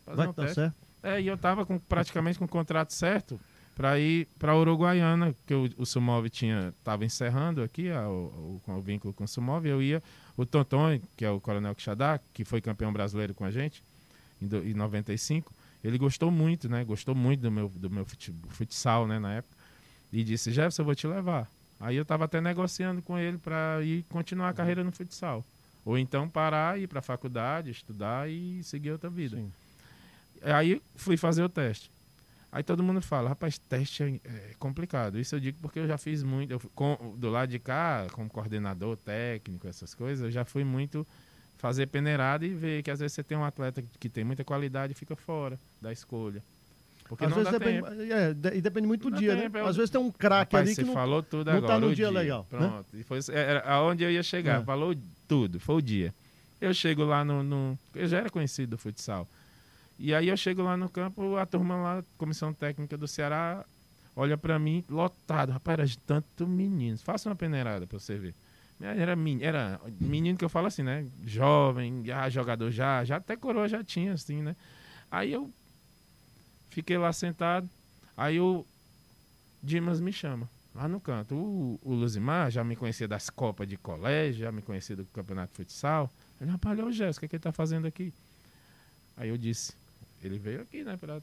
Fazer 0.04 0.16
vai 0.16 0.28
um 0.28 0.32
teste. 0.32 0.54
certo. 0.54 0.74
É, 1.02 1.20
e 1.20 1.26
eu 1.26 1.36
tava 1.36 1.64
com, 1.64 1.78
praticamente 1.78 2.38
com 2.38 2.44
o 2.44 2.48
contrato 2.48 2.92
certo 2.92 3.40
para 3.74 3.98
ir 3.98 4.28
para 4.38 4.54
Uruguaiana, 4.56 5.34
que 5.46 5.54
o, 5.54 5.70
o 5.78 5.86
Sumov 5.86 6.28
tinha 6.28 6.74
tava 6.84 7.04
encerrando 7.04 7.62
aqui 7.62 7.90
a, 7.90 8.08
o, 8.08 8.60
o, 8.66 8.72
o, 8.72 8.80
vínculo 8.80 9.14
com 9.14 9.24
o 9.24 9.28
Sumov, 9.28 9.66
eu 9.66 9.82
ia 9.82 10.02
o 10.36 10.44
Tonton, 10.44 11.00
que 11.16 11.24
é 11.24 11.30
o 11.30 11.40
Coronel 11.40 11.74
Quixadá, 11.74 12.20
que 12.34 12.44
foi 12.44 12.60
campeão 12.60 12.92
brasileiro 12.92 13.32
com 13.32 13.44
a 13.44 13.50
gente 13.50 13.82
em, 14.40 14.46
do, 14.46 14.58
em 14.58 14.74
95, 14.74 15.52
ele 15.82 15.98
gostou 15.98 16.30
muito, 16.30 16.68
né? 16.68 16.84
Gostou 16.84 17.14
muito 17.14 17.40
do 17.40 17.50
meu, 17.50 17.68
do 17.68 17.90
meu 17.90 18.06
futsal, 18.50 19.06
né, 19.06 19.18
na 19.18 19.34
época. 19.34 19.54
E 20.12 20.24
disse, 20.24 20.52
Jefferson, 20.52 20.82
eu 20.82 20.86
vou 20.86 20.94
te 20.94 21.06
levar. 21.06 21.48
Aí 21.78 21.96
eu 21.96 22.02
estava 22.02 22.24
até 22.24 22.40
negociando 22.40 23.00
com 23.00 23.18
ele 23.18 23.38
para 23.38 23.80
ir 23.82 24.04
continuar 24.10 24.50
a 24.50 24.52
carreira 24.52 24.84
no 24.84 24.92
futsal. 24.92 25.44
Ou 25.84 25.96
então 25.96 26.28
parar, 26.28 26.78
ir 26.78 26.86
para 26.86 26.98
a 26.98 27.02
faculdade, 27.02 27.70
estudar 27.70 28.28
e 28.28 28.62
seguir 28.62 28.90
outra 28.90 29.08
vida. 29.08 29.36
Sim. 29.36 29.50
Aí 30.42 30.80
fui 30.96 31.16
fazer 31.16 31.42
o 31.42 31.48
teste. 31.48 31.90
Aí 32.52 32.62
todo 32.62 32.82
mundo 32.82 33.00
fala, 33.00 33.28
rapaz, 33.28 33.56
teste 33.58 34.02
é, 34.02 34.20
é 34.24 34.54
complicado. 34.58 35.18
Isso 35.18 35.36
eu 35.36 35.40
digo 35.40 35.58
porque 35.62 35.78
eu 35.78 35.86
já 35.86 35.96
fiz 35.96 36.22
muito. 36.22 36.50
Eu, 36.50 36.60
com, 36.74 37.14
do 37.16 37.30
lado 37.30 37.48
de 37.48 37.58
cá, 37.58 38.06
como 38.12 38.28
coordenador 38.28 38.96
técnico, 38.96 39.68
essas 39.68 39.94
coisas, 39.94 40.24
eu 40.24 40.30
já 40.30 40.44
fui 40.44 40.64
muito 40.64 41.06
fazer 41.60 41.86
peneirada 41.86 42.44
e 42.46 42.48
ver 42.48 42.82
que 42.82 42.90
às 42.90 42.98
vezes 43.00 43.12
você 43.12 43.22
tem 43.22 43.36
um 43.36 43.44
atleta 43.44 43.84
que 43.98 44.08
tem 44.08 44.24
muita 44.24 44.42
qualidade 44.42 44.92
e 44.92 44.96
fica 44.96 45.14
fora 45.14 45.58
da 45.80 45.92
escolha. 45.92 46.42
Porque 47.06 47.24
às 47.24 47.34
vezes 47.34 47.50
depende, 47.50 48.12
é, 48.12 48.56
e 48.56 48.60
depende 48.60 48.86
muito 48.86 49.10
do 49.10 49.16
dia, 49.16 49.34
né? 49.34 49.42
tempo, 49.42 49.58
né? 49.58 49.68
Às 49.68 49.76
vezes 49.76 49.90
tem 49.90 50.00
um 50.00 50.10
craque 50.10 50.56
ali 50.56 50.74
que 50.74 50.84
não, 50.84 50.94
falou 50.94 51.22
tudo 51.22 51.50
não 51.50 51.58
agora, 51.58 51.74
tá 51.74 51.80
no 51.80 51.88
dia, 51.88 52.06
dia, 52.06 52.10
legal. 52.10 52.46
Né? 52.50 52.58
Pronto. 52.58 52.86
Né? 52.92 53.00
E 53.00 53.02
foi 53.02 53.18
era 53.32 53.60
aonde 53.68 54.04
eu 54.04 54.10
ia 54.10 54.22
chegar. 54.22 54.62
É. 54.62 54.64
Falou 54.64 54.94
tudo, 55.28 55.60
foi 55.60 55.74
o 55.74 55.82
dia. 55.82 56.14
Eu 56.60 56.72
chego 56.72 57.04
lá 57.04 57.24
no, 57.24 57.42
no, 57.42 57.78
Eu 57.94 58.06
já 58.06 58.18
era 58.18 58.30
conhecido 58.30 58.70
do 58.70 58.78
futsal. 58.78 59.28
E 59.98 60.14
aí 60.14 60.28
eu 60.28 60.36
chego 60.36 60.62
lá 60.62 60.76
no 60.76 60.88
campo, 60.88 61.36
a 61.36 61.44
turma 61.44 61.76
lá, 61.76 62.04
comissão 62.16 62.54
técnica 62.54 62.96
do 62.96 63.08
Ceará, 63.08 63.64
olha 64.16 64.38
para 64.38 64.58
mim, 64.58 64.84
lotado. 64.88 65.50
Rapaz, 65.50 65.78
era 65.78 65.86
de 65.86 65.98
tanto 65.98 66.46
meninos. 66.46 67.02
Faça 67.02 67.28
uma 67.28 67.36
peneirada 67.36 67.86
pra 67.86 67.98
você 67.98 68.16
ver. 68.16 68.34
Era, 68.80 69.16
era 69.42 69.80
menino 70.00 70.38
que 70.38 70.44
eu 70.44 70.48
falo 70.48 70.66
assim, 70.66 70.82
né? 70.82 71.06
Jovem, 71.24 72.02
já 72.04 72.28
jogador 72.30 72.70
já, 72.70 73.04
já 73.04 73.16
até 73.16 73.36
coroa 73.36 73.68
já 73.68 73.84
tinha, 73.84 74.14
assim, 74.14 74.40
né? 74.42 74.56
Aí 75.10 75.32
eu 75.32 75.50
fiquei 76.70 76.96
lá 76.96 77.12
sentado, 77.12 77.68
aí 78.16 78.40
o 78.40 78.64
Dimas 79.62 80.00
me 80.00 80.12
chama, 80.12 80.48
lá 80.74 80.88
no 80.88 80.98
canto. 80.98 81.34
O, 81.34 81.78
o 81.82 81.94
Luzimar 81.94 82.50
já 82.50 82.64
me 82.64 82.74
conhecia 82.74 83.06
das 83.06 83.28
Copas 83.28 83.68
de 83.68 83.76
colégio, 83.76 84.40
já 84.40 84.52
me 84.52 84.62
conhecia 84.62 84.96
do 84.96 85.04
Campeonato 85.06 85.52
de 85.52 85.56
Futsal. 85.56 86.10
Ele, 86.40 86.50
rapaz, 86.50 86.78
olha 86.78 86.88
o 86.88 86.92
Jéssica, 86.92 87.18
o 87.18 87.20
que, 87.20 87.26
é 87.26 87.28
que 87.28 87.36
ele 87.36 87.42
tá 87.42 87.52
fazendo 87.52 87.86
aqui? 87.86 88.14
Aí 89.16 89.28
eu 89.28 89.36
disse, 89.36 89.74
ele 90.22 90.38
veio 90.38 90.62
aqui, 90.62 90.82
né, 90.82 90.96
pra 90.96 91.20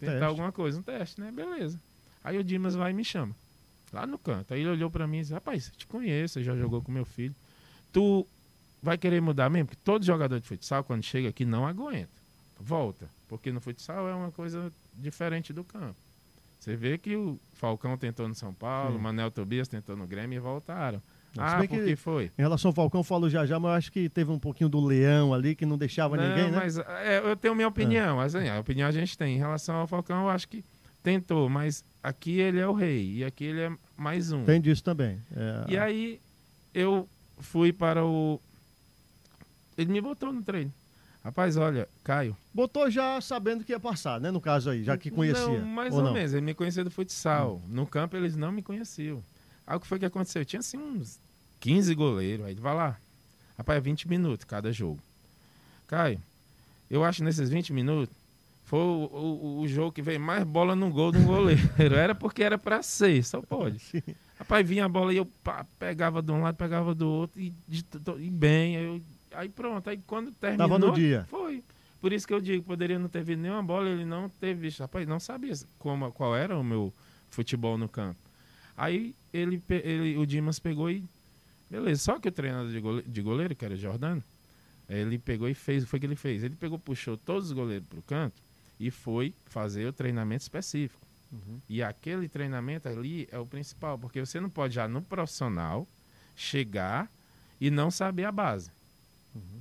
tentar 0.00 0.12
teste. 0.12 0.24
alguma 0.24 0.50
coisa, 0.50 0.80
um 0.80 0.82
teste, 0.82 1.20
né? 1.20 1.30
Beleza. 1.30 1.80
Aí 2.24 2.36
o 2.36 2.42
Dimas 2.42 2.74
vai 2.74 2.90
e 2.90 2.94
me 2.94 3.04
chama. 3.04 3.32
Lá 3.92 4.06
no 4.06 4.18
canto. 4.18 4.52
Aí 4.52 4.60
ele 4.60 4.70
olhou 4.70 4.90
para 4.90 5.06
mim 5.06 5.18
e 5.18 5.20
disse: 5.20 5.32
Rapaz, 5.32 5.68
eu 5.68 5.78
te 5.78 5.86
conheço, 5.86 6.42
já 6.42 6.56
jogou 6.56 6.82
com 6.82 6.90
meu 6.90 7.04
filho. 7.04 7.34
Tu 7.92 8.26
vai 8.82 8.98
querer 8.98 9.20
mudar 9.20 9.48
mesmo? 9.48 9.68
Porque 9.68 9.80
todo 9.84 10.04
jogador 10.04 10.40
de 10.40 10.46
futsal, 10.46 10.84
quando 10.84 11.02
chega 11.02 11.28
aqui, 11.28 11.44
não 11.44 11.66
aguenta. 11.66 12.08
Volta. 12.58 13.08
Porque 13.28 13.50
no 13.52 13.60
futsal 13.60 14.08
é 14.08 14.14
uma 14.14 14.30
coisa 14.30 14.72
diferente 14.94 15.52
do 15.52 15.64
campo. 15.64 15.96
Você 16.58 16.74
vê 16.74 16.98
que 16.98 17.14
o 17.14 17.38
Falcão 17.54 17.96
tentou 17.96 18.26
no 18.26 18.34
São 18.34 18.52
Paulo, 18.52 18.92
Sim. 18.92 18.98
o 18.98 19.00
Manel 19.00 19.30
Tobias 19.30 19.68
tentou 19.68 19.96
no 19.96 20.06
Grêmio 20.06 20.36
e 20.36 20.40
voltaram. 20.40 21.00
ah, 21.38 21.58
por 21.58 21.68
que 21.68 21.94
foi? 21.94 22.24
Em 22.36 22.42
relação 22.42 22.70
ao 22.70 22.74
Falcão, 22.74 23.00
eu 23.00 23.04
falo 23.04 23.30
já 23.30 23.46
já, 23.46 23.60
mas 23.60 23.70
eu 23.70 23.76
acho 23.76 23.92
que 23.92 24.08
teve 24.08 24.32
um 24.32 24.38
pouquinho 24.38 24.68
do 24.68 24.80
leão 24.80 25.32
ali 25.32 25.54
que 25.54 25.64
não 25.64 25.78
deixava 25.78 26.16
não, 26.16 26.28
ninguém, 26.28 26.50
né? 26.50 26.56
mas 26.56 26.78
é, 26.78 27.18
eu 27.18 27.36
tenho 27.36 27.54
minha 27.54 27.68
opinião. 27.68 28.20
É. 28.20 28.24
Assim, 28.24 28.48
a 28.48 28.58
opinião 28.58 28.88
a 28.88 28.92
gente 28.92 29.16
tem. 29.16 29.36
Em 29.36 29.38
relação 29.38 29.76
ao 29.76 29.86
Falcão, 29.86 30.22
eu 30.24 30.28
acho 30.28 30.48
que 30.48 30.64
tentou, 31.06 31.48
mas 31.48 31.84
aqui 32.02 32.40
ele 32.40 32.58
é 32.58 32.66
o 32.66 32.72
rei 32.72 33.18
e 33.18 33.24
aqui 33.24 33.44
ele 33.44 33.60
é 33.60 33.72
mais 33.96 34.32
um. 34.32 34.44
Tem 34.44 34.60
disso 34.60 34.82
também. 34.82 35.22
É... 35.30 35.64
E 35.68 35.78
aí 35.78 36.20
eu 36.74 37.08
fui 37.38 37.72
para 37.72 38.04
o. 38.04 38.40
Ele 39.78 39.92
me 39.92 40.00
botou 40.00 40.32
no 40.32 40.42
treino. 40.42 40.72
Rapaz, 41.22 41.56
olha, 41.56 41.88
Caio. 42.02 42.36
Botou 42.52 42.90
já 42.90 43.20
sabendo 43.20 43.62
que 43.62 43.70
ia 43.70 43.78
passar, 43.78 44.20
né? 44.20 44.32
No 44.32 44.40
caso 44.40 44.68
aí, 44.68 44.82
já 44.82 44.98
que 44.98 45.08
conhecia. 45.08 45.46
Não, 45.46 45.64
mais 45.64 45.94
ou, 45.94 46.04
ou 46.04 46.12
menos. 46.12 46.32
Ele 46.32 46.44
me 46.44 46.54
conhecia 46.54 46.82
do 46.82 46.90
futsal. 46.90 47.62
Hum. 47.64 47.68
No 47.68 47.86
campo 47.86 48.16
eles 48.16 48.34
não 48.34 48.50
me 48.50 48.62
conheciam. 48.62 49.22
Algo 49.64 49.82
que 49.82 49.86
foi 49.86 50.00
que 50.00 50.06
aconteceu? 50.06 50.42
Eu 50.42 50.46
tinha 50.46 50.58
assim 50.58 50.76
uns 50.76 51.20
15 51.60 51.94
goleiros, 51.94 52.46
aí 52.46 52.54
vai 52.54 52.74
lá. 52.74 52.98
Rapaz, 53.56 53.78
é 53.78 53.80
20 53.80 54.08
minutos 54.08 54.44
cada 54.44 54.72
jogo. 54.72 54.98
Caio, 55.86 56.20
eu 56.90 57.04
acho 57.04 57.22
nesses 57.22 57.48
20 57.48 57.72
minutos 57.72 58.12
foi 58.66 58.80
o, 58.80 59.08
o, 59.12 59.60
o, 59.60 59.68
jogo 59.68 59.92
que 59.92 60.02
veio 60.02 60.20
mais 60.20 60.42
bola 60.42 60.74
no 60.74 60.90
gol 60.90 61.14
um 61.14 61.24
goleiro. 61.24 61.62
Era 61.78 62.16
porque 62.16 62.42
era 62.42 62.58
para 62.58 62.82
ser, 62.82 63.22
só 63.22 63.40
pode. 63.40 63.78
Sim. 63.78 64.02
Rapaz, 64.36 64.68
vinha 64.68 64.84
a 64.84 64.88
bola 64.88 65.14
e 65.14 65.18
eu 65.18 65.24
pá, 65.24 65.64
pegava 65.78 66.20
de 66.20 66.32
um 66.32 66.42
lado, 66.42 66.56
pegava 66.56 66.92
do 66.92 67.08
outro, 67.08 67.40
e, 67.40 67.52
e 67.70 68.30
bem. 68.30 68.74
Eu, 68.74 69.00
aí 69.32 69.48
pronto, 69.48 69.88
aí 69.88 70.00
quando 70.04 70.32
terminou. 70.32 70.68
Tava 70.68 70.78
no 70.80 70.92
dia. 70.92 71.24
Foi. 71.30 71.62
Por 72.00 72.12
isso 72.12 72.26
que 72.26 72.34
eu 72.34 72.40
digo, 72.40 72.64
poderia 72.64 72.98
não 72.98 73.08
ter 73.08 73.22
visto 73.22 73.38
nenhuma 73.38 73.62
bola, 73.62 73.88
ele 73.88 74.04
não 74.04 74.28
teve 74.28 74.62
visto. 74.62 74.80
Rapaz, 74.80 75.06
não 75.06 75.20
sabia 75.20 75.52
como, 75.78 76.10
qual 76.10 76.34
era 76.34 76.58
o 76.58 76.64
meu 76.64 76.92
futebol 77.30 77.78
no 77.78 77.88
campo. 77.88 78.18
Aí 78.76 79.14
ele, 79.32 79.62
ele, 79.70 80.18
o 80.18 80.26
Dimas 80.26 80.58
pegou 80.58 80.90
e. 80.90 81.04
Beleza, 81.70 82.02
só 82.02 82.18
que 82.18 82.28
o 82.28 82.32
treinador 82.32 82.72
de 82.72 82.80
goleiro, 82.80 83.08
de 83.08 83.22
goleiro 83.22 83.54
que 83.54 83.64
era 83.64 83.76
Jordano, 83.76 84.22
ele 84.88 85.18
pegou 85.18 85.48
e 85.48 85.54
fez, 85.54 85.84
foi 85.84 85.98
o 85.98 86.00
que 86.00 86.06
ele 86.06 86.16
fez. 86.16 86.42
Ele 86.42 86.56
pegou, 86.56 86.80
puxou 86.80 87.16
todos 87.16 87.46
os 87.46 87.52
goleiros 87.52 87.86
para 87.88 87.98
o 88.00 88.02
canto 88.02 88.45
e 88.78 88.90
foi 88.90 89.34
fazer 89.46 89.86
o 89.86 89.92
treinamento 89.92 90.42
específico. 90.42 91.06
Uhum. 91.32 91.60
E 91.68 91.82
aquele 91.82 92.28
treinamento 92.28 92.88
ali 92.88 93.28
é 93.30 93.38
o 93.38 93.46
principal, 93.46 93.98
porque 93.98 94.20
você 94.20 94.40
não 94.40 94.50
pode 94.50 94.74
já 94.74 94.86
no 94.86 95.02
profissional 95.02 95.86
chegar 96.34 97.10
e 97.60 97.70
não 97.70 97.90
saber 97.90 98.24
a 98.24 98.32
base. 98.32 98.70
Uhum. 99.34 99.60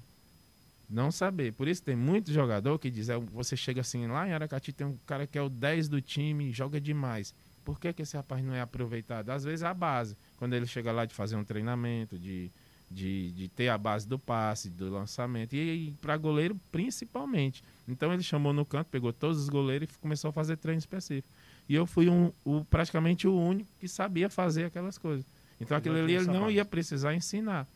Não 0.90 1.12
saber. 1.12 1.54
Por 1.54 1.68
isso 1.68 1.82
tem 1.82 1.96
muito 1.96 2.32
jogador 2.32 2.78
que 2.78 2.92
diz, 2.92 3.10
é, 3.10 3.18
você 3.18 3.58
chega 3.58 3.82
assim, 3.82 4.06
lá 4.08 4.28
em 4.28 4.34
Aracati 4.34 4.72
tem 4.72 4.86
um 4.86 4.98
cara 5.06 5.26
que 5.26 5.38
é 5.38 5.42
o 5.42 5.50
10 5.50 5.88
do 5.88 6.02
time, 6.02 6.52
joga 6.52 6.80
demais. 6.80 7.34
Por 7.64 7.80
que, 7.80 7.92
que 7.92 8.04
esse 8.04 8.16
rapaz 8.16 8.44
não 8.44 8.54
é 8.54 8.62
aproveitado? 8.62 9.32
Às 9.32 9.44
vezes 9.44 9.64
a 9.64 9.74
base. 9.74 10.16
Quando 10.38 10.54
ele 10.54 10.68
chega 10.68 10.92
lá 10.92 11.06
de 11.06 11.16
fazer 11.16 11.36
um 11.36 11.44
treinamento, 11.44 12.20
de, 12.20 12.52
de, 12.90 13.32
de 13.32 13.48
ter 13.48 13.70
a 13.70 13.78
base 13.78 14.08
do 14.08 14.18
passe, 14.18 14.70
do 14.70 14.90
lançamento. 14.90 15.54
E, 15.54 15.88
e 15.88 15.92
para 16.02 16.18
goleiro, 16.18 16.58
principalmente. 16.72 17.64
Então 17.88 18.14
ele 18.14 18.24
chamou 18.24 18.54
no 18.54 18.66
canto, 18.66 18.88
pegou 18.88 19.12
todos 19.14 19.40
os 19.40 19.50
goleiros 19.50 19.90
e 19.94 19.98
começou 20.00 20.30
a 20.30 20.34
fazer 20.34 20.58
treino 20.58 20.80
específico. 20.80 21.28
E 21.68 21.76
eu 21.76 21.86
fui 21.86 22.10
um, 22.10 22.32
o, 22.44 22.64
praticamente 22.66 23.28
o 23.28 23.36
único 23.36 23.70
que 23.80 23.88
sabia 23.88 24.30
fazer 24.30 24.66
aquelas 24.66 24.98
coisas. 24.98 25.26
Então 25.60 25.78
aquilo 25.78 25.98
ali 25.98 26.14
ele 26.14 26.28
não 26.28 26.50
ia 26.50 26.66
precisar 26.66 27.16
ensinar. 27.16 27.68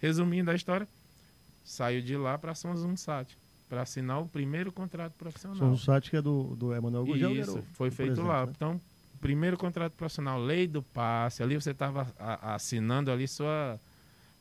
Resumindo 0.00 0.50
a 0.50 0.54
história, 0.54 0.86
saiu 1.64 2.02
de 2.02 2.16
lá 2.16 2.36
para 2.38 2.54
São 2.54 2.76
Zunsat 2.76 3.36
para 3.68 3.82
assinar 3.82 4.20
o 4.20 4.28
primeiro 4.28 4.70
contrato 4.70 5.12
profissional. 5.14 5.56
São 5.56 5.74
Zunsat 5.74 6.10
que 6.10 6.16
é 6.16 6.22
do, 6.22 6.54
do 6.56 6.74
Emanuel 6.74 7.04
Gugel. 7.06 7.34
Isso, 7.34 7.62
foi 7.72 7.90
feito 7.90 8.22
lá. 8.22 8.46
Né? 8.46 8.52
Então, 8.54 8.80
primeiro 9.20 9.56
contrato 9.56 9.92
profissional, 9.92 10.38
lei 10.38 10.66
do 10.66 10.82
passe, 10.82 11.42
ali 11.42 11.54
você 11.54 11.70
estava 11.70 12.06
assinando 12.42 13.10
ali 13.10 13.26
sua 13.26 13.80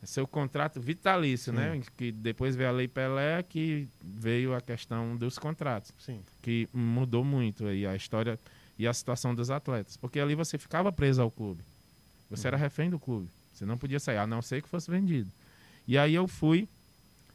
seu 0.05 0.27
contrato 0.27 0.79
vitalício, 0.81 1.51
Sim. 1.51 1.59
né? 1.59 1.81
Que 1.97 2.11
depois 2.11 2.55
veio 2.55 2.69
a 2.69 2.71
Lei 2.71 2.87
Pelé, 2.87 3.43
que 3.43 3.87
veio 4.01 4.53
a 4.53 4.61
questão 4.61 5.15
dos 5.15 5.37
contratos. 5.37 5.91
Sim. 5.99 6.21
Que 6.41 6.67
mudou 6.73 7.23
muito 7.23 7.65
aí 7.65 7.85
a 7.85 7.95
história 7.95 8.39
e 8.77 8.87
a 8.87 8.93
situação 8.93 9.33
dos 9.33 9.49
atletas. 9.49 9.97
Porque 9.97 10.19
ali 10.19 10.35
você 10.35 10.57
ficava 10.57 10.91
preso 10.91 11.21
ao 11.21 11.31
clube. 11.31 11.61
Você 12.29 12.47
uhum. 12.47 12.49
era 12.49 12.57
refém 12.57 12.89
do 12.89 12.99
clube. 12.99 13.29
Você 13.53 13.65
não 13.65 13.77
podia 13.77 13.99
sair, 13.99 14.17
a 14.17 14.27
não 14.27 14.41
ser 14.41 14.61
que 14.61 14.69
fosse 14.69 14.89
vendido. 14.89 15.29
E 15.87 15.97
aí 15.97 16.15
eu 16.15 16.27
fui, 16.27 16.67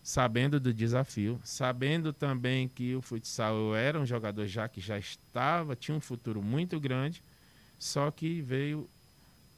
sabendo 0.03 0.59
do 0.59 0.73
desafio, 0.73 1.41
sabendo 1.45 2.13
também 2.13 2.69
que 2.69 2.95
o 2.95 3.03
futsal 3.03 3.55
eu 3.55 3.75
era 3.75 4.01
um 4.01 4.07
jogador 4.07 4.47
já 4.47 4.69
que 4.69 4.81
já 4.81 4.99
estava, 4.99 5.77
tinha 5.77 5.97
um 5.97 6.01
futuro 6.01 6.43
muito 6.43 6.81
grande, 6.81 7.23
só 7.79 8.11
que 8.11 8.41
veio 8.41 8.89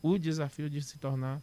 o 0.03 0.19
desafio 0.19 0.69
de 0.69 0.83
se 0.83 0.99
tornar 0.99 1.41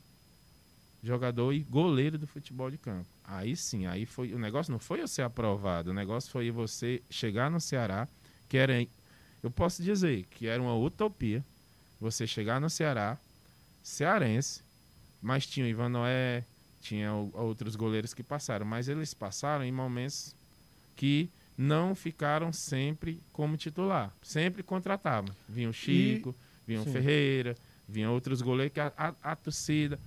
jogador 1.03 1.53
e 1.53 1.59
goleiro 1.59 2.17
do 2.17 2.27
futebol 2.27 2.71
de 2.71 2.77
campo. 2.77 3.07
Aí 3.23 3.55
sim, 3.55 3.85
aí 3.85 4.05
foi 4.05 4.33
o 4.33 4.39
negócio 4.39 4.71
não 4.71 4.79
foi 4.79 5.01
eu 5.01 5.07
ser 5.07 5.21
aprovado, 5.21 5.91
o 5.91 5.93
negócio 5.93 6.31
foi 6.31 6.49
você 6.51 7.01
chegar 7.09 7.51
no 7.51 7.59
Ceará, 7.59 8.07
que 8.49 8.57
era 8.57 8.73
eu 9.43 9.51
posso 9.51 9.83
dizer 9.83 10.25
que 10.31 10.47
era 10.47 10.61
uma 10.61 10.75
utopia 10.75 11.43
você 11.99 12.27
chegar 12.27 12.59
no 12.59 12.69
Ceará, 12.69 13.17
cearense, 13.83 14.61
mas 15.21 15.45
tinha 15.45 15.65
o 15.65 15.69
Ivan 15.69 15.89
Noé, 15.89 16.43
tinha 16.81 17.11
outros 17.11 17.75
goleiros 17.75 18.13
que 18.13 18.23
passaram, 18.23 18.65
mas 18.65 18.87
eles 18.87 19.13
passaram 19.13 19.63
em 19.63 19.71
momentos 19.71 20.35
que 20.95 21.29
não 21.57 21.95
ficaram 21.95 22.53
sempre 22.53 23.21
como 23.33 23.57
titular, 23.57 24.13
sempre 24.21 24.61
contratavam. 24.61 25.33
Vinha 25.49 25.69
o 25.69 25.73
Chico, 25.73 26.35
e... 26.67 26.71
vinha 26.71 26.81
o 26.81 26.85
Ferreira, 26.85 27.55
vinha 27.87 28.11
outros 28.11 28.41
goleiros 28.41 28.73
que 28.73 28.79
a, 28.79 28.93
a, 28.95 29.13
a 29.23 29.35
torcida 29.35 29.99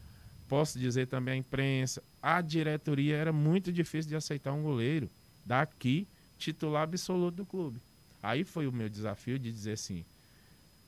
posso 0.50 0.80
dizer 0.80 1.06
também 1.06 1.34
a 1.34 1.36
imprensa, 1.36 2.02
a 2.20 2.40
diretoria 2.40 3.16
era 3.16 3.32
muito 3.32 3.72
difícil 3.72 4.08
de 4.08 4.16
aceitar 4.16 4.52
um 4.52 4.64
goleiro 4.64 5.08
daqui, 5.46 6.08
titular 6.38 6.82
absoluto 6.82 7.36
do 7.36 7.46
clube. 7.46 7.78
Aí 8.20 8.42
foi 8.42 8.66
o 8.66 8.72
meu 8.72 8.88
desafio 8.88 9.38
de 9.38 9.50
dizer 9.52 9.72
assim: 9.74 10.04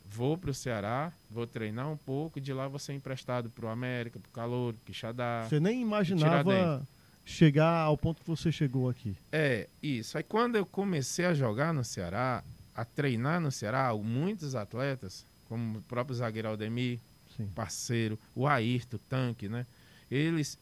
vou 0.04 0.36
para 0.36 0.50
o 0.50 0.54
Ceará, 0.54 1.12
vou 1.30 1.46
treinar 1.46 1.88
um 1.88 1.96
pouco, 1.96 2.40
de 2.40 2.52
lá 2.52 2.66
vou 2.66 2.80
ser 2.80 2.94
emprestado 2.94 3.48
para 3.50 3.66
o 3.66 3.68
América, 3.68 4.18
para 4.18 4.28
o 4.28 4.32
Calor, 4.32 4.74
Quixadá. 4.84 5.46
Você 5.48 5.60
nem 5.60 5.80
imaginava 5.80 6.84
chegar 7.24 7.82
ao 7.82 7.96
ponto 7.96 8.20
que 8.20 8.28
você 8.28 8.50
chegou 8.50 8.88
aqui. 8.88 9.14
É, 9.30 9.68
isso. 9.80 10.18
Aí 10.18 10.24
quando 10.24 10.56
eu 10.56 10.66
comecei 10.66 11.24
a 11.24 11.34
jogar 11.34 11.72
no 11.72 11.84
Ceará, 11.84 12.42
a 12.74 12.84
treinar 12.84 13.40
no 13.40 13.52
Ceará, 13.52 13.94
muitos 13.94 14.56
atletas, 14.56 15.24
como 15.48 15.78
o 15.78 15.82
próprio 15.82 16.16
zagueiro 16.16 16.48
Aldemir, 16.48 16.98
Sim. 17.36 17.46
parceiro, 17.54 18.18
o 18.34 18.46
Ayrton, 18.46 18.96
o 18.96 18.98
tanque, 18.98 19.48
né? 19.48 19.66
Eles 20.10 20.58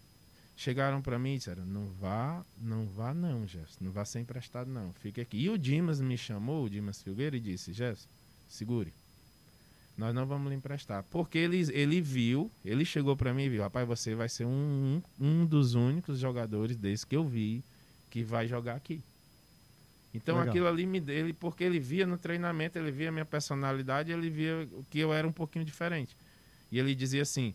chegaram 0.57 1.01
para 1.01 1.19
mim 1.19 1.35
e 1.35 1.39
disseram: 1.39 1.65
não 1.65 1.87
vá, 1.89 2.45
não 2.59 2.87
vá, 2.87 3.15
não, 3.15 3.47
Gerson, 3.47 3.79
não 3.81 3.91
vá 3.91 4.05
ser 4.05 4.21
emprestado, 4.21 4.71
não, 4.71 4.93
fique 4.93 5.21
aqui. 5.21 5.39
E 5.39 5.49
o 5.49 5.57
Dimas 5.57 6.01
me 6.01 6.17
chamou, 6.17 6.65
o 6.65 6.71
Dimas 6.71 7.03
Filgueira, 7.03 7.37
e 7.37 7.41
disse: 7.41 7.73
Gerson, 7.73 8.09
segure, 8.49 8.93
nós 9.97 10.15
não 10.15 10.27
vamos 10.27 10.51
lhe 10.51 10.57
emprestar. 10.57 11.03
Porque 11.11 11.39
ele, 11.39 11.61
ele 11.73 12.01
viu, 12.01 12.51
ele 12.65 12.85
chegou 12.85 13.17
para 13.17 13.33
mim 13.33 13.45
e 13.45 13.49
viu: 13.49 13.63
rapaz, 13.63 13.87
você 13.87 14.15
vai 14.15 14.29
ser 14.29 14.45
um, 14.45 15.03
um, 15.19 15.27
um 15.27 15.47
dos 15.47 15.75
únicos 15.75 16.19
jogadores 16.19 16.77
desse 16.77 17.07
que 17.07 17.17
eu 17.17 17.25
vi 17.25 17.65
que 18.11 18.23
vai 18.23 18.47
jogar 18.47 18.77
aqui. 18.77 19.03
Então 20.13 20.37
Legal. 20.37 20.51
aquilo 20.51 20.67
ali 20.67 20.87
me 20.87 21.01
dele, 21.01 21.33
porque 21.33 21.63
ele 21.63 21.79
via 21.79 22.07
no 22.07 22.19
treinamento, 22.19 22.79
ele 22.79 22.91
via 22.91 23.09
a 23.11 23.13
minha 23.13 23.25
personalidade, 23.25 24.11
ele 24.11 24.29
via 24.29 24.69
que 24.91 24.99
eu 24.99 25.13
era 25.13 25.27
um 25.27 25.33
pouquinho 25.33 25.65
diferente. 25.65 26.17
E 26.71 26.79
ele 26.79 26.95
dizia 26.95 27.23
assim: 27.23 27.55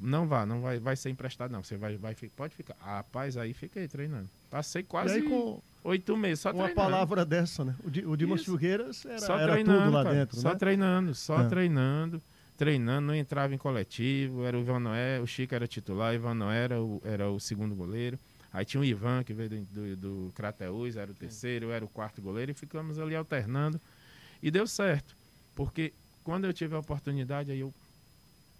não 0.00 0.26
vá, 0.26 0.44
não 0.44 0.60
vai, 0.60 0.78
vai 0.78 0.96
ser 0.96 1.10
emprestado, 1.10 1.50
não. 1.50 1.62
Você 1.62 1.76
vai, 1.76 1.96
vai, 1.96 2.14
pode 2.36 2.54
ficar. 2.54 2.76
Ah, 2.80 2.96
rapaz, 2.96 3.36
aí 3.36 3.54
fiquei 3.54 3.88
treinando. 3.88 4.28
Passei 4.50 4.82
quase 4.82 5.24
oito 5.84 6.16
meses 6.16 6.40
só 6.40 6.50
uma 6.50 6.64
treinando. 6.64 6.80
Uma 6.80 6.90
palavra 6.90 7.24
dessa, 7.24 7.64
né? 7.64 7.74
O, 7.82 8.10
o 8.10 8.16
Dimas 8.16 8.44
Filgueiras 8.44 9.04
era, 9.04 9.18
só 9.18 9.38
era 9.38 9.56
tudo 9.56 9.90
lá 9.90 10.04
cara, 10.04 10.14
dentro, 10.14 10.40
Só 10.40 10.50
né? 10.50 10.54
treinando, 10.56 11.14
só 11.14 11.40
é. 11.40 11.48
treinando, 11.48 12.22
treinando, 12.58 13.06
não 13.06 13.14
entrava 13.14 13.54
em 13.54 13.58
coletivo. 13.58 14.44
Era 14.44 14.56
o 14.56 14.60
Ivan 14.60 14.80
Noé, 14.80 15.20
o 15.20 15.26
Chico 15.26 15.54
era 15.54 15.66
titular, 15.66 16.12
o 16.12 16.14
Ivan 16.14 16.34
Noé 16.34 16.64
era 16.64 16.82
o, 16.82 17.00
era 17.04 17.30
o 17.30 17.40
segundo 17.40 17.74
goleiro. 17.74 18.18
Aí 18.52 18.64
tinha 18.64 18.80
o 18.80 18.84
Ivan, 18.84 19.22
que 19.22 19.34
veio 19.34 19.50
do, 19.50 19.64
do, 19.66 19.96
do 19.96 20.32
Crateus, 20.34 20.96
era 20.96 21.10
o 21.10 21.14
terceiro, 21.14 21.66
eu 21.66 21.72
era 21.72 21.84
o 21.84 21.88
quarto 21.88 22.22
goleiro, 22.22 22.52
e 22.52 22.54
ficamos 22.54 22.98
ali 22.98 23.14
alternando. 23.14 23.78
E 24.42 24.50
deu 24.50 24.66
certo, 24.66 25.14
porque 25.54 25.92
quando 26.24 26.46
eu 26.46 26.52
tive 26.52 26.74
a 26.74 26.78
oportunidade, 26.78 27.50
aí 27.50 27.60
eu 27.60 27.72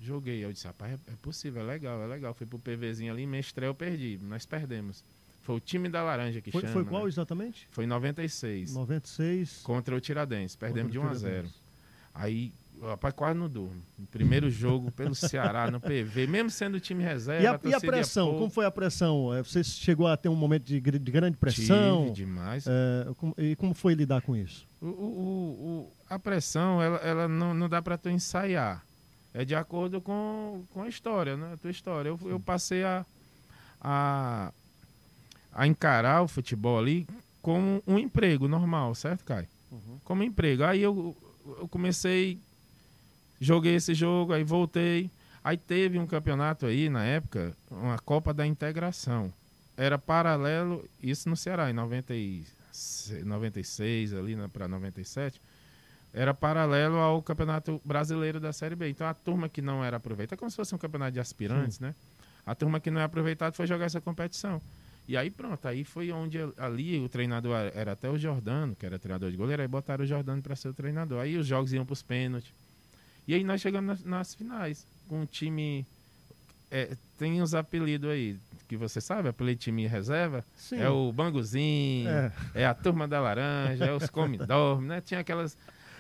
Joguei. 0.01 0.44
Eu 0.44 0.53
disse, 0.53 0.66
rapaz, 0.66 0.92
é, 0.92 1.12
é 1.12 1.16
possível, 1.22 1.62
é 1.62 1.64
legal, 1.64 2.03
é 2.03 2.07
legal. 2.07 2.34
Fui 2.34 2.47
pro 2.47 2.59
PVzinho 2.59 3.12
ali, 3.12 3.26
mestrei, 3.26 3.68
eu 3.68 3.74
perdi. 3.74 4.18
Nós 4.22 4.44
perdemos. 4.44 5.03
Foi 5.42 5.57
o 5.57 5.61
time 5.61 5.88
da 5.88 6.03
Laranja 6.03 6.40
que 6.40 6.51
foi, 6.51 6.62
chama. 6.62 6.72
Foi 6.72 6.84
qual 6.84 7.03
né? 7.03 7.09
exatamente? 7.09 7.68
Foi 7.70 7.84
em 7.84 7.86
96. 7.86 8.74
96. 8.74 9.61
Contra 9.62 9.94
o 9.94 10.01
Tiradentes. 10.01 10.57
Perdemos 10.57 10.90
de 10.90 10.99
1 10.99 11.07
a 11.07 11.14
0 11.14 11.49
Aí, 12.12 12.53
rapaz, 12.82 13.14
quase 13.14 13.38
não 13.38 13.49
durmo. 13.49 13.80
Primeiro 14.11 14.51
jogo 14.51 14.90
pelo 14.90 15.14
Ceará, 15.14 15.70
no 15.70 15.78
PV, 15.80 16.26
mesmo 16.26 16.51
sendo 16.51 16.80
time 16.80 17.05
reserva. 17.05 17.42
E 17.42 17.47
a, 17.47 17.53
a, 17.53 17.61
e 17.62 17.74
a 17.74 17.80
pressão? 17.80 18.34
Como 18.34 18.51
foi 18.51 18.64
a 18.64 18.70
pressão? 18.70 19.32
É, 19.32 19.42
você 19.42 19.62
chegou 19.62 20.09
a 20.09 20.16
ter 20.16 20.28
um 20.28 20.34
momento 20.34 20.64
de, 20.64 20.80
de 20.80 21.12
grande 21.12 21.36
pressão? 21.36 22.07
Tive 22.07 22.12
demais. 22.12 22.66
É, 22.66 23.07
e 23.38 23.55
como 23.55 23.72
foi 23.72 23.94
lidar 23.94 24.22
com 24.22 24.34
isso? 24.34 24.66
O, 24.80 24.86
o, 24.86 24.90
o 24.90 25.92
a 26.09 26.18
pressão, 26.18 26.82
ela, 26.82 26.97
ela 26.99 27.28
não, 27.28 27.55
não 27.55 27.68
dá 27.68 27.80
para 27.80 27.97
tu 27.97 28.09
ensaiar 28.09 28.84
é 29.37 29.45
de 29.45 29.55
acordo 29.55 30.01
com, 30.01 30.64
com 30.72 30.82
a 30.82 30.89
história, 30.89 31.37
né? 31.37 31.53
A 31.53 31.57
tua 31.59 31.70
história. 31.70 32.09
Eu, 32.09 32.18
eu 32.24 32.41
passei 32.41 32.82
a, 32.82 33.05
a, 33.78 34.51
a 35.53 35.66
encarar 35.66 36.22
o 36.22 36.28
futebol 36.28 36.78
ali 36.78 37.07
como 37.43 37.82
um 37.87 37.99
emprego 37.99 38.49
normal, 38.49 38.95
certo, 38.95 39.24
Caio? 39.24 39.47
Uhum. 39.70 39.99
Como 40.05 40.22
emprego. 40.22 40.64
Aí 40.64 40.80
eu, 40.80 41.14
eu 41.45 41.68
comecei, 41.68 42.41
joguei 43.39 43.74
esse 43.74 43.93
jogo, 43.93 44.32
aí 44.32 44.43
voltei. 44.43 45.11
Aí 45.45 45.59
teve 45.59 45.99
um 45.99 46.07
campeonato 46.07 46.64
aí, 46.64 46.89
na 46.89 47.05
época, 47.05 47.55
uma 47.70 47.99
Copa 47.99 48.32
da 48.32 48.47
Integração. 48.47 49.30
Era 49.76 49.99
paralelo, 49.99 50.82
isso 51.03 51.28
no 51.28 51.37
Ceará, 51.37 51.68
em 51.68 51.74
90 51.74 52.14
e, 52.14 52.43
96 53.22 54.14
ali 54.14 54.34
né, 54.34 54.49
para 54.51 54.66
97 54.66 55.39
era 56.17 56.33
paralelo 56.33 56.97
ao 56.97 57.23
Campeonato 57.23 57.79
Brasileiro 57.85 58.41
da 58.41 58.51
Série 58.51 58.75
B. 58.75 58.89
Então 58.89 59.07
a 59.07 59.12
turma 59.12 59.51
que 59.51 59.61
não 59.61 59.85
era 59.85 59.99
aproveita, 59.99 60.35
é 60.35 60.37
como 60.37 60.51
se 60.51 60.57
fosse 60.57 60.75
um 60.75 60.79
campeonato 60.79 61.12
de 61.12 61.21
aspirantes, 61.21 61.77
Sim. 61.77 61.85
né? 61.85 61.95
A 62.45 62.55
turma 62.55 62.81
que 62.81 62.91
não 62.91 63.01
é 63.01 63.05
aproveitado 63.05 63.55
foi 63.55 63.67
jogar 63.67 63.85
essa 63.85 64.01
competição. 64.01 64.61
E 65.07 65.14
aí 65.14 65.31
pronto, 65.31 65.69
aí 65.69 65.85
foi 65.85 66.11
onde 66.11 66.39
ali 66.57 66.99
o 66.99 67.09
treinador 67.09 67.55
era 67.75 67.93
até 67.93 68.09
o 68.09 68.17
Jordano, 68.17 68.75
que 68.75 68.87
era 68.87 68.99
treinador 68.99 69.31
de 69.31 69.37
goleiro, 69.37 69.61
aí 69.61 69.69
botaram 69.69 70.05
o 70.05 70.07
Jordano 70.07 70.41
para 70.41 70.57
ser 70.57 70.69
o 70.69 70.75
treinador. 70.75 71.21
Aí 71.21 71.37
os 71.37 71.47
jogos 71.47 71.73
iam 71.75 71.85
para 71.85 71.93
os 71.93 72.03
pênaltis. 72.03 72.51
E 73.29 73.35
aí 73.35 73.45
nós 73.45 73.61
chegamos 73.61 73.87
nas, 73.87 74.05
nas 74.05 74.35
finais, 74.35 74.87
com 75.07 75.21
um 75.21 75.27
time. 75.27 75.87
É, 76.71 76.97
tem 77.19 77.43
uns 77.43 77.53
apelidos 77.53 78.09
aí, 78.09 78.39
que 78.67 78.77
você 78.77 79.03
sabe, 79.03 79.29
apelido 79.29 79.59
de 79.59 79.64
time 79.64 79.87
reserva. 79.87 80.43
Sim. 80.57 80.79
É 80.79 80.89
o 80.89 81.12
Banguzinho, 81.12 82.09
é. 82.09 82.33
é. 82.55 82.67
a 82.67 82.73
turma 82.73 83.07
da 83.07 83.21
laranja, 83.21 83.85
é 83.85 83.93
os 83.93 84.09
Comidorme, 84.09 84.89
né? 84.89 85.01
Tinha 85.03 85.21
aquelas 85.21 85.57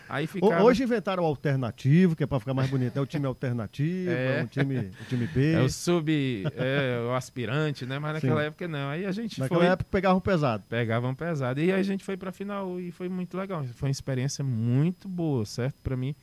Aí 0.08 0.26
ficava... 0.26 0.62
Hoje 0.62 0.82
inventaram 0.82 1.22
o 1.22 1.26
alternativo, 1.26 2.14
que 2.14 2.22
é 2.22 2.26
para 2.26 2.38
ficar 2.38 2.54
mais 2.54 2.70
bonito. 2.70 2.96
É 2.96 3.00
o 3.00 3.06
time 3.06 3.26
alternativo, 3.26 4.10
é, 4.10 4.40
é 4.40 4.44
o, 4.44 4.46
time, 4.46 4.78
o 4.78 5.04
time 5.08 5.26
B. 5.26 5.52
É 5.52 5.60
o 5.60 5.68
sub, 5.68 6.44
é, 6.56 7.00
o 7.06 7.14
aspirante, 7.14 7.84
né? 7.84 7.98
Mas 7.98 8.14
naquela 8.14 8.40
Sim. 8.40 8.46
época 8.46 8.68
não. 8.68 8.88
Aí 8.88 9.04
a 9.04 9.12
gente 9.12 9.40
Naquela 9.40 9.60
foi... 9.60 9.68
época 9.68 9.90
pegavam 9.90 10.20
pesado. 10.20 10.64
Pegavam 10.68 11.14
pesado. 11.14 11.60
E 11.60 11.72
aí 11.72 11.80
a 11.80 11.82
gente 11.82 12.04
foi 12.04 12.16
para 12.16 12.30
a 12.30 12.32
final 12.32 12.80
e 12.80 12.90
foi 12.90 13.08
muito 13.08 13.36
legal. 13.36 13.64
Foi 13.74 13.88
uma 13.88 13.92
experiência 13.92 14.44
muito 14.44 15.08
boa, 15.08 15.44
certo? 15.44 15.76
Para 15.82 15.96
mim. 15.96 16.14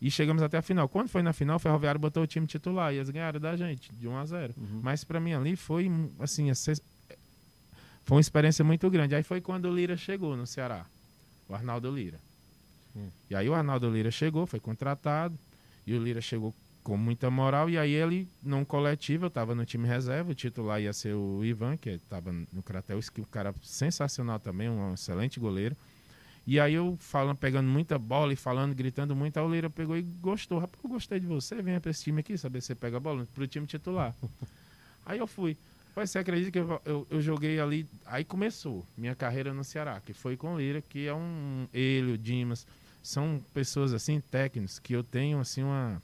E 0.00 0.10
chegamos 0.10 0.42
até 0.42 0.56
a 0.56 0.62
final. 0.62 0.88
Quando 0.88 1.08
foi 1.08 1.22
na 1.22 1.32
final, 1.32 1.56
o 1.56 1.58
Ferroviário 1.58 2.00
botou 2.00 2.22
o 2.22 2.26
time 2.26 2.46
titular 2.46 2.94
e 2.94 2.98
eles 2.98 3.10
ganharam 3.10 3.40
da 3.40 3.56
gente, 3.56 3.92
de 3.92 4.06
1 4.06 4.16
a 4.16 4.24
0 4.24 4.54
uhum. 4.56 4.80
Mas 4.82 5.02
para 5.02 5.18
mim 5.18 5.32
ali 5.32 5.56
foi, 5.56 5.90
assim, 6.20 6.52
foi 8.04 8.16
uma 8.16 8.20
experiência 8.20 8.64
muito 8.64 8.88
grande. 8.88 9.14
Aí 9.14 9.24
foi 9.24 9.40
quando 9.40 9.66
o 9.66 9.74
Lira 9.74 9.96
chegou 9.96 10.36
no 10.36 10.46
Ceará, 10.46 10.86
o 11.48 11.54
Arnaldo 11.54 11.90
Lira. 11.90 12.18
Hum. 12.96 13.08
E 13.30 13.34
aí 13.34 13.48
o 13.48 13.54
Arnaldo 13.54 13.90
Lira 13.90 14.10
chegou, 14.10 14.46
foi 14.46 14.60
contratado, 14.60 15.38
e 15.86 15.94
o 15.94 16.02
Lira 16.02 16.20
chegou 16.20 16.54
com 16.82 16.96
muita 16.96 17.30
moral, 17.30 17.68
e 17.68 17.76
aí 17.76 17.92
ele, 17.92 18.26
num 18.42 18.64
coletivo, 18.64 19.26
eu 19.26 19.28
estava 19.28 19.54
no 19.54 19.64
time 19.66 19.86
reserva, 19.86 20.32
o 20.32 20.34
titular 20.34 20.80
ia 20.80 20.92
ser 20.92 21.14
o 21.14 21.44
Ivan, 21.44 21.76
que 21.76 21.90
estava 21.90 22.32
no 22.32 22.62
Cratel, 22.62 22.98
que 23.12 23.20
um 23.20 23.24
cara 23.24 23.54
sensacional 23.62 24.38
também, 24.38 24.70
um 24.70 24.94
excelente 24.94 25.38
goleiro. 25.38 25.76
E 26.46 26.58
aí 26.58 26.72
eu 26.72 26.96
falando, 26.98 27.36
pegando 27.36 27.68
muita 27.68 27.98
bola 27.98 28.32
e 28.32 28.36
falando, 28.36 28.74
gritando 28.74 29.14
muito, 29.14 29.36
a 29.36 29.44
o 29.44 29.52
Lira 29.52 29.68
pegou 29.68 29.98
e 29.98 30.00
gostou. 30.00 30.58
Rapaz, 30.58 30.82
eu 30.82 30.88
gostei 30.88 31.20
de 31.20 31.26
você, 31.26 31.60
venha 31.60 31.78
para 31.78 31.90
esse 31.90 32.04
time 32.04 32.20
aqui, 32.20 32.38
saber 32.38 32.62
se 32.62 32.68
você 32.68 32.74
pega 32.74 32.96
a 32.96 33.00
bola, 33.00 33.26
para 33.34 33.44
o 33.44 33.46
time 33.46 33.66
titular. 33.66 34.14
aí 35.04 35.18
eu 35.18 35.26
fui. 35.26 35.58
Mas 35.94 36.10
você 36.10 36.18
acredita 36.18 36.50
que 36.52 36.58
eu, 36.58 36.80
eu, 36.84 37.06
eu, 37.10 37.20
joguei 37.20 37.58
ali, 37.58 37.86
aí 38.06 38.24
começou 38.24 38.86
minha 38.96 39.14
carreira 39.14 39.52
no 39.52 39.64
Ceará, 39.64 40.00
que 40.04 40.12
foi 40.12 40.36
com 40.36 40.54
o 40.54 40.58
Lira, 40.58 40.80
que 40.80 41.06
é 41.06 41.14
um, 41.14 41.66
ele, 41.74 42.12
o 42.12 42.18
Dimas, 42.18 42.66
são 43.02 43.42
pessoas 43.54 43.92
assim 43.92 44.20
técnicos 44.20 44.78
que 44.78 44.92
eu 44.92 45.02
tenho 45.02 45.40
assim 45.40 45.62
uma 45.62 46.00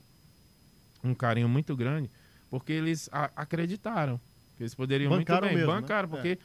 um 1.03 1.15
carinho 1.15 1.49
muito 1.49 1.77
grande 1.77 2.11
porque 2.51 2.73
eles 2.73 3.11
a, 3.13 3.31
acreditaram 3.37 4.19
que 4.57 4.63
eles 4.63 4.75
poderiam 4.75 5.11
bancaram 5.11 5.49
muito 5.49 5.49
bem 5.49 5.67
mesmo, 5.67 5.81
bancaram 5.81 6.09
né? 6.09 6.15
porque 6.15 6.29
é. 6.29 6.39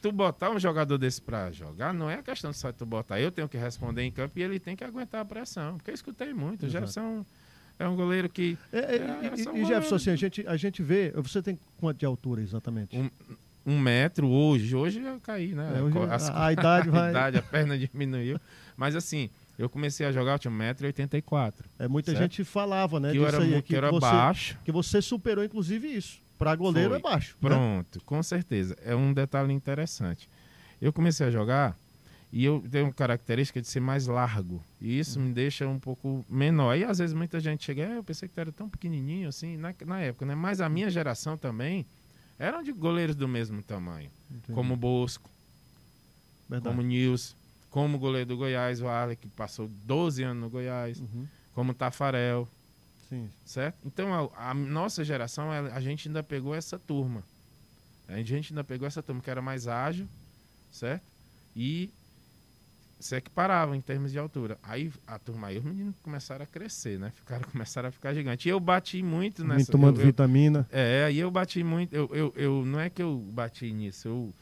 tu 0.00 0.12
botar 0.12 0.50
um 0.50 0.60
jogador 0.60 0.96
desse 0.96 1.20
para 1.20 1.50
jogar 1.50 1.92
não 1.92 2.08
é 2.08 2.22
questão 2.22 2.52
de 2.52 2.58
só 2.58 2.72
tu 2.72 2.86
botar 2.86 3.20
eu 3.20 3.32
tenho 3.32 3.48
que 3.48 3.58
responder 3.58 4.02
em 4.02 4.12
campo 4.12 4.38
e 4.38 4.42
ele 4.42 4.60
tem 4.60 4.76
que 4.76 4.84
aguentar 4.84 5.22
a 5.22 5.24
pressão 5.24 5.76
porque 5.76 5.90
eu 5.90 5.94
escutei 5.94 6.32
muito 6.32 6.66
Exato. 6.66 6.86
Jefferson 6.86 7.26
é 7.80 7.88
um 7.88 7.96
goleiro 7.96 8.28
que 8.28 8.56
é, 8.72 8.78
é, 8.78 8.82
é 8.82 9.32
e, 9.36 9.62
e 9.62 9.64
Jefferson 9.64 9.96
assim, 9.96 10.10
a 10.10 10.16
gente 10.16 10.46
a 10.46 10.56
gente 10.56 10.82
vê 10.82 11.10
você 11.16 11.42
tem 11.42 11.58
quanto 11.78 11.98
de 11.98 12.06
altura 12.06 12.40
exatamente 12.42 12.96
um, 12.96 13.10
um 13.66 13.78
metro 13.78 14.28
hoje 14.28 14.76
hoje 14.76 15.00
eu 15.02 15.18
caí 15.20 15.54
né 15.54 15.78
é, 15.78 15.82
hoje, 15.82 15.96
a, 15.98 16.46
a, 16.46 16.52
idade 16.52 16.88
vai 16.90 17.08
a 17.08 17.10
idade 17.10 17.38
a 17.38 17.42
perna 17.42 17.76
diminuiu 17.78 18.38
mas 18.76 18.94
assim 18.94 19.28
eu 19.60 19.68
comecei 19.68 20.06
a 20.06 20.10
jogar, 20.10 20.32
eu 20.32 20.38
tinha 20.38 20.52
1,84m. 20.52 21.52
É, 21.78 21.86
muita 21.86 22.12
certo? 22.12 22.22
gente 22.22 22.44
falava, 22.44 22.98
né? 22.98 23.10
Que 23.10 23.18
eu 23.18 23.26
era, 23.26 23.42
aí, 23.42 23.52
que, 23.56 23.62
que 23.62 23.76
era 23.76 23.90
você, 23.90 24.00
baixo. 24.00 24.58
Que 24.64 24.72
você 24.72 25.02
superou, 25.02 25.44
inclusive, 25.44 25.86
isso. 25.86 26.18
Para 26.38 26.54
goleiro 26.54 26.88
Foi. 26.88 26.98
é 26.98 27.02
baixo. 27.02 27.36
Né? 27.42 27.50
Pronto, 27.50 27.98
né? 27.98 28.02
com 28.06 28.22
certeza. 28.22 28.74
É 28.82 28.96
um 28.96 29.12
detalhe 29.12 29.52
interessante. 29.52 30.26
Eu 30.80 30.94
comecei 30.94 31.26
a 31.26 31.30
jogar 31.30 31.76
e 32.32 32.44
eu 32.44 32.62
tenho 32.70 32.92
característica 32.92 33.60
de 33.60 33.66
ser 33.66 33.80
mais 33.80 34.06
largo. 34.06 34.62
E 34.80 34.98
isso 34.98 35.18
me 35.18 35.32
deixa 35.32 35.66
um 35.66 35.78
pouco 35.78 36.24
menor. 36.28 36.76
E 36.76 36.84
às 36.84 36.98
vezes 36.98 37.14
muita 37.14 37.40
gente 37.40 37.64
chega, 37.64 37.82
é, 37.82 37.96
eu 37.96 38.04
pensei 38.04 38.28
que 38.28 38.34
tu 38.34 38.40
era 38.40 38.52
tão 38.52 38.68
pequenininho 38.68 39.28
assim, 39.28 39.56
na, 39.56 39.74
na 39.84 40.00
época, 40.00 40.24
né? 40.26 40.34
Mas 40.34 40.60
a 40.60 40.68
minha 40.68 40.88
geração 40.90 41.36
também 41.36 41.84
eram 42.38 42.62
de 42.62 42.72
goleiros 42.72 43.16
do 43.16 43.26
mesmo 43.26 43.62
tamanho. 43.62 44.10
Entendi. 44.30 44.52
Como 44.52 44.76
Bosco, 44.76 45.28
Verdade. 46.48 46.74
como 46.74 46.86
Nils 46.86 47.36
como 47.70 47.98
goleiro 47.98 48.28
do 48.28 48.36
Goiás, 48.36 48.82
o 48.82 48.88
Arley, 48.88 49.16
que 49.16 49.28
passou 49.28 49.68
12 49.84 50.22
anos 50.24 50.42
no 50.42 50.50
Goiás, 50.50 51.00
uhum. 51.00 51.26
como 51.54 51.72
Tafarel. 51.72 52.46
Sim. 53.08 53.30
Certo? 53.46 53.78
Então, 53.84 54.12
a, 54.34 54.50
a 54.50 54.54
nossa 54.54 55.04
geração, 55.04 55.50
a, 55.50 55.60
a, 55.60 55.80
gente 55.80 56.08
ainda 56.08 56.22
pegou 56.22 56.54
essa 56.54 56.78
turma. 56.78 57.22
A 58.08 58.20
gente 58.22 58.52
ainda 58.52 58.64
pegou 58.64 58.86
essa 58.86 59.02
turma 59.02 59.22
que 59.22 59.30
era 59.30 59.40
mais 59.40 59.68
ágil, 59.68 60.08
certo? 60.72 61.04
E 61.54 61.90
se 63.00 63.16
equiparava 63.16 63.76
em 63.76 63.80
termos 63.80 64.12
de 64.12 64.18
altura. 64.18 64.58
Aí 64.62 64.92
a 65.06 65.18
turma 65.18 65.48
aí, 65.48 65.58
os 65.58 65.64
meninos 65.64 65.96
começaram 66.02 66.44
a 66.44 66.46
crescer, 66.46 66.98
né? 66.98 67.10
Ficaram, 67.16 67.42
começaram 67.50 67.88
a 67.88 67.92
ficar 67.92 68.14
gigantes. 68.14 68.46
E 68.46 68.50
eu 68.50 68.60
bati 68.60 69.02
muito 69.02 69.42
nessa. 69.42 69.64
Vim 69.64 69.72
tomando 69.72 70.00
eu, 70.00 70.06
vitamina. 70.06 70.68
é, 70.70 71.04
aí 71.04 71.18
eu 71.18 71.30
bati 71.30 71.64
muito. 71.64 71.92
Eu, 71.92 72.08
eu, 72.12 72.32
eu, 72.36 72.64
não 72.64 72.78
é 72.78 72.88
que 72.88 73.02
eu 73.02 73.16
bati 73.16 73.72
nisso, 73.72 74.06
eu 74.06 74.34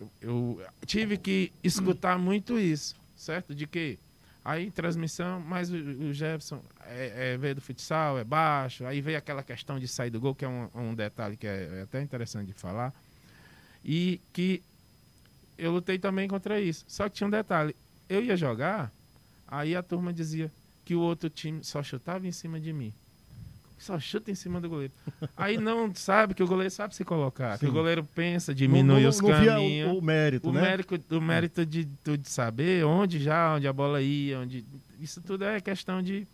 eu, 0.00 0.10
eu 0.20 0.60
tive 0.84 1.16
que 1.16 1.52
escutar 1.62 2.18
muito 2.18 2.58
isso, 2.58 2.94
certo? 3.16 3.54
De 3.54 3.66
que 3.66 3.98
aí 4.44 4.70
transmissão, 4.70 5.40
mas 5.40 5.70
o, 5.70 5.76
o 5.76 6.12
Jefferson 6.12 6.62
é, 6.84 7.32
é, 7.32 7.36
veio 7.36 7.54
do 7.54 7.60
futsal, 7.60 8.18
é 8.18 8.24
baixo, 8.24 8.84
aí 8.84 9.00
veio 9.00 9.18
aquela 9.18 9.42
questão 9.42 9.78
de 9.78 9.88
sair 9.88 10.10
do 10.10 10.20
gol, 10.20 10.34
que 10.34 10.44
é 10.44 10.48
um, 10.48 10.68
um 10.74 10.94
detalhe 10.94 11.36
que 11.36 11.46
é, 11.46 11.78
é, 11.78 11.82
até 11.82 12.00
interessante 12.02 12.48
de 12.48 12.52
falar, 12.52 12.92
e 13.84 14.20
que 14.32 14.62
eu 15.58 15.72
lutei 15.72 15.98
também 15.98 16.28
contra 16.28 16.60
isso. 16.60 16.84
Só 16.88 17.08
que 17.08 17.16
tinha 17.16 17.26
um 17.26 17.30
detalhe, 17.30 17.74
eu 18.08 18.22
ia 18.22 18.36
jogar, 18.36 18.92
aí 19.46 19.74
a 19.74 19.82
turma 19.82 20.12
dizia 20.12 20.50
que 20.84 20.94
o 20.94 21.00
outro 21.00 21.28
time 21.28 21.64
só 21.64 21.82
chutava 21.82 22.26
em 22.26 22.32
cima 22.32 22.60
de 22.60 22.72
mim 22.72 22.92
só 23.78 23.98
chuta 24.00 24.30
em 24.30 24.34
cima 24.34 24.60
do 24.60 24.68
goleiro. 24.68 24.92
Aí 25.36 25.58
não 25.58 25.94
sabe 25.94 26.34
que 26.34 26.42
o 26.42 26.46
goleiro 26.46 26.70
sabe 26.70 26.94
se 26.94 27.04
colocar, 27.04 27.58
Sim. 27.58 27.66
que 27.66 27.70
o 27.70 27.72
goleiro 27.72 28.04
pensa, 28.04 28.54
diminui 28.54 29.02
não, 29.02 29.08
os 29.08 29.20
não 29.20 29.28
caminhos. 29.28 29.92
O, 29.92 29.98
o, 29.98 30.02
mérito, 30.02 30.48
o 30.48 30.52
né? 30.52 30.62
Mérito, 30.62 31.16
o 31.16 31.20
mérito 31.20 31.66
de, 31.66 31.84
de 31.84 32.28
saber 32.28 32.84
onde 32.84 33.22
já, 33.22 33.54
onde 33.54 33.68
a 33.68 33.72
bola 33.72 34.00
ia, 34.00 34.40
onde. 34.40 34.64
Isso 35.00 35.20
tudo 35.20 35.44
é 35.44 35.60
questão 35.60 36.02
de. 36.02 36.26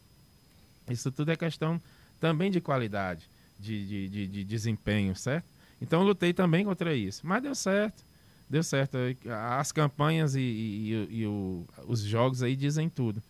Isso 0.89 1.11
tudo 1.11 1.31
é 1.31 1.37
questão 1.37 1.81
também 2.20 2.51
de 2.51 2.61
qualidade, 2.61 3.29
de, 3.59 3.87
de, 3.87 4.09
de, 4.09 4.27
de 4.29 4.45
desempenho, 4.45 5.14
certo? 5.16 5.47
Então 5.81 6.01
eu 6.01 6.07
lutei 6.07 6.33
também 6.33 6.64
contra 6.64 6.95
isso. 6.95 7.27
Mas 7.27 7.43
deu 7.43 7.55
certo. 7.55 8.05
Deu 8.53 8.63
certo. 8.63 8.99
As 9.59 9.73
campanhas 9.73 10.35
e, 10.35 10.41
e, 10.41 11.09
e 11.11 11.27
o, 11.27 11.65
os 11.87 12.01
jogos 12.03 12.43
aí 12.43 12.55
dizem 12.55 12.87
tudo. 12.87 13.23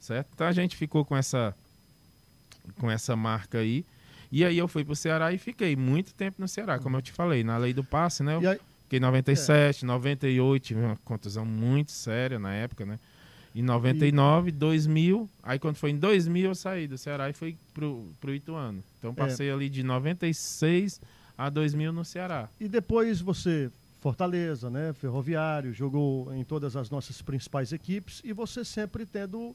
Certo? 0.00 0.28
Então 0.34 0.44
a 0.44 0.50
gente 0.50 0.76
ficou 0.76 1.04
com 1.04 1.16
essa 1.16 1.54
com 2.80 2.90
essa 2.90 3.14
marca 3.14 3.58
aí. 3.58 3.86
E 4.30 4.44
aí 4.44 4.58
eu 4.58 4.66
fui 4.66 4.84
pro 4.84 4.96
Ceará 4.96 5.32
e 5.32 5.38
fiquei 5.38 5.76
muito 5.76 6.12
tempo 6.14 6.40
no 6.40 6.48
Ceará, 6.48 6.80
como 6.80 6.96
eu 6.96 7.00
te 7.00 7.12
falei, 7.12 7.44
na 7.44 7.56
lei 7.56 7.72
do 7.72 7.84
passe, 7.84 8.24
né? 8.24 8.34
Eu 8.34 8.50
aí, 8.50 8.58
fiquei 8.82 8.98
em 8.98 9.02
97, 9.02 9.84
é. 9.84 9.86
98, 9.86 10.62
tive 10.64 10.80
uma 10.80 10.96
contusão 11.04 11.46
muito 11.46 11.92
séria 11.92 12.36
na 12.36 12.52
época, 12.52 12.84
né? 12.84 12.98
Em 13.54 13.62
99, 13.62 14.48
e... 14.48 14.52
2000, 14.52 15.30
aí 15.44 15.60
quando 15.60 15.76
foi 15.76 15.90
em 15.90 15.96
2000 15.96 16.44
eu 16.44 16.54
saí 16.56 16.88
do 16.88 16.98
Ceará 16.98 17.30
e 17.30 17.32
fui 17.32 17.56
pro, 17.72 18.04
pro 18.20 18.34
Ituano. 18.34 18.82
Então 18.98 19.14
passei 19.14 19.48
é. 19.48 19.52
ali 19.52 19.68
de 19.68 19.84
96 19.84 21.00
a 21.38 21.48
2000 21.48 21.92
no 21.92 22.04
Ceará. 22.04 22.48
E 22.58 22.66
depois 22.66 23.20
você 23.20 23.70
Fortaleza, 24.06 24.70
né, 24.70 24.92
Ferroviário, 24.92 25.74
jogou 25.74 26.32
em 26.32 26.44
todas 26.44 26.76
as 26.76 26.88
nossas 26.88 27.20
principais 27.20 27.72
equipes 27.72 28.22
e 28.22 28.32
você 28.32 28.64
sempre 28.64 29.04
tendo 29.04 29.52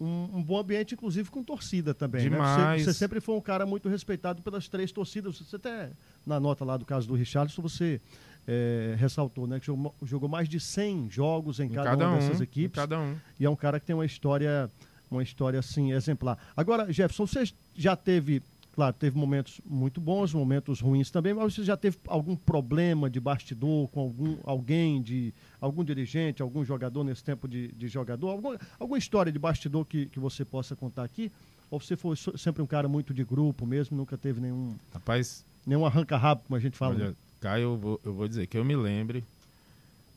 um, 0.00 0.36
um, 0.36 0.40
bom 0.40 0.60
ambiente, 0.60 0.94
inclusive 0.94 1.28
com 1.28 1.42
torcida 1.42 1.92
também. 1.92 2.22
Demais. 2.22 2.58
Né? 2.58 2.78
Você, 2.78 2.84
você, 2.84 2.92
sempre 2.92 3.20
foi 3.20 3.34
um 3.34 3.40
cara 3.40 3.66
muito 3.66 3.88
respeitado 3.88 4.40
pelas 4.40 4.68
três 4.68 4.92
torcidas. 4.92 5.36
Você 5.36 5.56
até, 5.56 5.90
na 6.24 6.38
nota 6.38 6.64
lá 6.64 6.76
do 6.76 6.84
caso 6.84 7.08
do 7.08 7.14
Richardson, 7.14 7.60
você 7.60 8.00
é, 8.46 8.94
ressaltou 8.96 9.48
né, 9.48 9.58
que 9.58 9.66
jogou, 9.66 9.92
jogou, 10.04 10.28
mais 10.28 10.48
de 10.48 10.60
100 10.60 11.10
jogos 11.10 11.58
em, 11.58 11.64
em 11.64 11.68
cada, 11.70 11.90
cada, 11.90 12.06
uma 12.06 12.14
um, 12.14 12.18
dessas 12.20 12.40
equipes. 12.40 12.76
cada 12.76 13.00
um. 13.00 13.16
E 13.40 13.44
é 13.44 13.50
um 13.50 13.56
cara 13.56 13.80
que 13.80 13.86
tem 13.86 13.96
uma 13.96 14.06
história, 14.06 14.70
uma 15.10 15.24
história 15.24 15.58
assim, 15.58 15.90
exemplar. 15.90 16.38
Agora, 16.56 16.86
Jefferson, 16.92 17.26
você 17.26 17.52
já 17.74 17.96
teve 17.96 18.44
Claro, 18.72 18.94
teve 18.98 19.16
momentos 19.18 19.60
muito 19.66 20.00
bons, 20.00 20.32
momentos 20.32 20.80
ruins 20.80 21.10
também, 21.10 21.34
mas 21.34 21.54
você 21.54 21.62
já 21.62 21.76
teve 21.76 21.98
algum 22.08 22.34
problema 22.34 23.10
de 23.10 23.20
bastidor 23.20 23.86
com 23.88 24.00
algum, 24.00 24.38
alguém, 24.44 25.02
de 25.02 25.32
algum 25.60 25.84
dirigente, 25.84 26.40
algum 26.40 26.64
jogador 26.64 27.04
nesse 27.04 27.22
tempo 27.22 27.46
de, 27.46 27.68
de 27.68 27.88
jogador? 27.88 28.30
Algum, 28.30 28.56
alguma 28.80 28.98
história 28.98 29.30
de 29.30 29.38
bastidor 29.38 29.84
que, 29.84 30.06
que 30.06 30.18
você 30.18 30.42
possa 30.42 30.74
contar 30.74 31.04
aqui? 31.04 31.30
Ou 31.70 31.80
você 31.80 31.96
foi 31.96 32.16
sempre 32.16 32.62
um 32.62 32.66
cara 32.66 32.88
muito 32.88 33.12
de 33.12 33.22
grupo 33.24 33.66
mesmo, 33.66 33.96
nunca 33.96 34.16
teve 34.16 34.40
nenhum. 34.40 34.74
Rapaz. 34.92 35.44
Nenhum 35.66 35.84
arranca-rabo, 35.84 36.42
como 36.46 36.56
a 36.56 36.60
gente 36.60 36.76
fala. 36.76 36.94
Olha, 36.94 37.14
Caio, 37.40 37.62
eu 37.62 37.76
vou, 37.76 38.00
eu 38.04 38.14
vou 38.14 38.26
dizer 38.26 38.46
que 38.46 38.56
eu 38.56 38.64
me 38.64 38.74
lembre. 38.74 39.22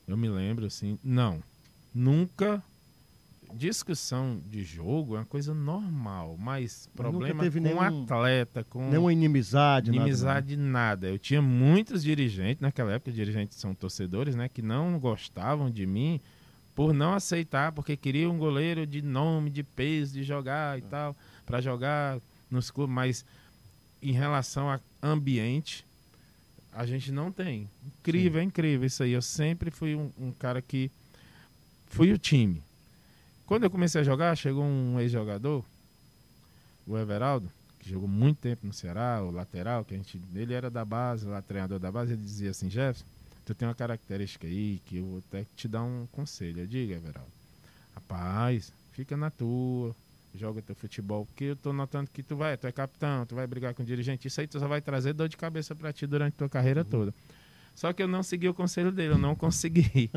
Eu 0.08 0.16
me 0.16 0.30
lembro, 0.30 0.66
assim. 0.66 0.98
Não. 1.04 1.44
Nunca 1.94 2.64
discussão 3.56 4.42
de 4.46 4.64
jogo 4.64 5.16
é 5.16 5.20
uma 5.20 5.26
coisa 5.26 5.54
normal, 5.54 6.36
mas, 6.38 6.90
problema 6.96 7.50
com 7.50 7.60
nenhum, 7.60 7.82
atleta, 7.82 8.64
com 8.66 8.90
nenhuma 8.90 9.14
inimizade, 9.14 9.90
inimizade 9.90 10.58
nada, 10.58 10.72
nada. 10.72 11.08
Eu 11.08 11.18
tinha 11.18 11.42
muitos 11.42 12.04
dirigentes 12.04 12.62
naquela 12.62 12.94
época, 12.94 13.12
dirigentes 13.12 13.58
são 13.58 13.74
torcedores, 13.74 14.36
né, 14.36 14.50
que 14.50 14.62
não 14.62 15.00
gostavam 15.00 15.70
de 15.70 15.86
mim 15.86 16.20
por 16.76 16.94
não 16.94 17.14
aceitar, 17.14 17.72
porque 17.72 17.96
queria 17.96 18.30
um 18.30 18.38
goleiro 18.38 18.86
de 18.86 19.02
nome, 19.02 19.50
de 19.50 19.64
peso, 19.64 20.14
de 20.14 20.24
jogar 20.24 20.78
e 20.78 20.82
é. 20.82 20.86
tal, 20.86 21.16
para 21.46 21.62
jogar 21.62 22.20
nos 22.52 22.70
clubes, 22.70 22.94
mas 22.94 23.26
em 24.02 24.12
relação 24.12 24.70
a 24.70 24.80
ambiente, 25.02 25.86
a 26.74 26.86
gente 26.86 27.12
não 27.12 27.32
tem. 27.32 27.70
Incrível, 27.86 28.40
Sim. 28.40 28.40
é 28.40 28.44
incrível 28.44 28.86
isso 28.86 29.02
aí. 29.02 29.14
Eu 29.14 29.22
sempre 29.22 29.72
fui 29.72 29.96
um, 29.96 30.12
um, 30.20 30.32
cara 30.32 30.62
que 30.62 30.92
fui 31.88 32.12
o 32.12 32.18
time. 32.18 32.62
Quando 33.46 33.64
eu 33.64 33.70
comecei 33.70 34.02
a 34.02 34.04
jogar, 34.04 34.36
chegou 34.36 34.64
um 34.64 35.00
ex-jogador, 35.00 35.64
o 36.88 36.98
Everaldo, 36.98 37.50
que 37.80 37.90
jogou 37.90 38.08
muito 38.08 38.40
tempo 38.40 38.66
no 38.66 38.74
Ceará, 38.74 39.22
o 39.24 39.30
lateral, 39.30 39.86
que 39.86 39.94
a 39.94 39.98
gente, 39.98 40.20
ele 40.34 40.54
era 40.54 40.70
da 40.70 40.84
base, 40.84 41.28
lá 41.28 41.42
treinador 41.42 41.78
da 41.78 41.92
base, 41.92 42.14
ele 42.14 42.22
dizia 42.24 42.50
assim, 42.50 42.70
Jefferson, 42.70 43.06
tu 43.46 43.54
tem 43.54 43.68
uma 43.68 43.76
característica 43.76 44.48
aí 44.48 44.82
que 44.88 44.98
eu 44.98 45.06
vou 45.06 45.24
até 45.30 45.46
te 45.56 45.68
dar 45.68 45.84
um 45.84 46.08
conselho. 46.12 46.62
Eu 46.62 46.68
digo, 46.68 46.94
Everaldo, 46.94 47.32
rapaz, 47.94 48.72
fica 48.94 49.16
na 49.16 49.30
tua, 49.30 49.96
joga 50.34 50.64
teu 50.64 50.76
futebol, 50.76 51.28
porque 51.28 51.44
eu 51.46 51.56
tô 51.56 51.72
notando 51.72 52.10
que 52.12 52.24
tu 52.24 52.36
vai, 52.36 52.58
tu 52.58 52.66
é 52.66 52.72
capitão, 52.72 53.28
tu 53.28 53.36
vai 53.36 53.46
brigar 53.46 53.76
com 53.76 53.84
o 53.84 53.86
dirigente, 53.86 54.28
isso 54.28 54.42
aí 54.42 54.48
tu 54.48 54.60
só 54.60 54.68
vai 54.68 54.82
trazer 54.82 55.14
dor 55.14 55.30
de 55.30 55.38
cabeça 55.38 55.76
para 55.76 55.94
ti 55.94 56.08
durante 56.08 56.34
tua 56.34 56.50
carreira 56.50 56.82
uhum. 56.82 56.90
toda. 56.90 57.14
Só 57.76 57.92
que 57.92 58.02
eu 58.02 58.08
não 58.08 58.24
segui 58.24 58.48
o 58.48 58.54
conselho 58.54 58.92
dele, 58.92 59.14
eu 59.14 59.18
não 59.18 59.36
consegui. 59.36 60.10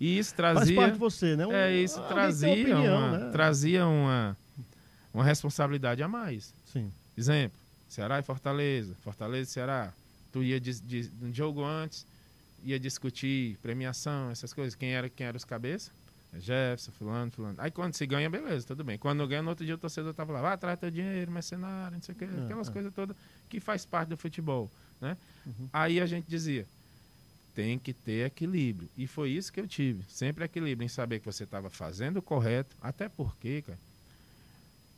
E 0.00 0.18
isso 0.18 0.34
trazia. 0.34 0.76
Faz 0.76 0.76
parte 0.76 0.92
de 0.92 0.98
você, 0.98 1.36
né? 1.36 1.46
Um, 1.46 1.52
é, 1.52 1.76
isso 1.76 2.00
trazia, 2.02 2.52
opinião, 2.52 2.98
uma, 2.98 3.18
né? 3.18 3.30
trazia 3.30 3.86
uma, 3.86 4.36
uma 5.12 5.24
responsabilidade 5.24 6.02
a 6.02 6.08
mais. 6.08 6.54
Sim. 6.72 6.90
Exemplo: 7.18 7.58
Ceará 7.88 8.20
e 8.20 8.22
Fortaleza, 8.22 8.94
Fortaleza 9.02 9.50
e 9.50 9.52
Ceará. 9.52 9.92
Tu 10.32 10.44
ia 10.44 10.60
de, 10.60 10.80
de, 10.80 11.10
um 11.20 11.34
jogo 11.34 11.64
antes, 11.64 12.06
ia 12.64 12.78
discutir 12.78 13.58
premiação, 13.60 14.30
essas 14.30 14.52
coisas. 14.52 14.74
Quem 14.74 14.94
era, 14.94 15.08
quem 15.08 15.26
era 15.26 15.36
os 15.36 15.44
cabeças? 15.44 15.90
É 16.32 16.40
Jefferson, 16.40 16.92
fulano, 16.92 17.30
fulano. 17.30 17.56
Aí 17.58 17.70
quando 17.70 17.94
se 17.94 18.06
ganha, 18.06 18.30
beleza, 18.30 18.66
tudo 18.66 18.82
bem. 18.82 18.96
Quando 18.96 19.18
não 19.18 19.28
ganha, 19.28 19.42
no 19.42 19.50
outro 19.50 19.66
dia 19.66 19.74
o 19.74 19.78
torcedor 19.78 20.14
tava 20.14 20.32
lá, 20.32 20.40
vai 20.40 20.54
atrás 20.54 20.78
teu 20.78 20.90
dinheiro, 20.90 21.30
mercenário, 21.30 21.96
não 21.96 22.02
sei 22.02 22.14
o 22.14 22.18
que, 22.18 22.24
é, 22.24 22.44
aquelas 22.44 22.68
é. 22.68 22.72
coisas 22.72 22.94
todas 22.94 23.14
que 23.50 23.60
faz 23.60 23.84
parte 23.84 24.08
do 24.08 24.16
futebol, 24.16 24.70
né? 24.98 25.16
Uhum. 25.44 25.68
Aí 25.72 26.00
a 26.00 26.06
gente 26.06 26.26
dizia, 26.26 26.66
tem 27.54 27.78
que 27.78 27.92
ter 27.92 28.26
equilíbrio. 28.26 28.88
E 28.96 29.06
foi 29.06 29.30
isso 29.30 29.52
que 29.52 29.60
eu 29.60 29.66
tive, 29.66 30.04
sempre 30.08 30.44
equilíbrio 30.44 30.84
em 30.84 30.88
saber 30.88 31.20
que 31.20 31.26
você 31.26 31.44
estava 31.44 31.70
fazendo 31.70 32.18
o 32.18 32.22
correto, 32.22 32.76
até 32.80 33.08
porque, 33.08 33.62
cara, 33.62 33.78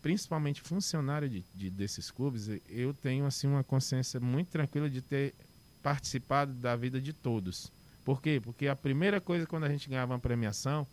principalmente 0.02 0.60
funcionário 0.60 1.28
de, 1.28 1.44
de, 1.54 1.70
desses 1.70 2.10
clubes, 2.10 2.48
eu 2.68 2.92
tenho 2.92 3.24
assim 3.24 3.46
uma 3.46 3.64
consciência 3.64 4.20
muito 4.20 4.48
tranquila 4.48 4.88
de 4.88 5.00
ter 5.00 5.34
participado 5.82 6.52
da 6.52 6.76
vida 6.76 7.00
de 7.00 7.12
todos. 7.12 7.72
Por 8.04 8.20
quê? 8.20 8.40
Porque 8.42 8.68
a 8.68 8.76
primeira 8.76 9.20
coisa 9.20 9.46
quando 9.46 9.64
a 9.64 9.68
gente 9.68 9.88
ganhava 9.88 10.12
uma 10.12 10.18
premiação 10.18 10.86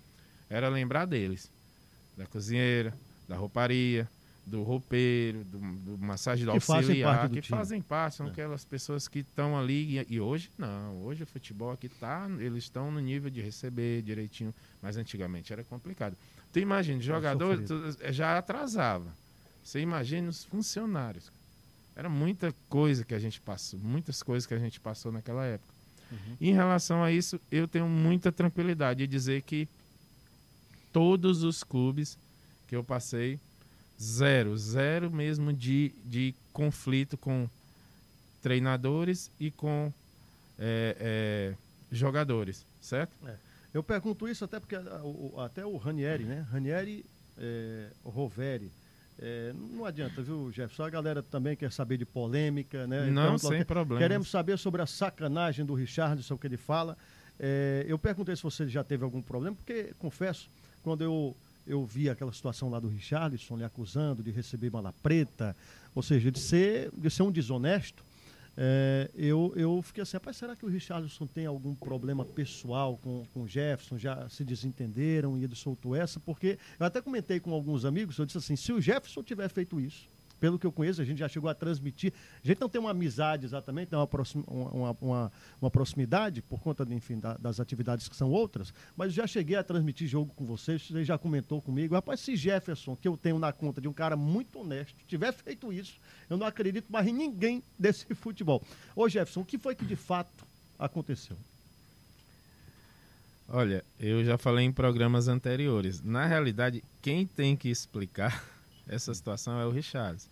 era 0.49 0.69
lembrar 0.69 1.05
deles. 1.05 1.51
Da 2.17 2.25
cozinheira, 2.25 2.93
da 3.27 3.35
rouparia, 3.35 4.09
do 4.45 4.63
roupeiro, 4.63 5.43
do, 5.45 5.59
do 5.59 5.97
massagem 5.97 6.45
do 6.45 6.51
que 6.51 6.57
auxiliar, 6.57 7.15
fazem 7.15 7.35
que 7.35 7.41
time. 7.41 7.57
fazem 7.57 7.81
parte, 7.81 8.15
são 8.17 8.27
é. 8.27 8.29
aquelas 8.29 8.65
pessoas 8.65 9.07
que 9.07 9.19
estão 9.19 9.57
ali. 9.57 9.99
E, 9.99 10.15
e, 10.15 10.19
hoje 10.19 10.49
não, 10.57 11.03
hoje 11.03 11.23
o 11.23 11.27
futebol 11.27 11.71
aqui 11.71 11.87
tá, 11.87 12.27
eles 12.39 12.63
estão 12.63 12.91
no 12.91 12.99
nível 12.99 13.29
de 13.29 13.41
receber 13.41 14.01
direitinho, 14.01 14.53
mas 14.81 14.97
antigamente 14.97 15.53
era 15.53 15.63
complicado. 15.63 16.15
Tu 16.51 16.59
imagina, 16.59 16.99
jogador 16.99 17.61
tu, 17.63 17.95
já 18.11 18.37
atrasava. 18.37 19.13
Você 19.63 19.79
imagina 19.79 20.29
os 20.29 20.43
funcionários. 20.43 21.31
Era 21.95 22.09
muita 22.09 22.53
coisa 22.67 23.05
que 23.05 23.13
a 23.13 23.19
gente 23.19 23.39
passou, 23.39 23.79
muitas 23.79 24.23
coisas 24.23 24.47
que 24.47 24.53
a 24.53 24.59
gente 24.59 24.79
passou 24.79 25.11
naquela 25.11 25.45
época. 25.45 25.71
Uhum. 26.11 26.37
Em 26.41 26.53
relação 26.53 27.03
a 27.03 27.11
isso, 27.11 27.39
eu 27.51 27.67
tenho 27.67 27.87
muita 27.87 28.31
tranquilidade 28.31 28.99
de 28.99 29.07
dizer 29.07 29.43
que 29.43 29.67
todos 30.91 31.43
os 31.43 31.63
clubes 31.63 32.17
que 32.67 32.75
eu 32.75 32.83
passei, 32.83 33.39
zero, 34.01 34.57
zero 34.57 35.11
mesmo 35.11 35.53
de, 35.53 35.93
de 36.03 36.33
conflito 36.51 37.17
com 37.17 37.47
treinadores 38.41 39.29
e 39.39 39.51
com 39.51 39.93
é, 40.57 40.95
é, 40.99 41.53
jogadores, 41.91 42.65
certo? 42.81 43.11
É. 43.27 43.35
Eu 43.73 43.83
pergunto 43.83 44.27
isso 44.27 44.43
até 44.43 44.59
porque 44.59 44.75
até 45.37 45.65
o 45.65 45.77
Ranieri, 45.77 46.25
né? 46.25 46.45
Ranieri, 46.51 47.05
é, 47.37 47.87
Roveri, 48.03 48.71
é, 49.19 49.53
não 49.53 49.85
adianta, 49.85 50.21
viu, 50.21 50.51
Jefferson? 50.51 50.83
A 50.83 50.89
galera 50.89 51.21
também 51.21 51.55
quer 51.55 51.71
saber 51.71 51.97
de 51.97 52.05
polêmica, 52.05 52.87
né? 52.87 53.05
Não, 53.05 53.35
então, 53.35 53.49
sem 53.49 53.63
problema. 53.63 54.01
Queremos 54.01 54.29
saber 54.29 54.57
sobre 54.57 54.81
a 54.81 54.87
sacanagem 54.87 55.63
do 55.63 55.75
Richardson, 55.75 56.33
o 56.33 56.37
que 56.37 56.47
ele 56.47 56.57
fala. 56.57 56.97
É, 57.39 57.85
eu 57.87 57.99
perguntei 57.99 58.35
se 58.35 58.43
você 58.43 58.67
já 58.67 58.83
teve 58.83 59.03
algum 59.03 59.21
problema, 59.21 59.55
porque, 59.55 59.93
confesso, 59.99 60.49
quando 60.83 61.03
eu, 61.03 61.35
eu 61.65 61.85
vi 61.85 62.09
aquela 62.09 62.31
situação 62.31 62.69
lá 62.69 62.79
do 62.79 62.87
Richardson 62.87 63.57
lhe 63.57 63.63
acusando 63.63 64.23
de 64.23 64.31
receber 64.31 64.71
mala 64.71 64.93
preta, 65.03 65.55
ou 65.93 66.01
seja, 66.01 66.31
de 66.31 66.39
ser, 66.39 66.91
de 66.95 67.09
ser 67.09 67.23
um 67.23 67.31
desonesto, 67.31 68.03
é, 68.57 69.09
eu, 69.15 69.53
eu 69.55 69.81
fiquei 69.81 70.03
assim, 70.03 70.17
rapaz, 70.17 70.35
será 70.35 70.55
que 70.55 70.65
o 70.65 70.69
Richardson 70.69 71.25
tem 71.25 71.45
algum 71.45 71.73
problema 71.73 72.25
pessoal 72.25 72.97
com, 73.01 73.25
com 73.33 73.43
o 73.43 73.47
Jefferson? 73.47 73.97
Já 73.97 74.27
se 74.29 74.43
desentenderam 74.43 75.37
e 75.37 75.43
ele 75.43 75.55
soltou 75.55 75.95
essa? 75.95 76.19
Porque 76.19 76.59
eu 76.79 76.85
até 76.85 77.01
comentei 77.01 77.39
com 77.39 77.53
alguns 77.53 77.85
amigos, 77.85 78.17
eu 78.17 78.25
disse 78.25 78.37
assim, 78.37 78.55
se 78.55 78.73
o 78.73 78.81
Jefferson 78.81 79.23
tiver 79.23 79.49
feito 79.49 79.79
isso, 79.79 80.07
pelo 80.41 80.57
que 80.57 80.65
eu 80.65 80.71
conheço, 80.71 80.99
a 80.99 81.05
gente 81.05 81.19
já 81.19 81.29
chegou 81.29 81.47
a 81.47 81.53
transmitir. 81.53 82.11
A 82.43 82.47
gente 82.47 82.59
não 82.59 82.67
tem 82.67 82.81
uma 82.81 82.89
amizade 82.89 83.45
exatamente, 83.45 83.93
uma, 83.93 84.07
proxim, 84.07 84.43
uma, 84.47 84.97
uma, 84.99 85.31
uma, 85.61 85.69
proximidade 85.69 86.41
por 86.41 86.59
conta, 86.59 86.83
enfim, 86.89 87.19
da, 87.19 87.37
das 87.37 87.59
atividades 87.59 88.09
que 88.09 88.15
são 88.15 88.31
outras, 88.31 88.73
mas 88.97 89.13
já 89.13 89.27
cheguei 89.27 89.55
a 89.55 89.63
transmitir 89.63 90.07
jogo 90.07 90.33
com 90.33 90.43
vocês, 90.43 90.81
você 90.81 91.05
já 91.05 91.15
comentou 91.15 91.61
comigo. 91.61 91.93
Rapaz, 91.93 92.21
se 92.21 92.35
Jefferson, 92.35 92.95
que 92.95 93.07
eu 93.07 93.15
tenho 93.15 93.37
na 93.37 93.53
conta 93.53 93.79
de 93.79 93.87
um 93.87 93.93
cara 93.93 94.15
muito 94.15 94.59
honesto, 94.59 94.95
tiver 95.07 95.31
feito 95.31 95.71
isso, 95.71 95.93
eu 96.27 96.37
não 96.37 96.47
acredito 96.47 96.91
mais 96.91 97.05
em 97.05 97.13
ninguém 97.13 97.61
desse 97.77 98.11
futebol. 98.15 98.63
Ô 98.95 99.07
Jefferson, 99.07 99.41
o 99.41 99.45
que 99.45 99.59
foi 99.59 99.75
que 99.75 99.85
de 99.85 99.95
fato 99.95 100.43
aconteceu? 100.79 101.37
Olha, 103.47 103.85
eu 103.99 104.25
já 104.25 104.39
falei 104.39 104.65
em 104.65 104.71
programas 104.71 105.27
anteriores. 105.27 106.01
Na 106.01 106.25
realidade, 106.25 106.83
quem 106.99 107.27
tem 107.27 107.55
que 107.55 107.69
explicar 107.69 108.43
essa 108.91 109.13
situação 109.13 109.57
é 109.57 109.65
o 109.65 109.71
Richards. 109.71 110.29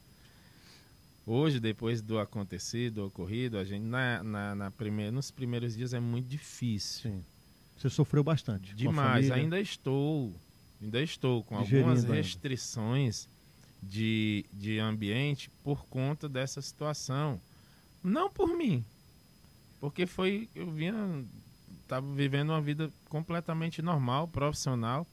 Hoje, 1.25 1.59
depois 1.59 2.01
do 2.01 2.19
acontecido, 2.19 2.95
do 2.95 3.07
ocorrido, 3.07 3.57
a 3.57 3.63
gente 3.63 3.83
na, 3.83 4.21
na, 4.21 4.55
na 4.55 4.71
primeira, 4.71 5.11
nos 5.11 5.31
primeiros 5.31 5.75
dias 5.75 5.93
é 5.93 5.99
muito 5.99 6.27
difícil. 6.27 7.11
Sim. 7.11 7.25
Você 7.77 7.89
sofreu 7.89 8.23
bastante. 8.23 8.75
Demais. 8.75 9.31
Ainda 9.31 9.59
estou, 9.59 10.35
ainda 10.81 11.01
estou 11.01 11.41
com 11.43 11.55
algumas 11.57 12.03
restrições 12.03 13.29
de, 13.81 14.45
de 14.51 14.77
ambiente 14.79 15.49
por 15.63 15.85
conta 15.85 16.27
dessa 16.27 16.61
situação. 16.61 17.39
Não 18.03 18.29
por 18.29 18.57
mim, 18.57 18.83
porque 19.79 20.05
foi 20.05 20.49
eu 20.53 20.69
vinha 20.69 21.25
estava 21.83 22.05
vivendo 22.13 22.49
uma 22.49 22.61
vida 22.61 22.91
completamente 23.07 23.81
normal, 23.81 24.27
profissional 24.27 25.07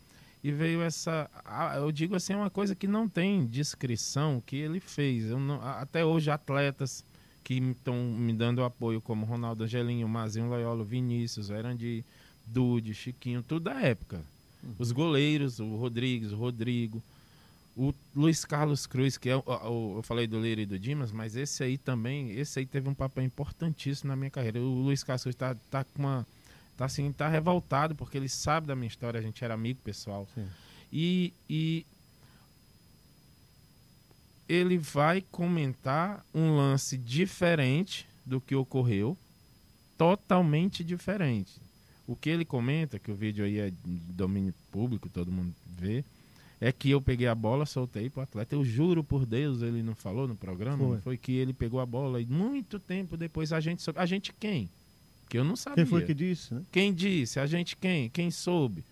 e 0.46 0.52
veio 0.52 0.80
essa. 0.80 1.28
Eu 1.74 1.90
digo 1.90 2.14
assim, 2.14 2.32
é 2.32 2.36
uma 2.36 2.48
coisa 2.48 2.72
que 2.72 2.86
não 2.86 3.08
tem 3.08 3.44
descrição 3.44 4.40
que 4.46 4.54
ele 4.54 4.78
fez. 4.78 5.30
Não, 5.30 5.60
até 5.60 6.04
hoje, 6.04 6.30
atletas 6.30 7.02
que 7.42 7.54
estão 7.54 7.96
me 7.96 8.32
dando 8.32 8.62
apoio, 8.62 9.00
como 9.00 9.26
Ronaldo 9.26 9.64
Angelinho, 9.64 10.08
Mazinho 10.08 10.48
Loyola, 10.48 10.84
Vinícius, 10.84 11.50
Erandi, 11.50 12.04
Dude, 12.46 12.94
Chiquinho, 12.94 13.42
tudo 13.42 13.64
da 13.64 13.80
época. 13.80 14.22
Uhum. 14.62 14.74
Os 14.78 14.92
goleiros, 14.92 15.58
o 15.58 15.74
Rodrigues, 15.74 16.30
o 16.30 16.36
Rodrigo, 16.36 17.02
o 17.76 17.92
Luiz 18.14 18.44
Carlos 18.44 18.86
Cruz, 18.86 19.18
que 19.18 19.28
é 19.28 19.34
o, 19.34 19.42
o, 19.44 19.98
eu 19.98 20.02
falei 20.04 20.28
do 20.28 20.38
Leiro 20.38 20.60
e 20.60 20.66
do 20.66 20.78
Dimas, 20.78 21.10
mas 21.10 21.34
esse 21.34 21.64
aí 21.64 21.76
também, 21.76 22.30
esse 22.38 22.60
aí 22.60 22.66
teve 22.66 22.88
um 22.88 22.94
papel 22.94 23.24
importantíssimo 23.24 24.10
na 24.10 24.16
minha 24.16 24.30
carreira. 24.30 24.60
O 24.60 24.82
Luiz 24.84 25.02
Carlos 25.02 25.24
Cruz 25.24 25.34
está 25.34 25.56
tá 25.72 25.82
com 25.82 25.98
uma 25.98 26.24
tá 26.76 26.84
assim, 26.84 27.10
tá 27.12 27.28
revoltado 27.28 27.94
porque 27.94 28.16
ele 28.16 28.28
sabe 28.28 28.66
da 28.66 28.76
minha 28.76 28.88
história, 28.88 29.18
a 29.18 29.22
gente 29.22 29.42
era 29.44 29.54
amigo 29.54 29.80
pessoal. 29.82 30.28
Sim. 30.34 30.46
E, 30.92 31.32
e 31.48 31.86
ele 34.48 34.78
vai 34.78 35.22
comentar 35.30 36.24
um 36.34 36.56
lance 36.56 36.96
diferente 36.96 38.06
do 38.24 38.40
que 38.40 38.54
ocorreu, 38.54 39.16
totalmente 39.96 40.84
diferente. 40.84 41.60
O 42.06 42.14
que 42.14 42.30
ele 42.30 42.44
comenta, 42.44 42.98
que 42.98 43.10
o 43.10 43.14
vídeo 43.14 43.44
aí 43.44 43.58
é 43.58 43.70
de 43.70 43.76
domínio 44.12 44.54
público, 44.70 45.08
todo 45.08 45.32
mundo 45.32 45.52
vê, 45.66 46.04
é 46.60 46.72
que 46.72 46.90
eu 46.90 47.02
peguei 47.02 47.26
a 47.26 47.34
bola, 47.34 47.66
soltei 47.66 48.08
pro 48.08 48.22
atleta. 48.22 48.54
Eu 48.54 48.64
juro 48.64 49.02
por 49.02 49.26
Deus, 49.26 49.62
ele 49.62 49.82
não 49.82 49.94
falou 49.94 50.28
no 50.28 50.36
programa, 50.36 50.78
foi, 50.78 51.00
foi 51.00 51.16
que 51.16 51.32
ele 51.32 51.52
pegou 51.52 51.80
a 51.80 51.86
bola 51.86 52.20
e 52.20 52.26
muito 52.26 52.78
tempo 52.78 53.16
depois 53.16 53.52
a 53.52 53.60
gente. 53.60 53.84
A 53.94 54.06
gente 54.06 54.32
quem? 54.32 54.70
Que 55.28 55.38
eu 55.38 55.44
não 55.44 55.56
sabia. 55.56 55.84
Quem 55.84 55.86
foi 55.86 56.04
que 56.04 56.14
disse, 56.14 56.54
né? 56.54 56.62
Quem 56.70 56.94
disse? 56.94 57.40
A 57.40 57.46
gente 57.46 57.76
quem? 57.76 58.08
Quem 58.10 58.30
soube? 58.30 58.84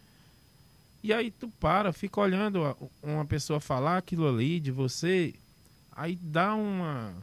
E 1.02 1.12
aí 1.12 1.30
tu 1.30 1.48
para, 1.60 1.92
fica 1.92 2.20
olhando 2.20 2.60
uma 3.02 3.26
pessoa 3.26 3.60
falar 3.60 3.98
aquilo 3.98 4.26
ali 4.26 4.58
de 4.58 4.70
você, 4.70 5.34
aí 5.92 6.16
dá 6.16 6.54
uma, 6.54 7.14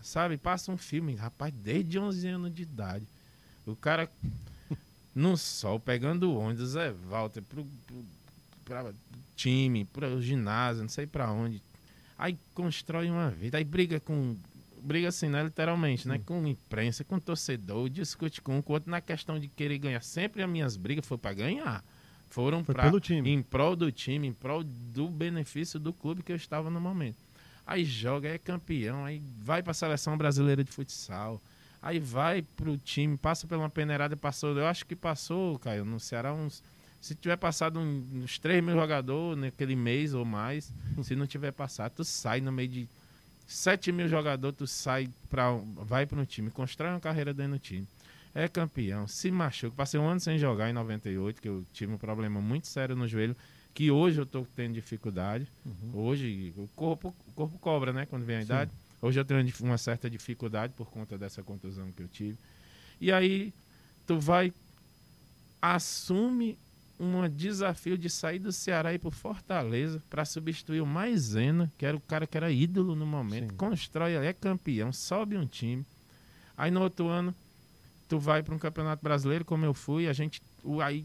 sabe, 0.00 0.36
passa 0.36 0.70
um 0.70 0.76
filme, 0.76 1.16
rapaz, 1.16 1.52
desde 1.52 1.98
11 1.98 2.28
anos 2.28 2.54
de 2.54 2.62
idade. 2.62 3.04
O 3.66 3.74
cara 3.74 4.08
no 5.14 5.36
sol, 5.36 5.80
pegando 5.80 6.32
ônibus, 6.32 6.76
é 6.76 6.92
Walter, 7.08 7.42
pro, 7.42 7.66
pro, 7.86 8.04
pra 8.64 8.92
time, 9.34 9.84
pro 9.84 10.22
ginásio, 10.22 10.82
não 10.82 10.88
sei 10.88 11.06
para 11.06 11.30
onde. 11.32 11.60
Aí 12.16 12.38
constrói 12.54 13.10
uma 13.10 13.30
vida, 13.30 13.58
aí 13.58 13.64
briga 13.64 13.98
com. 13.98 14.36
Briga 14.84 15.08
assim, 15.08 15.28
né? 15.28 15.42
Literalmente, 15.42 16.06
né? 16.06 16.20
Com 16.24 16.46
imprensa, 16.46 17.02
com 17.02 17.18
torcedor, 17.18 17.88
discute 17.88 18.42
com 18.42 18.58
um 18.58 18.62
com 18.62 18.74
outro 18.74 18.90
na 18.90 19.00
questão 19.00 19.38
de 19.38 19.48
querer 19.48 19.78
ganhar. 19.78 20.02
Sempre 20.02 20.42
as 20.42 20.48
minhas 20.48 20.76
brigas 20.76 21.06
foi 21.06 21.16
para 21.16 21.34
ganhar. 21.34 21.82
Foram 22.28 22.62
time. 23.00 23.30
em 23.30 23.42
prol 23.42 23.76
do 23.76 23.90
time, 23.90 24.28
em 24.28 24.32
prol 24.32 24.62
do 24.64 25.08
benefício 25.08 25.78
do 25.78 25.92
clube 25.92 26.22
que 26.22 26.32
eu 26.32 26.36
estava 26.36 26.68
no 26.68 26.80
momento. 26.80 27.16
Aí 27.66 27.84
joga, 27.84 28.28
é 28.28 28.36
campeão, 28.36 29.04
aí 29.04 29.22
vai 29.38 29.62
para 29.62 29.70
a 29.70 29.74
seleção 29.74 30.18
brasileira 30.18 30.62
de 30.62 30.70
futsal, 30.70 31.40
aí 31.80 31.98
vai 31.98 32.42
pro 32.42 32.76
time, 32.76 33.16
passa 33.16 33.46
pela 33.46 33.70
peneirada, 33.70 34.16
passou, 34.16 34.54
eu 34.58 34.66
acho 34.66 34.84
que 34.84 34.94
passou, 34.94 35.58
Caio, 35.60 35.84
no 35.84 35.98
Ceará 35.98 36.34
uns 36.34 36.62
se 37.04 37.14
tiver 37.14 37.36
passado 37.36 37.78
uns 37.78 38.38
3 38.38 38.64
mil 38.64 38.74
jogadores 38.74 39.38
naquele 39.38 39.76
mês 39.76 40.14
ou 40.14 40.24
mais, 40.24 40.72
se 41.02 41.14
não 41.14 41.26
tiver 41.26 41.52
passado, 41.52 41.92
tu 41.96 42.04
sai 42.04 42.40
no 42.40 42.50
meio 42.50 42.68
de 42.68 42.88
7 43.46 43.92
mil 43.92 44.08
jogadores, 44.08 44.56
tu 44.56 44.66
sai 44.66 45.08
para 45.28 45.50
vai 45.76 46.06
para 46.06 46.20
um 46.20 46.24
time, 46.24 46.50
constrói 46.50 46.90
uma 46.90 47.00
carreira 47.00 47.32
dentro 47.34 47.52
do 47.52 47.58
time 47.58 47.86
é 48.34 48.48
campeão, 48.48 49.06
se 49.06 49.30
machuca. 49.30 49.76
Passei 49.76 49.98
um 49.98 50.08
ano 50.08 50.18
sem 50.18 50.36
jogar 50.38 50.68
em 50.68 50.72
98, 50.72 51.40
que 51.40 51.48
eu 51.48 51.64
tive 51.72 51.92
um 51.92 51.98
problema 51.98 52.40
muito 52.40 52.66
sério 52.66 52.96
no 52.96 53.06
joelho, 53.06 53.36
que 53.72 53.90
hoje 53.90 54.18
eu 54.18 54.24
estou 54.24 54.46
tendo 54.56 54.74
dificuldade. 54.74 55.46
Uhum. 55.64 55.90
Hoje, 55.94 56.52
o 56.56 56.68
corpo, 56.74 57.14
o 57.28 57.32
corpo 57.32 57.58
cobra, 57.58 57.92
né, 57.92 58.06
quando 58.06 58.24
vem 58.24 58.36
a 58.36 58.40
Sim. 58.40 58.46
idade. 58.46 58.70
Hoje 59.00 59.20
eu 59.20 59.24
tenho 59.24 59.46
uma 59.60 59.78
certa 59.78 60.10
dificuldade 60.10 60.72
por 60.76 60.90
conta 60.90 61.16
dessa 61.16 61.42
contusão 61.42 61.92
que 61.92 62.02
eu 62.02 62.08
tive. 62.08 62.36
E 63.00 63.12
aí, 63.12 63.52
tu 64.06 64.18
vai, 64.18 64.52
assume 65.62 66.58
um 66.98 67.28
desafio 67.28 67.98
de 67.98 68.08
sair 68.08 68.38
do 68.38 68.52
Ceará 68.52 68.92
e 68.92 68.96
ir 68.96 68.98
para 68.98 69.10
Fortaleza 69.10 70.02
para 70.08 70.24
substituir 70.24 70.80
o 70.80 70.86
Maisena, 70.86 71.72
que 71.76 71.84
era 71.84 71.96
o 71.96 72.00
cara 72.00 72.26
que 72.26 72.36
era 72.36 72.50
ídolo 72.50 72.94
no 72.94 73.06
momento, 73.06 73.50
Sim. 73.50 73.56
constrói, 73.56 74.14
é 74.14 74.32
campeão, 74.32 74.92
sobe 74.92 75.36
um 75.36 75.46
time. 75.46 75.84
Aí 76.56 76.70
no 76.70 76.80
outro 76.80 77.08
ano 77.08 77.34
tu 78.08 78.18
vai 78.18 78.42
para 78.42 78.54
um 78.54 78.58
campeonato 78.58 79.02
brasileiro, 79.02 79.44
como 79.44 79.64
eu 79.64 79.74
fui, 79.74 80.08
a 80.08 80.12
gente 80.12 80.40
aí 80.82 81.04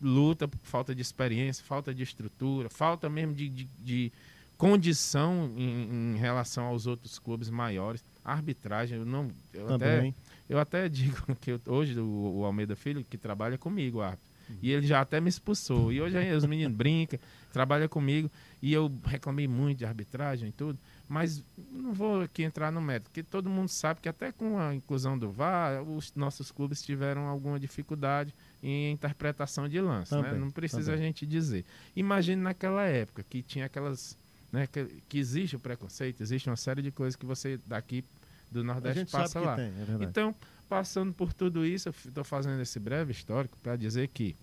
luta 0.00 0.48
por 0.48 0.58
falta 0.64 0.94
de 0.94 1.00
experiência, 1.00 1.64
falta 1.64 1.94
de 1.94 2.02
estrutura, 2.02 2.68
falta 2.68 3.08
mesmo 3.08 3.34
de, 3.34 3.48
de, 3.48 3.64
de 3.78 4.12
condição 4.58 5.52
em, 5.56 6.14
em, 6.14 6.16
relação 6.16 6.64
aos 6.64 6.86
outros 6.86 7.18
clubes 7.18 7.48
maiores. 7.48 8.02
Arbitragem, 8.24 8.98
eu 8.98 9.04
não. 9.04 9.30
Eu, 9.52 9.74
até, 9.74 10.14
eu 10.48 10.58
até 10.58 10.88
digo 10.90 11.16
que 11.40 11.52
eu, 11.52 11.60
hoje 11.66 11.98
o, 11.98 12.38
o, 12.38 12.44
Almeida 12.44 12.74
Filho, 12.74 13.04
que 13.04 13.16
trabalha 13.16 13.56
comigo, 13.56 14.00
árbitro. 14.00 14.31
E 14.60 14.70
ele 14.70 14.86
já 14.86 15.00
até 15.00 15.20
me 15.20 15.28
expulsou. 15.28 15.92
E 15.92 16.00
hoje 16.00 16.18
os 16.34 16.44
meninos 16.44 16.76
brincam, 16.76 17.18
trabalham 17.52 17.88
comigo, 17.88 18.30
e 18.60 18.72
eu 18.72 18.90
reclamei 19.04 19.48
muito 19.48 19.78
de 19.78 19.84
arbitragem 19.84 20.48
e 20.48 20.52
tudo. 20.52 20.78
Mas 21.08 21.42
não 21.70 21.92
vou 21.92 22.22
aqui 22.22 22.42
entrar 22.42 22.70
no 22.72 22.80
mérito, 22.80 23.10
porque 23.10 23.22
todo 23.22 23.50
mundo 23.50 23.68
sabe 23.68 24.00
que 24.00 24.08
até 24.08 24.32
com 24.32 24.58
a 24.58 24.74
inclusão 24.74 25.18
do 25.18 25.30
VAR, 25.30 25.82
os 25.82 26.12
nossos 26.14 26.50
clubes 26.50 26.82
tiveram 26.82 27.26
alguma 27.26 27.60
dificuldade 27.60 28.32
em 28.62 28.92
interpretação 28.92 29.68
de 29.68 29.80
lance. 29.80 30.14
Né? 30.14 30.32
Não 30.32 30.50
precisa 30.50 30.92
também. 30.92 31.00
a 31.00 31.06
gente 31.06 31.26
dizer. 31.26 31.64
Imagine 31.94 32.40
naquela 32.40 32.84
época 32.84 33.24
que 33.28 33.42
tinha 33.42 33.66
aquelas. 33.66 34.16
Né, 34.50 34.66
que, 34.66 34.84
que, 35.08 35.18
existe 35.18 35.56
o 35.56 35.58
preconceito, 35.58 36.20
existe 36.20 36.48
uma 36.48 36.56
série 36.56 36.82
de 36.82 36.90
coisas 36.90 37.16
que 37.16 37.24
você 37.24 37.58
daqui 37.66 38.04
do 38.50 38.62
Nordeste 38.62 39.06
passa 39.06 39.40
lá. 39.40 39.56
Tem, 39.56 39.64
é 39.64 40.04
então, 40.04 40.34
passando 40.72 41.12
por 41.12 41.34
tudo 41.34 41.66
isso, 41.66 41.90
eu 41.90 41.94
estou 42.08 42.24
fazendo 42.24 42.58
esse 42.62 42.80
breve 42.80 43.12
histórico 43.12 43.58
para 43.62 43.76
dizer 43.76 44.08
que, 44.08 44.34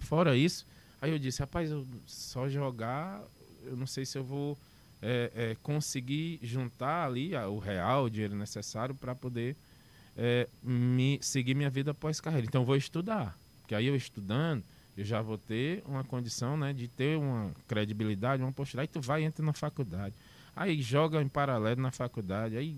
fora 0.00 0.36
isso, 0.36 0.66
aí 1.00 1.12
eu 1.12 1.18
disse, 1.18 1.38
rapaz, 1.38 1.70
eu 1.70 1.86
só 2.08 2.48
jogar, 2.48 3.22
eu 3.64 3.76
não 3.76 3.86
sei 3.86 4.04
se 4.04 4.18
eu 4.18 4.24
vou 4.24 4.58
é, 5.00 5.30
é, 5.36 5.56
conseguir 5.62 6.40
juntar 6.42 7.06
ali 7.06 7.36
o 7.36 7.60
real, 7.60 8.06
o 8.06 8.10
dinheiro 8.10 8.34
necessário 8.34 8.96
para 8.96 9.14
poder 9.14 9.54
é, 10.16 10.48
me, 10.60 11.20
seguir 11.22 11.54
minha 11.54 11.70
vida 11.70 11.92
após 11.92 12.20
carreira. 12.20 12.44
Então, 12.44 12.64
vou 12.64 12.74
estudar, 12.74 13.38
porque 13.60 13.76
aí 13.76 13.86
eu 13.86 13.94
estudando, 13.94 14.64
eu 14.96 15.04
já 15.04 15.22
vou 15.22 15.38
ter 15.38 15.84
uma 15.86 16.02
condição 16.02 16.56
né, 16.56 16.72
de 16.72 16.88
ter 16.88 17.16
uma 17.16 17.52
credibilidade, 17.68 18.42
uma 18.42 18.50
postura. 18.50 18.82
Aí 18.82 18.88
tu 18.88 19.00
vai 19.00 19.22
entra 19.22 19.46
na 19.46 19.52
faculdade, 19.52 20.16
aí 20.56 20.82
joga 20.82 21.22
em 21.22 21.28
paralelo 21.28 21.80
na 21.80 21.92
faculdade, 21.92 22.56
aí 22.56 22.76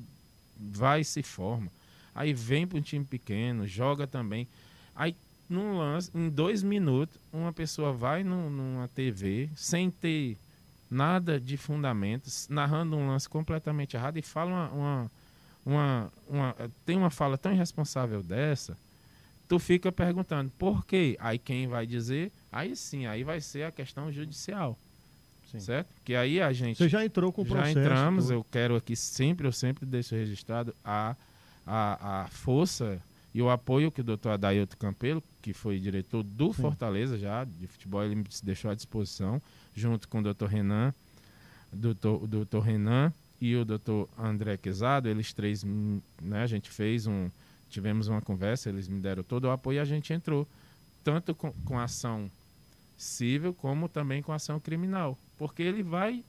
vai 0.58 1.00
e 1.00 1.04
se 1.06 1.22
forma. 1.22 1.72
Aí 2.14 2.32
vem 2.32 2.66
para 2.66 2.78
um 2.78 2.82
time 2.82 3.04
pequeno, 3.04 3.66
joga 3.66 4.06
também. 4.06 4.46
Aí 4.94 5.14
num 5.48 5.76
lance, 5.76 6.11
em 6.14 6.28
dois 6.28 6.62
minutos, 6.62 7.16
uma 7.32 7.52
pessoa 7.52 7.92
vai 7.92 8.22
num, 8.22 8.48
numa 8.48 8.88
TV 8.88 9.50
sem 9.56 9.90
ter 9.90 10.38
nada 10.88 11.40
de 11.40 11.56
fundamentos, 11.56 12.48
narrando 12.48 12.96
um 12.96 13.08
lance 13.08 13.28
completamente 13.28 13.96
errado 13.96 14.16
e 14.16 14.22
fala 14.22 14.50
uma, 14.50 14.70
uma, 14.70 15.11
uma, 15.66 16.12
uma, 16.28 16.56
tem 16.86 16.96
uma 16.96 17.11
fala 17.11 17.36
tão 17.36 17.52
irresponsável 17.52 18.22
dessa, 18.22 18.76
tu 19.48 19.58
fica 19.58 19.90
perguntando 19.90 20.50
por 20.58 20.84
quê? 20.86 21.16
Aí 21.18 21.38
quem 21.38 21.66
vai 21.66 21.86
dizer? 21.86 22.32
Aí 22.52 22.76
sim, 22.76 23.06
aí 23.06 23.24
vai 23.24 23.40
ser 23.40 23.64
a 23.64 23.72
questão 23.72 24.11
judicial. 24.12 24.78
Sim. 25.50 25.58
Certo? 25.58 25.88
Que 26.04 26.14
aí 26.14 26.40
a 26.40 26.52
gente. 26.52 26.78
Você 26.78 26.88
já 26.88 27.04
entrou 27.04 27.32
com 27.32 27.42
o 27.42 27.44
processo. 27.44 27.74
Já 27.74 27.80
entramos, 27.80 28.26
tudo. 28.26 28.34
eu 28.34 28.46
quero 28.52 28.76
aqui 28.76 28.94
sempre, 28.94 29.48
eu 29.48 29.52
sempre 29.52 29.84
deixo 29.84 30.14
registrado 30.14 30.72
a, 30.84 31.16
a, 31.66 32.22
a 32.22 32.28
força 32.28 33.00
e 33.32 33.40
o 33.40 33.48
apoio 33.48 33.90
que 33.90 34.00
o 34.00 34.04
doutor 34.04 34.30
Adailto 34.30 34.76
Campelo, 34.76 35.22
que 35.40 35.52
foi 35.52 35.78
diretor 35.78 36.22
do 36.22 36.52
Sim. 36.52 36.62
Fortaleza 36.62 37.18
já, 37.18 37.44
de 37.44 37.66
futebol, 37.66 38.02
ele 38.02 38.16
me 38.16 38.24
deixou 38.42 38.70
à 38.70 38.74
disposição, 38.74 39.40
junto 39.74 40.08
com 40.08 40.18
o 40.18 40.22
doutor 40.22 40.48
Renan, 40.48 40.92
doutor, 41.72 42.22
o 42.22 42.26
doutor 42.26 42.61
Renan 42.61 43.12
e 43.40 43.54
o 43.54 43.64
doutor 43.64 44.08
André 44.18 44.56
Quezado, 44.56 45.08
eles 45.08 45.32
três, 45.32 45.64
né, 45.64 46.42
a 46.42 46.46
gente 46.46 46.68
fez 46.70 47.06
um, 47.06 47.30
tivemos 47.70 48.08
uma 48.08 48.20
conversa, 48.20 48.68
eles 48.68 48.88
me 48.88 49.00
deram 49.00 49.22
todo 49.22 49.44
o 49.44 49.50
apoio 49.50 49.76
e 49.76 49.78
a 49.78 49.84
gente 49.84 50.12
entrou, 50.12 50.46
tanto 51.04 51.34
com, 51.34 51.52
com 51.64 51.78
ação 51.78 52.30
civil 52.98 53.54
como 53.54 53.88
também 53.88 54.22
com 54.22 54.32
ação 54.32 54.61
criminal, 54.61 55.16
porque 55.38 55.62
ele 55.62 55.82
vai 55.82 56.22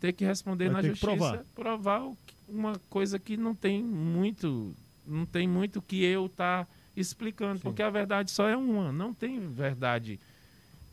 ter 0.00 0.12
que 0.12 0.24
responder 0.24 0.70
vai 0.70 0.82
na 0.82 0.88
justiça, 0.88 1.06
provar, 1.06 1.44
provar 1.54 2.12
uma 2.48 2.80
coisa 2.88 3.18
que 3.18 3.36
não 3.36 3.54
tem 3.54 3.82
muito 3.82 4.74
não 5.06 5.26
tem 5.26 5.48
muito 5.48 5.82
que 5.82 6.02
eu 6.04 6.28
tá 6.28 6.66
explicando, 6.96 7.58
Sim. 7.58 7.62
porque 7.62 7.82
a 7.82 7.90
verdade 7.90 8.30
só 8.30 8.48
é 8.48 8.56
uma, 8.56 8.92
não 8.92 9.12
tem 9.12 9.40
verdade. 9.48 10.18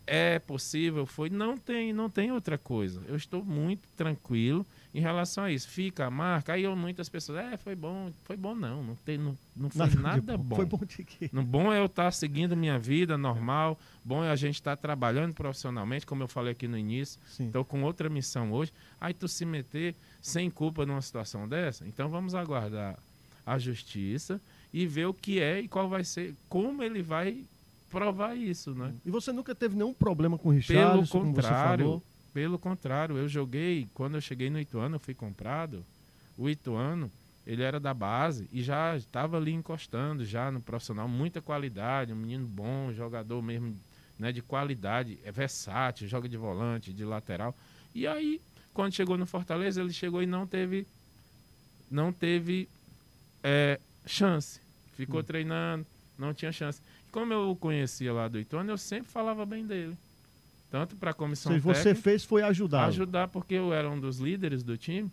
É 0.05 0.39
possível, 0.39 1.05
foi, 1.05 1.30
não 1.30 1.58
tem, 1.58 1.91
não 1.91 2.10
tem 2.10 2.32
outra 2.32 2.58
coisa. 2.58 3.01
Eu 3.08 3.16
estou 3.16 3.43
muito 3.43 3.82
tranquilo 3.97 4.66
em 4.98 5.00
relação 5.00 5.43
a 5.43 5.52
isso. 5.52 5.68
Fica 5.68 6.08
a 6.08 6.10
marca, 6.10 6.54
aí 6.54 6.68
muitas 6.76 7.08
pessoas, 7.08 7.38
é, 7.38 7.56
foi 7.56 7.76
bom, 7.76 8.12
foi 8.24 8.36
bom 8.36 8.56
não, 8.56 8.82
não 8.82 8.95
tem, 8.95 9.16
não, 9.16 9.38
não 9.56 9.70
foi 9.70 9.86
nada, 9.86 10.02
nada 10.02 10.38
bom. 10.38 10.56
Foi 10.56 10.66
bom 10.66 10.80
de 10.84 11.04
quê? 11.04 11.30
No 11.32 11.43
bom 11.43 11.72
é 11.72 11.80
eu 11.80 11.86
estar 11.86 12.06
tá 12.06 12.12
seguindo 12.12 12.58
minha 12.58 12.80
vida 12.80 13.16
normal, 13.16 13.80
bom 14.04 14.24
é 14.24 14.32
a 14.32 14.36
gente 14.36 14.56
estar 14.56 14.76
tá 14.76 14.82
trabalhando 14.82 15.36
profissionalmente, 15.36 16.04
como 16.04 16.24
eu 16.24 16.28
falei 16.28 16.54
aqui 16.54 16.68
no 16.68 16.76
início. 16.76 17.20
Estou 17.39 17.64
com 17.64 17.84
outra 17.84 18.10
missão 18.10 18.52
hoje. 18.52 18.74
Aí 19.00 19.14
tu 19.14 19.28
se 19.28 19.45
meter 19.45 19.93
sem 20.20 20.50
culpa 20.50 20.84
numa 20.84 21.02
situação 21.02 21.48
dessa, 21.48 21.88
então 21.88 22.10
vamos 22.10 22.34
aguardar 22.34 22.98
a 23.45 23.60
justiça 23.60 24.41
e 24.74 24.88
ver 24.88 25.06
o 25.06 25.14
que 25.14 25.39
é 25.39 25.62
e 25.62 25.68
qual 25.68 25.88
vai 25.88 26.04
ser, 26.04 26.34
como 26.50 26.82
ele 26.82 27.04
vai 27.04 27.45
provar 27.91 28.36
isso, 28.36 28.74
né? 28.74 28.91
E 29.06 29.12
você 29.12 29.32
nunca 29.32 29.54
teve 29.54 29.76
nenhum 29.76 29.93
problema 29.93 30.39
com 30.39 30.50
o 30.50 30.52
Richard? 30.52 31.08
Pelo 31.08 31.08
contrário, 31.08 32.02
pelo 32.38 32.60
contrário, 32.60 33.18
eu 33.18 33.28
joguei, 33.28 33.90
quando 33.96 34.14
eu 34.14 34.22
cheguei 34.22 34.48
no 34.48 34.60
Ituano, 34.60 34.98
eu 34.98 35.00
fui 35.00 35.16
comprado, 35.16 35.84
o 36.38 36.48
Ituano, 36.48 37.12
ele 37.48 37.64
era 37.64 37.80
da 37.80 37.96
base 37.96 38.48
e 38.54 38.62
já 38.62 38.96
estava 38.96 39.38
ali 39.38 39.52
encostando 39.52 40.24
já 40.24 40.52
no 40.52 40.62
profissional, 40.62 41.08
muita 41.08 41.42
qualidade, 41.42 42.14
um 42.14 42.16
menino 42.16 42.46
bom, 42.46 42.94
jogador 42.94 43.42
mesmo, 43.42 43.76
né, 44.20 44.32
de 44.32 44.44
qualidade, 44.44 45.18
é 45.24 45.32
versátil, 45.32 46.08
joga 46.08 46.30
de 46.30 46.38
volante, 46.38 46.94
de 46.94 47.04
lateral. 47.04 47.56
E 47.96 48.06
aí, 48.06 48.40
quando 48.72 48.94
chegou 48.94 49.18
no 49.18 49.26
Fortaleza, 49.26 49.82
ele 49.82 49.92
chegou 49.92 50.22
e 50.22 50.28
não 50.28 50.46
teve 50.46 50.86
não 51.90 52.14
teve 52.14 52.70
é, 53.42 53.80
chance. 54.06 54.62
Ficou 54.96 55.22
hum. 55.22 55.24
treinando, 55.24 55.88
não 56.20 56.36
tinha 56.36 56.52
chance. 56.52 56.80
E 57.08 57.12
como 57.12 57.34
eu 57.34 57.50
o 57.50 57.56
conhecia 57.56 58.14
lá 58.14 58.28
do 58.28 58.40
Ituano, 58.40 58.70
eu 58.70 58.78
sempre 58.78 59.12
falava 59.12 59.44
bem 59.44 59.66
dele. 59.66 59.98
Tanto 60.70 60.95
para 60.95 61.11
a 61.11 61.13
comissão 61.13 61.53
Se 61.53 61.59
você 61.59 61.95
fez 61.95 62.24
foi 62.24 62.41
ajudar. 62.43 62.86
Ajudar, 62.88 63.28
porque 63.30 63.53
eu 63.53 63.74
era 63.74 63.89
um 63.89 63.99
dos 63.99 64.20
líderes 64.20 64.63
do 64.63 64.78
time 64.78 65.09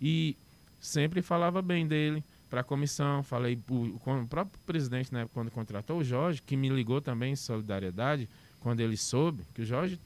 e 0.00 0.36
sempre 0.80 1.20
falava 1.20 1.60
bem 1.60 1.86
dele 1.86 2.24
para 2.48 2.62
a 2.62 2.64
comissão. 2.64 3.22
Falei 3.22 3.58
com 3.66 4.22
o 4.22 4.26
próprio 4.26 4.58
presidente, 4.66 5.12
né, 5.12 5.28
quando 5.34 5.50
contratou 5.50 5.98
o 5.98 6.04
Jorge, 6.04 6.40
que 6.40 6.56
me 6.56 6.68
ligou 6.68 7.00
também 7.00 7.32
em 7.32 7.36
solidariedade, 7.36 8.28
quando 8.60 8.80
ele 8.80 8.96
soube, 8.96 9.42
que 9.54 9.62
o 9.62 9.64
Jorge 9.64 10.00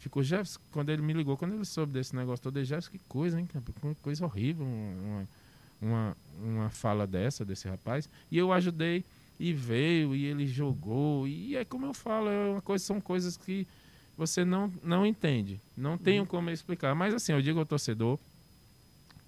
ficou, 0.00 0.22
Jefferson, 0.22 0.60
quando 0.72 0.90
ele 0.90 1.02
me 1.02 1.12
ligou, 1.12 1.36
quando 1.36 1.54
ele 1.54 1.64
soube 1.64 1.92
desse 1.92 2.14
negócio 2.14 2.42
todo, 2.42 2.62
Jefferson, 2.64 2.90
que 2.90 2.98
coisa, 3.08 3.40
hein, 3.40 3.48
coisa 4.02 4.24
horrível, 4.24 4.66
uma, 4.66 5.28
uma, 5.80 6.16
uma 6.42 6.70
fala 6.70 7.06
dessa, 7.06 7.44
desse 7.44 7.68
rapaz. 7.68 8.08
E 8.30 8.36
eu 8.36 8.52
ajudei, 8.52 9.04
e 9.38 9.52
veio, 9.52 10.14
e 10.14 10.24
ele 10.24 10.46
jogou, 10.46 11.28
e 11.28 11.56
é 11.56 11.64
como 11.64 11.86
eu 11.86 11.94
falo, 11.94 12.28
é 12.28 12.60
coisa, 12.62 12.84
são 12.84 13.00
coisas 13.00 13.36
que 13.36 13.66
você 14.16 14.44
não, 14.44 14.72
não 14.82 15.04
entende, 15.04 15.60
não 15.76 15.98
tenho 15.98 16.22
uhum. 16.22 16.28
como 16.28 16.50
explicar. 16.50 16.94
Mas 16.94 17.14
assim, 17.14 17.32
eu 17.32 17.42
digo 17.42 17.58
ao 17.58 17.66
torcedor 17.66 18.18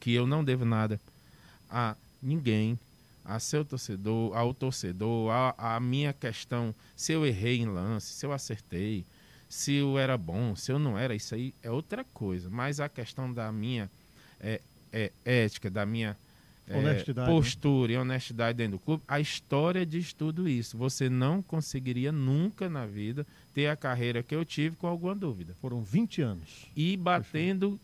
que 0.01 0.13
eu 0.13 0.27
não 0.27 0.45
devo 0.45 0.65
nada 0.65 1.01
a 1.69 1.97
ninguém, 2.23 2.79
a 3.25 3.39
seu 3.39 3.65
torcedor, 3.65 4.35
ao 4.37 4.55
torcedor, 4.55 5.31
a, 5.31 5.77
a 5.77 5.81
minha 5.81 6.13
questão, 6.13 6.75
se 6.97 7.13
eu 7.13 7.27
errei 7.27 7.59
em 7.59 7.67
lance, 7.67 8.15
se 8.15 8.25
eu 8.25 8.33
acertei, 8.33 9.05
se 9.49 9.75
eu 9.75 9.99
era 9.99 10.17
bom, 10.17 10.57
se 10.57 10.73
eu 10.73 10.79
não 10.79 10.99
era, 10.99 11.15
isso 11.15 11.35
aí 11.35 11.55
é 11.63 11.71
outra 11.71 12.05
coisa. 12.15 12.49
Mas 12.49 12.81
a 12.81 12.89
questão 12.89 13.33
da 13.33 13.53
minha 13.53 13.91
é, 14.41 14.61
é, 14.93 15.13
ética, 15.25 15.71
da 15.71 15.85
minha 15.85 16.17
é, 16.69 17.15
né? 17.15 17.27
postura 17.27 17.93
né? 17.93 17.95
e 17.95 17.99
honestidade 17.99 18.59
dentro 18.59 18.73
do 18.73 18.79
clube, 18.79 19.03
a 19.07 19.21
história 19.21 19.85
diz 19.85 20.13
tudo 20.13 20.49
isso. 20.49 20.77
Você 20.77 21.09
não 21.09 21.43
conseguiria 21.43 22.13
nunca 22.13 22.69
na 22.69 22.87
vida 22.87 23.27
ter 23.55 23.69
a 23.69 23.77
carreira 23.77 24.23
que 24.23 24.35
eu 24.35 24.45
tive 24.45 24.77
com 24.77 24.87
alguma 24.87 25.15
dúvida. 25.15 25.55
Foram 25.61 25.83
20 25.83 26.23
anos. 26.23 26.67
E 26.77 26.97
batendo 26.97 27.79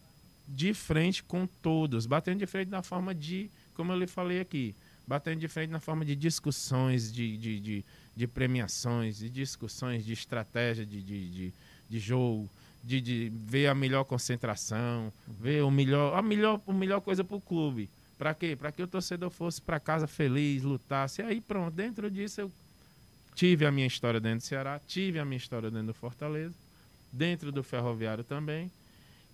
de 0.46 0.74
frente 0.74 1.22
com 1.22 1.46
todos, 1.46 2.06
batendo 2.06 2.38
de 2.38 2.46
frente 2.46 2.68
na 2.68 2.82
forma 2.82 3.14
de, 3.14 3.50
como 3.74 3.92
eu 3.92 3.98
lhe 3.98 4.06
falei 4.06 4.40
aqui, 4.40 4.74
batendo 5.06 5.40
de 5.40 5.48
frente 5.48 5.70
na 5.70 5.80
forma 5.80 6.04
de 6.04 6.14
discussões, 6.14 7.12
de, 7.12 7.36
de, 7.36 7.60
de, 7.60 7.84
de 8.14 8.26
premiações, 8.26 9.18
de 9.18 9.28
discussões 9.28 10.04
de 10.04 10.12
estratégia 10.12 10.84
de, 10.84 11.00
de, 11.02 11.30
de, 11.30 11.52
de 11.88 11.98
jogo, 11.98 12.48
de, 12.82 13.00
de 13.00 13.32
ver 13.34 13.66
a 13.68 13.74
melhor 13.74 14.04
concentração, 14.04 15.12
ver 15.40 15.62
o 15.62 15.70
melhor, 15.70 16.16
a 16.16 16.22
melhor, 16.22 16.60
a 16.66 16.72
melhor 16.72 17.00
coisa 17.00 17.24
para 17.24 17.36
o 17.36 17.40
clube. 17.40 17.88
Para 18.18 18.34
quê? 18.34 18.56
Para 18.56 18.70
que 18.70 18.82
o 18.82 18.86
torcedor 18.86 19.30
fosse 19.30 19.60
para 19.60 19.80
casa 19.80 20.06
feliz, 20.06 20.62
lutasse. 20.62 21.20
E 21.20 21.24
aí 21.24 21.40
pronto, 21.40 21.74
dentro 21.74 22.10
disso 22.10 22.40
eu 22.40 22.52
tive 23.34 23.66
a 23.66 23.72
minha 23.72 23.86
história 23.86 24.20
dentro 24.20 24.38
do 24.38 24.42
Ceará, 24.42 24.80
tive 24.86 25.18
a 25.18 25.24
minha 25.24 25.36
história 25.36 25.70
dentro 25.70 25.88
do 25.88 25.94
Fortaleza, 25.94 26.54
dentro 27.12 27.50
do 27.50 27.62
Ferroviário 27.62 28.22
também. 28.22 28.70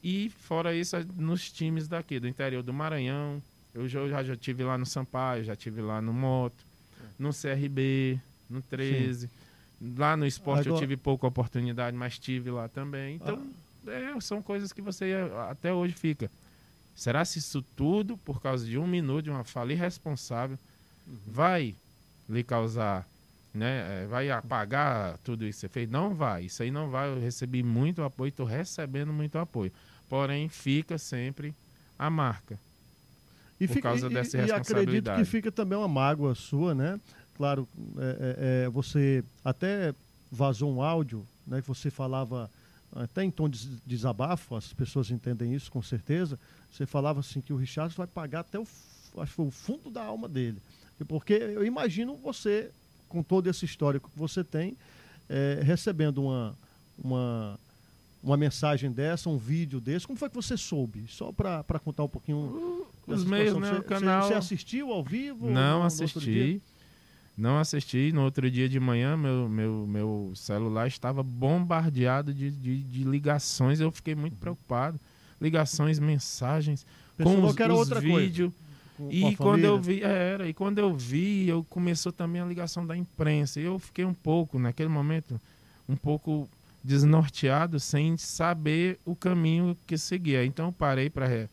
E 0.02 0.30
fora 0.30 0.74
isso, 0.74 0.96
nos 1.16 1.50
times 1.50 1.86
daqui, 1.86 2.18
do 2.18 2.26
interior 2.26 2.62
do 2.62 2.72
Maranhão. 2.72 3.42
Eu 3.74 3.86
já, 3.86 4.22
já 4.22 4.36
tive 4.36 4.64
lá 4.64 4.76
no 4.76 4.86
Sampaio, 4.86 5.44
já 5.44 5.54
tive 5.54 5.80
lá 5.80 6.00
no 6.00 6.12
Moto, 6.12 6.64
no 7.18 7.30
CRB, 7.30 8.18
no 8.48 8.62
13. 8.62 9.28
Sim. 9.28 9.94
Lá 9.96 10.16
no 10.16 10.26
esporte 10.26 10.68
Agora... 10.68 10.76
eu 10.76 10.80
tive 10.80 10.96
pouca 10.96 11.26
oportunidade, 11.26 11.96
mas 11.96 12.18
tive 12.18 12.50
lá 12.50 12.68
também. 12.68 13.16
Então, 13.16 13.46
ah. 13.86 13.90
é, 13.90 14.20
são 14.20 14.42
coisas 14.42 14.72
que 14.72 14.82
você 14.82 15.14
até 15.48 15.72
hoje 15.72 15.94
fica. 15.94 16.30
Será 17.00 17.24
se 17.24 17.38
isso 17.38 17.62
tudo, 17.74 18.18
por 18.18 18.42
causa 18.42 18.66
de 18.66 18.76
um 18.76 18.86
minuto, 18.86 19.22
de 19.22 19.30
uma 19.30 19.42
fala 19.42 19.72
irresponsável, 19.72 20.58
uhum. 21.08 21.16
vai 21.26 21.74
lhe 22.28 22.44
causar, 22.44 23.08
né? 23.54 24.02
É, 24.02 24.06
vai 24.06 24.30
apagar 24.30 25.16
tudo 25.24 25.46
isso 25.46 25.60
que 25.60 25.60
você 25.60 25.68
fez? 25.70 25.90
Não 25.90 26.14
vai. 26.14 26.44
Isso 26.44 26.62
aí 26.62 26.70
não 26.70 26.90
vai. 26.90 27.08
Eu 27.08 27.18
recebi 27.18 27.62
muito 27.62 28.02
apoio, 28.02 28.28
estou 28.28 28.44
recebendo 28.44 29.14
muito 29.14 29.38
apoio. 29.38 29.72
Porém, 30.10 30.46
fica 30.50 30.98
sempre 30.98 31.54
a 31.98 32.10
marca. 32.10 32.58
E 33.58 33.66
por 33.66 33.72
fica, 33.72 33.88
causa 33.88 34.06
e, 34.06 34.12
dessa 34.12 34.36
responsabilidade. 34.36 34.78
E 34.78 34.98
acredito 34.98 35.16
que 35.16 35.24
fica 35.24 35.50
também 35.50 35.78
uma 35.78 35.88
mágoa 35.88 36.34
sua, 36.34 36.74
né? 36.74 37.00
Claro, 37.34 37.66
é, 37.96 38.02
é, 38.02 38.64
é, 38.66 38.68
você 38.68 39.24
até 39.42 39.94
vazou 40.30 40.70
um 40.70 40.82
áudio, 40.82 41.26
né? 41.46 41.62
Que 41.62 41.68
você 41.68 41.90
falava 41.90 42.50
até 42.94 43.22
em 43.22 43.30
tom 43.30 43.48
de 43.48 43.68
desabafo, 43.86 44.56
as 44.56 44.72
pessoas 44.72 45.10
entendem 45.10 45.54
isso 45.54 45.70
com 45.70 45.82
certeza. 45.82 46.38
Você 46.70 46.86
falava 46.86 47.20
assim 47.20 47.40
que 47.40 47.52
o 47.52 47.56
Richard 47.56 47.94
vai 47.96 48.06
pagar 48.06 48.40
até 48.40 48.58
o, 48.58 48.66
acho 49.18 49.34
que 49.34 49.40
o 49.40 49.50
fundo 49.50 49.90
da 49.90 50.02
alma 50.02 50.28
dele. 50.28 50.60
Porque 51.08 51.32
eu 51.32 51.64
imagino 51.64 52.14
você, 52.16 52.70
com 53.08 53.22
todo 53.22 53.48
esse 53.48 53.64
histórico 53.64 54.10
que 54.10 54.18
você 54.18 54.44
tem, 54.44 54.76
é, 55.28 55.60
recebendo 55.62 56.22
uma, 56.22 56.56
uma, 57.02 57.58
uma 58.22 58.36
mensagem 58.36 58.90
dessa, 58.90 59.30
um 59.30 59.38
vídeo 59.38 59.80
desse. 59.80 60.06
Como 60.06 60.18
foi 60.18 60.28
que 60.28 60.34
você 60.34 60.56
soube? 60.56 61.06
Só 61.08 61.32
para 61.32 61.78
contar 61.82 62.04
um 62.04 62.08
pouquinho. 62.08 62.86
Os 63.06 63.24
meios, 63.24 63.56
né? 63.56 63.70
Você, 63.70 63.78
o 63.78 63.82
canal. 63.82 64.28
Você 64.28 64.34
assistiu 64.34 64.92
ao 64.92 65.02
vivo? 65.02 65.50
Não, 65.50 65.82
assisti. 65.82 66.60
Não 67.40 67.58
assisti. 67.58 68.12
No 68.12 68.22
outro 68.22 68.50
dia 68.50 68.68
de 68.68 68.78
manhã, 68.78 69.16
meu, 69.16 69.48
meu, 69.48 69.86
meu 69.88 70.32
celular 70.36 70.86
estava 70.86 71.22
bombardeado 71.22 72.34
de, 72.34 72.50
de, 72.50 72.82
de 72.82 73.04
ligações. 73.04 73.80
Eu 73.80 73.90
fiquei 73.90 74.14
muito 74.14 74.36
preocupado. 74.36 75.00
Ligações, 75.40 75.98
mensagens, 75.98 76.86
Pensou 77.16 77.40
com 77.40 77.72
os, 77.72 77.90
os 77.90 77.98
vídeos. 77.98 78.52
E 79.08 79.34
quando 79.36 79.64
eu 79.64 79.80
vi, 79.80 80.02
é, 80.02 80.32
era, 80.32 80.48
e 80.48 80.52
quando 80.52 80.78
eu 80.78 80.94
vi, 80.94 81.48
eu 81.48 81.64
começou 81.64 82.12
também 82.12 82.42
a 82.42 82.44
ligação 82.44 82.86
da 82.86 82.94
imprensa. 82.94 83.58
E 83.58 83.64
eu 83.64 83.78
fiquei 83.78 84.04
um 84.04 84.12
pouco, 84.12 84.58
naquele 84.58 84.90
momento, 84.90 85.40
um 85.88 85.96
pouco 85.96 86.46
desnorteado, 86.84 87.80
sem 87.80 88.18
saber 88.18 88.98
o 89.06 89.16
caminho 89.16 89.74
que 89.86 89.96
seguia. 89.96 90.44
Então 90.44 90.66
eu 90.66 90.72
parei 90.72 91.08
para 91.08 91.26
re, 91.26 91.48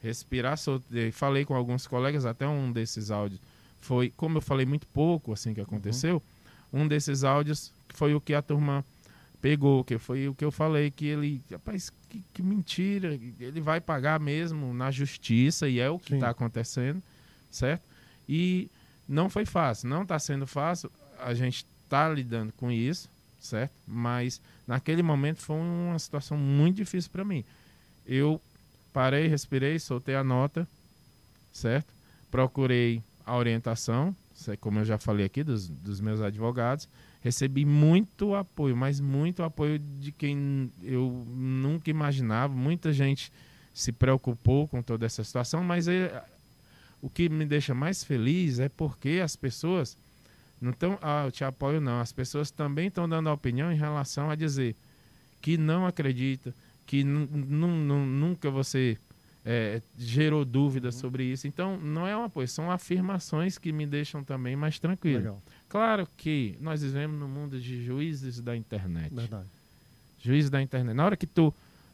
respirar, 0.00 0.56
soltei, 0.56 1.10
falei 1.10 1.44
com 1.44 1.56
alguns 1.56 1.88
colegas, 1.88 2.24
até 2.24 2.46
um 2.46 2.70
desses 2.70 3.10
áudios 3.10 3.40
foi, 3.82 4.10
como 4.16 4.38
eu 4.38 4.42
falei 4.42 4.64
muito 4.64 4.86
pouco 4.86 5.32
assim 5.32 5.52
que 5.52 5.60
uhum. 5.60 5.66
aconteceu, 5.66 6.22
uhum. 6.72 6.82
um 6.82 6.88
desses 6.88 7.24
áudios 7.24 7.70
foi 7.94 8.14
o 8.14 8.20
que 8.20 8.32
a 8.32 8.40
turma 8.40 8.84
pegou, 9.42 9.82
que 9.82 9.98
foi 9.98 10.28
o 10.28 10.34
que 10.34 10.44
eu 10.44 10.52
falei, 10.52 10.90
que 10.90 11.04
ele, 11.04 11.42
rapaz, 11.50 11.90
que, 12.08 12.22
que 12.32 12.42
mentira, 12.42 13.18
ele 13.40 13.60
vai 13.60 13.80
pagar 13.80 14.20
mesmo 14.20 14.72
na 14.72 14.90
justiça, 14.92 15.68
e 15.68 15.80
é 15.80 15.90
o 15.90 15.98
que 15.98 16.14
está 16.14 16.30
acontecendo, 16.30 17.02
certo? 17.50 17.82
E 18.28 18.70
não 19.08 19.28
foi 19.28 19.44
fácil, 19.44 19.88
não 19.88 20.04
está 20.04 20.16
sendo 20.18 20.46
fácil, 20.46 20.90
a 21.18 21.34
gente 21.34 21.66
está 21.84 22.08
lidando 22.08 22.52
com 22.52 22.70
isso, 22.70 23.10
certo? 23.40 23.72
Mas 23.84 24.40
naquele 24.64 25.02
momento 25.02 25.40
foi 25.40 25.56
uma 25.56 25.98
situação 25.98 26.38
muito 26.38 26.76
difícil 26.76 27.10
para 27.10 27.24
mim. 27.24 27.44
Eu 28.06 28.40
parei, 28.92 29.26
respirei, 29.26 29.76
soltei 29.80 30.14
a 30.14 30.22
nota, 30.22 30.68
certo? 31.52 31.92
Procurei 32.30 33.02
a 33.32 33.36
orientação, 33.38 34.14
como 34.60 34.80
eu 34.80 34.84
já 34.84 34.98
falei 34.98 35.24
aqui, 35.24 35.42
dos, 35.42 35.66
dos 35.66 36.02
meus 36.02 36.20
advogados. 36.20 36.86
Recebi 37.22 37.64
muito 37.64 38.34
apoio, 38.34 38.76
mas 38.76 39.00
muito 39.00 39.42
apoio 39.42 39.78
de 39.78 40.12
quem 40.12 40.70
eu 40.82 41.24
nunca 41.30 41.88
imaginava. 41.88 42.52
Muita 42.52 42.92
gente 42.92 43.32
se 43.72 43.90
preocupou 43.90 44.68
com 44.68 44.82
toda 44.82 45.06
essa 45.06 45.24
situação, 45.24 45.64
mas 45.64 45.88
é, 45.88 46.22
o 47.00 47.08
que 47.08 47.26
me 47.30 47.46
deixa 47.46 47.72
mais 47.72 48.04
feliz 48.04 48.58
é 48.58 48.68
porque 48.68 49.20
as 49.24 49.34
pessoas 49.34 49.96
não 50.60 50.72
estão, 50.72 50.98
ah, 51.00 51.24
eu 51.24 51.32
te 51.32 51.42
apoio 51.42 51.80
não, 51.80 52.00
as 52.00 52.12
pessoas 52.12 52.50
também 52.50 52.88
estão 52.88 53.08
dando 53.08 53.30
a 53.30 53.32
opinião 53.32 53.72
em 53.72 53.76
relação 53.76 54.28
a 54.28 54.34
dizer 54.34 54.76
que 55.40 55.56
não 55.56 55.86
acredita, 55.86 56.54
que 56.86 57.02
nunca 57.02 58.50
você 58.50 58.98
é, 59.44 59.82
gerou 59.98 60.44
dúvidas 60.44 60.94
uhum. 60.94 61.00
sobre 61.00 61.24
isso. 61.24 61.46
Então, 61.46 61.76
não 61.76 62.06
é 62.06 62.16
uma 62.16 62.30
coisa, 62.30 62.52
são 62.52 62.70
afirmações 62.70 63.58
que 63.58 63.72
me 63.72 63.86
deixam 63.86 64.22
também 64.22 64.54
mais 64.54 64.78
tranquilo. 64.78 65.18
Legal. 65.18 65.42
Claro 65.68 66.08
que 66.16 66.56
nós 66.60 66.82
vivemos 66.82 67.18
no 67.18 67.28
mundo 67.28 67.60
de 67.60 67.84
juízes 67.84 68.40
da 68.40 68.56
internet. 68.56 69.14
Verdade. 69.14 69.48
Juízes 70.20 70.50
da 70.50 70.62
internet. 70.62 70.94
Na 70.94 71.04
hora 71.04 71.16
que 71.16 71.26
tu 71.26 71.52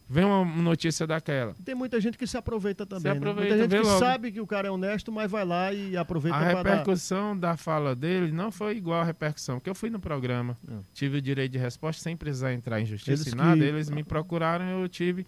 vê 0.09 0.25
uma 0.25 0.45
notícia 0.45 1.07
daquela. 1.07 1.55
Tem 1.65 1.75
muita 1.75 2.01
gente 2.01 2.17
que 2.17 2.27
se 2.27 2.37
aproveita 2.37 2.87
também. 2.87 3.03
Se 3.03 3.09
aproveita, 3.09 3.55
né? 3.55 3.61
Muita 3.61 3.77
gente 3.77 3.83
que 3.83 3.89
logo. 3.89 3.99
sabe 3.99 4.33
que 4.33 4.41
o 4.41 4.47
cara 4.47 4.69
é 4.69 4.71
honesto, 4.71 5.13
mas 5.13 5.31
vai 5.31 5.45
lá 5.45 5.73
e 5.73 5.97
aproveita 5.97 6.37
A 6.37 6.41
repercussão 6.41 7.39
dar... 7.39 7.51
da 7.51 7.57
fala 7.57 7.95
dele 7.95 8.33
não 8.33 8.51
foi 8.51 8.77
igual 8.77 9.01
a 9.01 9.05
repercussão, 9.05 9.57
porque 9.57 9.69
eu 9.69 9.75
fui 9.75 9.91
no 9.91 10.01
programa, 10.01 10.57
é. 10.69 10.75
tive 10.95 11.19
o 11.19 11.23
direito 11.23 11.53
de 11.53 11.59
resposta 11.59 12.03
sem 12.03 12.17
precisar 12.17 12.53
entrar 12.53 12.81
em 12.81 12.87
justiça 12.87 13.23
eles 13.23 13.33
e 13.33 13.37
nada. 13.37 13.57
Que... 13.57 13.65
Eles 13.65 13.91
me 13.91 14.03
procuraram, 14.03 14.65
eu 14.65 14.89
tive 14.89 15.27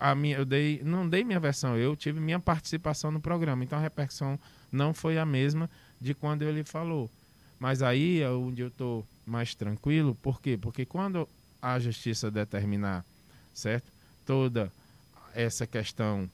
a 0.00 0.14
minha, 0.14 0.36
eu 0.36 0.44
dei, 0.44 0.80
não 0.84 1.08
dei 1.08 1.24
minha 1.24 1.40
versão, 1.40 1.76
eu 1.76 1.94
tive 1.96 2.20
minha 2.20 2.38
participação 2.38 3.10
no 3.10 3.20
programa. 3.20 3.64
Então 3.64 3.78
a 3.78 3.82
repercussão 3.82 4.38
não 4.70 4.94
foi 4.94 5.18
a 5.18 5.26
mesma 5.26 5.68
de 6.00 6.14
quando 6.14 6.42
ele 6.42 6.64
falou. 6.64 7.10
Mas 7.58 7.82
aí 7.82 8.20
é 8.20 8.30
onde 8.30 8.62
eu 8.62 8.68
estou 8.68 9.06
mais 9.26 9.54
tranquilo, 9.54 10.14
por 10.16 10.40
quê? 10.40 10.58
Porque 10.60 10.84
quando 10.84 11.28
a 11.62 11.78
justiça 11.78 12.30
determinar, 12.30 13.04
certo? 13.54 13.90
Toda 14.26 14.70
essa 15.34 15.66
questão, 15.66 16.28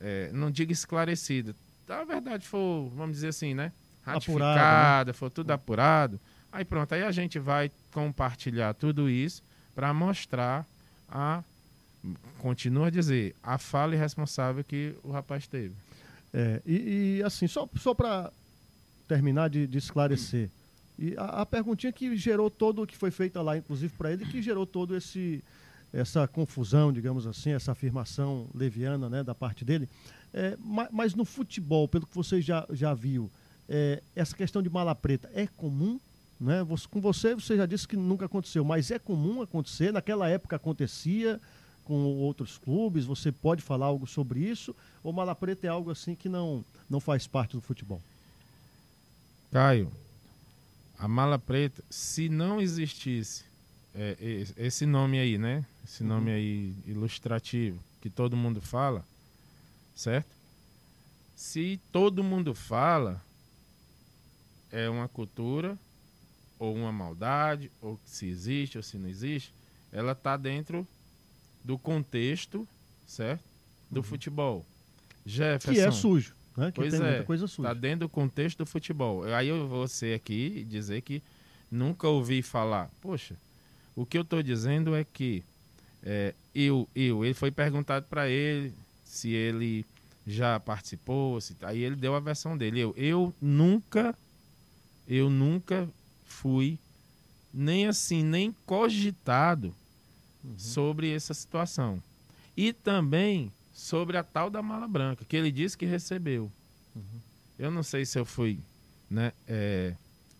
é, 0.00 0.30
não 0.32 0.50
diga 0.50 0.72
esclarecida, 0.72 1.54
na 1.88 2.04
verdade 2.04 2.46
for, 2.46 2.90
vamos 2.94 3.16
dizer 3.16 3.28
assim, 3.28 3.54
né? 3.54 3.72
Ratificada, 4.04 4.44
apurado, 4.44 5.08
né? 5.08 5.12
for 5.14 5.30
tudo 5.30 5.50
apurado. 5.50 6.20
Aí 6.52 6.64
pronto, 6.64 6.94
aí 6.94 7.02
a 7.02 7.10
gente 7.10 7.38
vai 7.38 7.70
compartilhar 7.92 8.74
tudo 8.74 9.08
isso 9.08 9.42
para 9.74 9.92
mostrar 9.92 10.66
a 11.08 11.42
continua 12.38 12.88
a 12.88 12.90
dizer, 12.90 13.34
a 13.42 13.58
fala 13.58 13.94
irresponsável 13.94 14.62
que 14.62 14.94
o 15.02 15.10
rapaz 15.10 15.46
teve. 15.46 15.74
É, 16.32 16.60
e, 16.66 17.18
e 17.18 17.22
assim, 17.22 17.46
só, 17.46 17.68
só 17.76 17.94
para 17.94 18.30
terminar 19.06 19.48
de, 19.48 19.66
de, 19.66 19.78
esclarecer, 19.78 20.50
E 20.98 21.14
a, 21.16 21.42
a 21.42 21.46
perguntinha 21.46 21.92
que 21.92 22.16
gerou 22.16 22.50
todo, 22.50 22.86
que 22.86 22.96
foi 22.96 23.10
feita 23.10 23.40
lá, 23.40 23.56
inclusive 23.56 23.92
para 23.96 24.12
ele, 24.12 24.26
que 24.26 24.42
gerou 24.42 24.66
todo 24.66 24.96
esse 24.96 25.42
essa 25.92 26.26
confusão, 26.26 26.92
digamos 26.92 27.24
assim, 27.24 27.50
essa 27.50 27.70
afirmação 27.70 28.48
leviana 28.52 29.08
né, 29.08 29.22
da 29.22 29.32
parte 29.32 29.64
dele. 29.64 29.88
É, 30.32 30.56
mas, 30.58 30.88
mas, 30.90 31.14
no 31.14 31.24
futebol, 31.24 31.86
pelo 31.86 32.04
que 32.04 32.14
você 32.16 32.42
já, 32.42 32.66
já 32.70 32.92
viu, 32.92 33.30
é, 33.68 34.02
essa 34.16 34.34
questão 34.34 34.60
de 34.60 34.68
mala 34.68 34.92
preta 34.92 35.30
é 35.32 35.46
comum? 35.46 36.00
Né? 36.40 36.66
Com 36.90 37.00
você, 37.00 37.36
você 37.36 37.56
já 37.56 37.64
disse 37.64 37.86
que 37.86 37.96
nunca 37.96 38.26
aconteceu, 38.26 38.64
mas 38.64 38.90
é 38.90 38.98
comum 38.98 39.40
acontecer? 39.40 39.92
Naquela 39.92 40.28
época 40.28 40.56
acontecia 40.56 41.40
com 41.84 41.94
outros 41.94 42.58
clubes? 42.58 43.04
Você 43.04 43.30
pode 43.30 43.62
falar 43.62 43.86
algo 43.86 44.06
sobre 44.06 44.40
isso? 44.40 44.74
Ou 45.02 45.12
mala 45.12 45.34
preta 45.34 45.66
é 45.66 45.70
algo 45.70 45.90
assim 45.90 46.14
que 46.14 46.28
não, 46.28 46.64
não 46.88 47.00
faz 47.00 47.26
parte 47.26 47.52
do 47.52 47.60
futebol? 47.60 48.00
Caio, 49.52 49.90
a 50.98 51.06
mala 51.06 51.38
preta, 51.38 51.82
se 51.88 52.28
não 52.28 52.60
existisse 52.60 53.44
é, 53.94 54.16
esse 54.56 54.84
nome 54.86 55.18
aí, 55.18 55.38
né? 55.38 55.64
Esse 55.84 56.02
uhum. 56.02 56.08
nome 56.08 56.32
aí 56.32 56.74
ilustrativo 56.86 57.78
que 58.00 58.10
todo 58.10 58.36
mundo 58.36 58.60
fala, 58.60 59.02
certo? 59.94 60.28
Se 61.36 61.80
todo 61.90 62.22
mundo 62.22 62.54
fala, 62.54 63.22
é 64.70 64.90
uma 64.90 65.08
cultura 65.08 65.78
ou 66.58 66.74
uma 66.74 66.92
maldade, 66.92 67.70
ou 67.80 67.98
se 68.04 68.26
existe 68.26 68.76
ou 68.76 68.82
se 68.82 68.98
não 68.98 69.08
existe, 69.08 69.52
ela 69.92 70.12
está 70.12 70.36
dentro 70.36 70.86
do 71.64 71.78
contexto, 71.78 72.68
certo? 73.06 73.42
Do 73.90 73.98
uhum. 73.98 74.02
futebol. 74.02 74.66
Jefferson. 75.24 75.72
Que 75.72 75.80
é 75.80 75.90
sujo, 75.90 76.34
né? 76.56 76.70
Que 76.70 76.80
pois 76.80 76.92
tem 76.92 77.00
é, 77.00 77.10
muita 77.10 77.24
coisa 77.24 77.46
suja. 77.46 77.68
Está 77.68 77.80
dentro 77.80 78.00
do 78.00 78.08
contexto 78.08 78.58
do 78.58 78.66
futebol. 78.66 79.24
Aí 79.24 79.48
eu 79.48 79.66
vou 79.66 79.88
ser 79.88 80.14
aqui 80.14 80.64
dizer 80.68 81.00
que 81.00 81.22
nunca 81.70 82.06
ouvi 82.06 82.42
falar. 82.42 82.90
Poxa, 83.00 83.34
o 83.96 84.04
que 84.04 84.18
eu 84.18 84.22
estou 84.22 84.42
dizendo 84.42 84.94
é 84.94 85.04
que 85.04 85.42
é, 86.02 86.34
eu, 86.54 86.86
eu, 86.94 87.24
ele 87.24 87.34
foi 87.34 87.50
perguntado 87.50 88.06
para 88.06 88.28
ele 88.28 88.74
se 89.04 89.30
ele 89.30 89.86
já 90.26 90.60
participou, 90.60 91.40
se, 91.40 91.56
aí 91.62 91.82
ele 91.82 91.96
deu 91.96 92.14
a 92.14 92.20
versão 92.20 92.58
dele. 92.58 92.80
Eu, 92.80 92.94
eu 92.96 93.34
nunca, 93.40 94.14
eu 95.08 95.30
nunca 95.30 95.88
fui 96.26 96.78
nem 97.52 97.86
assim, 97.86 98.22
nem 98.22 98.54
cogitado 98.66 99.74
uhum. 100.44 100.58
sobre 100.58 101.12
essa 101.12 101.32
situação. 101.32 102.02
E 102.56 102.72
também 102.72 103.52
sobre 103.72 104.16
a 104.16 104.22
tal 104.22 104.48
da 104.48 104.62
mala 104.62 104.86
branca, 104.86 105.24
que 105.24 105.36
ele 105.36 105.50
disse 105.50 105.76
que 105.76 105.86
recebeu. 105.86 106.50
Uhum. 106.94 107.02
Eu 107.58 107.70
não 107.70 107.82
sei 107.82 108.04
se 108.04 108.18
eu 108.18 108.24
fui, 108.24 108.58
né? 109.10 109.32
É, 109.48 109.94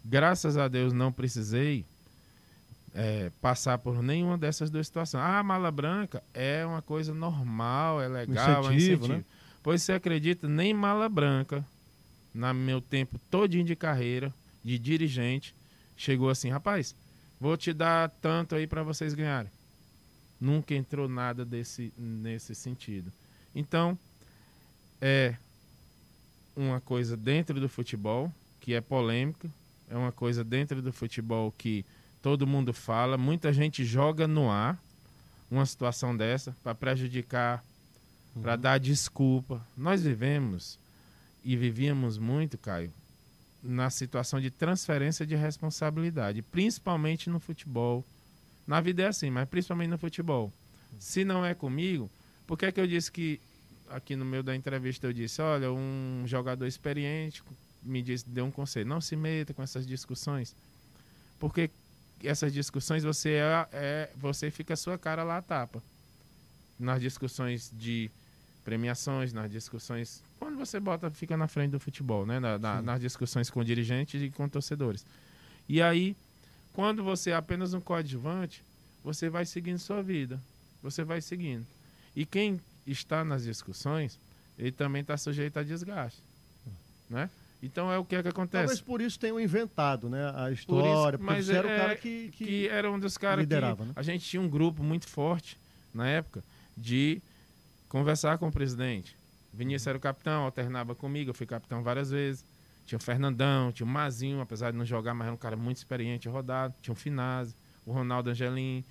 graças 0.05 0.57
a 0.57 0.69
Deus 0.69 0.93
não 0.93 1.13
precisei 1.13 1.85
é, 2.95 3.31
passar 3.41 3.79
por 3.79 4.01
nenhuma 4.03 4.39
dessas 4.39 4.71
duas 4.71 4.87
situações. 4.87 5.23
Ah, 5.23 5.41
a 5.41 5.43
mala 5.43 5.71
branca 5.71 6.23
é 6.33 6.65
uma 6.65 6.81
coisa 6.81 7.13
normal, 7.13 8.01
é 8.01 8.09
legal, 8.09 8.61
incentivo, 8.61 8.73
é 8.73 8.77
incentivo. 8.77 9.09
Né? 9.09 9.25
Pois 9.63 9.83
você 9.83 9.93
acredita, 9.93 10.47
nem 10.47 10.73
mala 10.73 11.09
branca, 11.09 11.65
no 12.33 12.55
meu 12.55 12.81
tempo 12.81 13.19
todinho 13.31 13.65
de 13.65 13.75
carreira, 13.75 14.33
de 14.63 14.79
dirigente, 14.79 15.55
chegou 15.97 16.29
assim, 16.29 16.51
rapaz, 16.51 16.95
vou 17.41 17.57
te 17.57 17.73
dar 17.73 18.11
tanto 18.21 18.55
aí 18.55 18.67
para 18.67 18.83
vocês 18.83 19.15
ganharem. 19.15 19.51
Nunca 20.45 20.75
entrou 20.75 21.09
nada 21.09 21.43
desse, 21.43 21.91
nesse 21.97 22.55
sentido. 22.55 23.11
Então, 23.55 23.99
é 25.01 25.37
uma 26.55 26.81
coisa 26.81 27.17
dentro 27.17 27.59
do 27.59 27.69
futebol 27.69 28.31
que 28.61 28.75
é 28.75 28.81
polêmica, 28.81 29.51
é 29.89 29.97
uma 29.97 30.13
coisa 30.13 30.45
dentro 30.45 30.83
do 30.83 30.93
futebol 30.93 31.53
que 31.57 31.85
todo 32.23 32.47
mundo 32.47 32.75
fala, 32.75 33.17
muita 33.17 33.53
gente 33.53 33.85
joga 33.85 34.27
no 34.27 34.51
ar 34.51 34.79
uma 35.51 35.65
situação 35.65 36.17
dessa 36.17 36.55
para 36.63 36.75
prejudicar, 36.75 37.65
uhum. 38.37 38.43
para 38.43 38.57
dar 38.57 38.79
desculpa. 38.79 39.67
Nós 39.77 40.03
vivemos 40.03 40.79
e 41.43 41.57
vivíamos 41.57 42.19
muito, 42.19 42.59
Caio, 42.59 42.93
na 43.63 43.89
situação 43.89 44.41
de 44.41 44.51
transferência 44.51 45.27
de 45.27 45.35
responsabilidade, 45.35 46.43
principalmente 46.43 47.31
no 47.31 47.41
futebol. 47.41 48.05
Na 48.67 48.81
vida 48.81 49.03
é 49.03 49.07
assim, 49.07 49.31
mas 49.31 49.49
principalmente 49.49 49.91
no 49.91 49.99
futebol. 49.99 50.53
Se 50.99 51.25
não 51.25 51.45
é 51.45 51.55
comigo, 51.55 52.11
por 52.47 52.59
que 52.59 52.67
é 52.67 52.73
que 52.73 52.81
eu 52.81 52.87
disse 52.87 53.11
que 53.11 53.41
aqui 53.91 54.17
no 54.17 54.25
meio 54.25 54.43
da 54.43 54.55
entrevista 54.57 55.07
eu 55.07 55.13
disse, 55.13 55.43
olha, 55.43 55.71
um 55.73 56.25
jogador 56.27 56.67
experiente 56.67 57.43
me 57.83 58.03
disse, 58.03 58.29
deu 58.29 58.45
um 58.45 58.51
conselho, 58.51 58.89
não 58.89 59.01
se 59.01 59.15
meta 59.15 59.53
com 59.53 59.63
essas 59.63 59.87
discussões, 59.87 60.55
porque 61.39 61.71
essas 62.23 62.53
discussões 62.53 63.05
você 63.05 63.33
é, 63.33 63.69
é, 63.73 64.11
você 64.17 64.51
fica 64.51 64.75
a 64.75 64.77
sua 64.77 64.97
cara 64.99 65.23
lá 65.23 65.39
a 65.39 65.43
tapa. 65.43 65.83
Nas 66.79 67.01
discussões 67.01 67.71
de 67.73 68.11
premiações, 68.65 69.33
nas 69.33 69.51
discussões. 69.51 70.23
Quando 70.39 70.57
você 70.57 70.81
bota, 70.81 71.11
fica 71.11 71.37
na 71.37 71.47
frente 71.47 71.71
do 71.71 71.79
futebol, 71.79 72.27
né? 72.27 72.41
Na, 72.41 72.59
na, 72.59 72.83
nas 72.83 73.01
discussões 73.01 73.51
com 73.51 73.63
dirigentes 73.63 74.21
e 74.21 74.31
com 74.31 74.49
torcedores. 74.49 75.05
E 75.69 75.81
aí, 75.81 76.17
quando 76.75 77.03
você 77.03 77.31
é 77.31 77.35
apenas 77.35 77.73
um 77.73 77.81
coadjuvante, 77.81 78.63
você 79.03 79.31
vai 79.31 79.47
seguindo 79.47 79.79
sua 79.79 80.03
vida. 80.03 80.39
Você 80.83 81.05
vai 81.05 81.21
seguindo. 81.21 81.65
E 82.15 82.27
quem 82.27 82.61
está 82.87 83.25
nas 83.25 83.45
discussões, 83.45 84.19
ele 84.59 84.73
também 84.73 85.01
está 85.01 85.17
sujeito 85.17 85.59
a 85.59 85.63
desgaste. 85.63 86.21
Né? 87.09 87.31
Então 87.63 87.91
é 87.91 87.97
o 87.97 88.05
que 88.05 88.17
é 88.17 88.23
que 88.23 88.29
acontece. 88.29 88.65
Talvez 88.65 88.81
por 88.81 89.01
isso 89.01 89.19
tenham 89.19 89.41
inventado, 89.41 90.11
né? 90.11 90.33
A 90.35 90.51
história, 90.51 91.17
isso, 91.17 91.25
mas 91.25 91.49
era 91.49 91.69
é, 91.69 91.75
o 91.75 91.81
cara 91.81 91.97
que, 91.97 92.31
que, 92.33 92.45
que, 92.45 92.69
era 92.69 92.91
um 92.91 92.99
dos 92.99 93.17
caras 93.17 93.41
liderava, 93.41 93.85
que 93.85 93.89
né? 93.89 93.93
a 93.97 94.03
gente 94.03 94.25
tinha 94.27 94.43
um 94.43 94.49
grupo 94.49 94.83
muito 94.83 95.07
forte 95.07 95.57
na 95.95 96.09
época 96.09 96.43
de 96.77 97.23
conversar 97.89 98.37
com 98.37 98.49
o 98.49 98.53
presidente. 98.53 99.17
Vinícius 99.53 99.87
era 99.87 99.97
o 99.97 100.01
capitão, 100.01 100.43
alternava 100.43 100.95
comigo, 100.95 101.31
eu 101.31 101.35
fui 101.35 101.47
capitão 101.47 101.83
várias 101.83 102.11
vezes. 102.11 102.45
Tinha 102.87 102.99
o 102.99 103.03
Fernandão, 103.03 103.73
tinha 103.73 103.87
o 103.87 103.89
Mazinho, 103.89 104.41
apesar 104.41 104.71
de 104.71 104.77
não 104.77 104.85
jogar, 104.85 105.15
mas 105.15 105.27
era 105.27 105.35
um 105.35 105.39
cara 105.39 105.57
muito 105.57 105.79
experiente, 105.79 106.29
rodado. 106.29 106.75
Tinha 106.83 106.93
o 106.93 106.97
Finazzi, 106.97 107.55
o 107.87 107.93
Ronaldo 107.93 108.31
Angelim, 108.31 108.85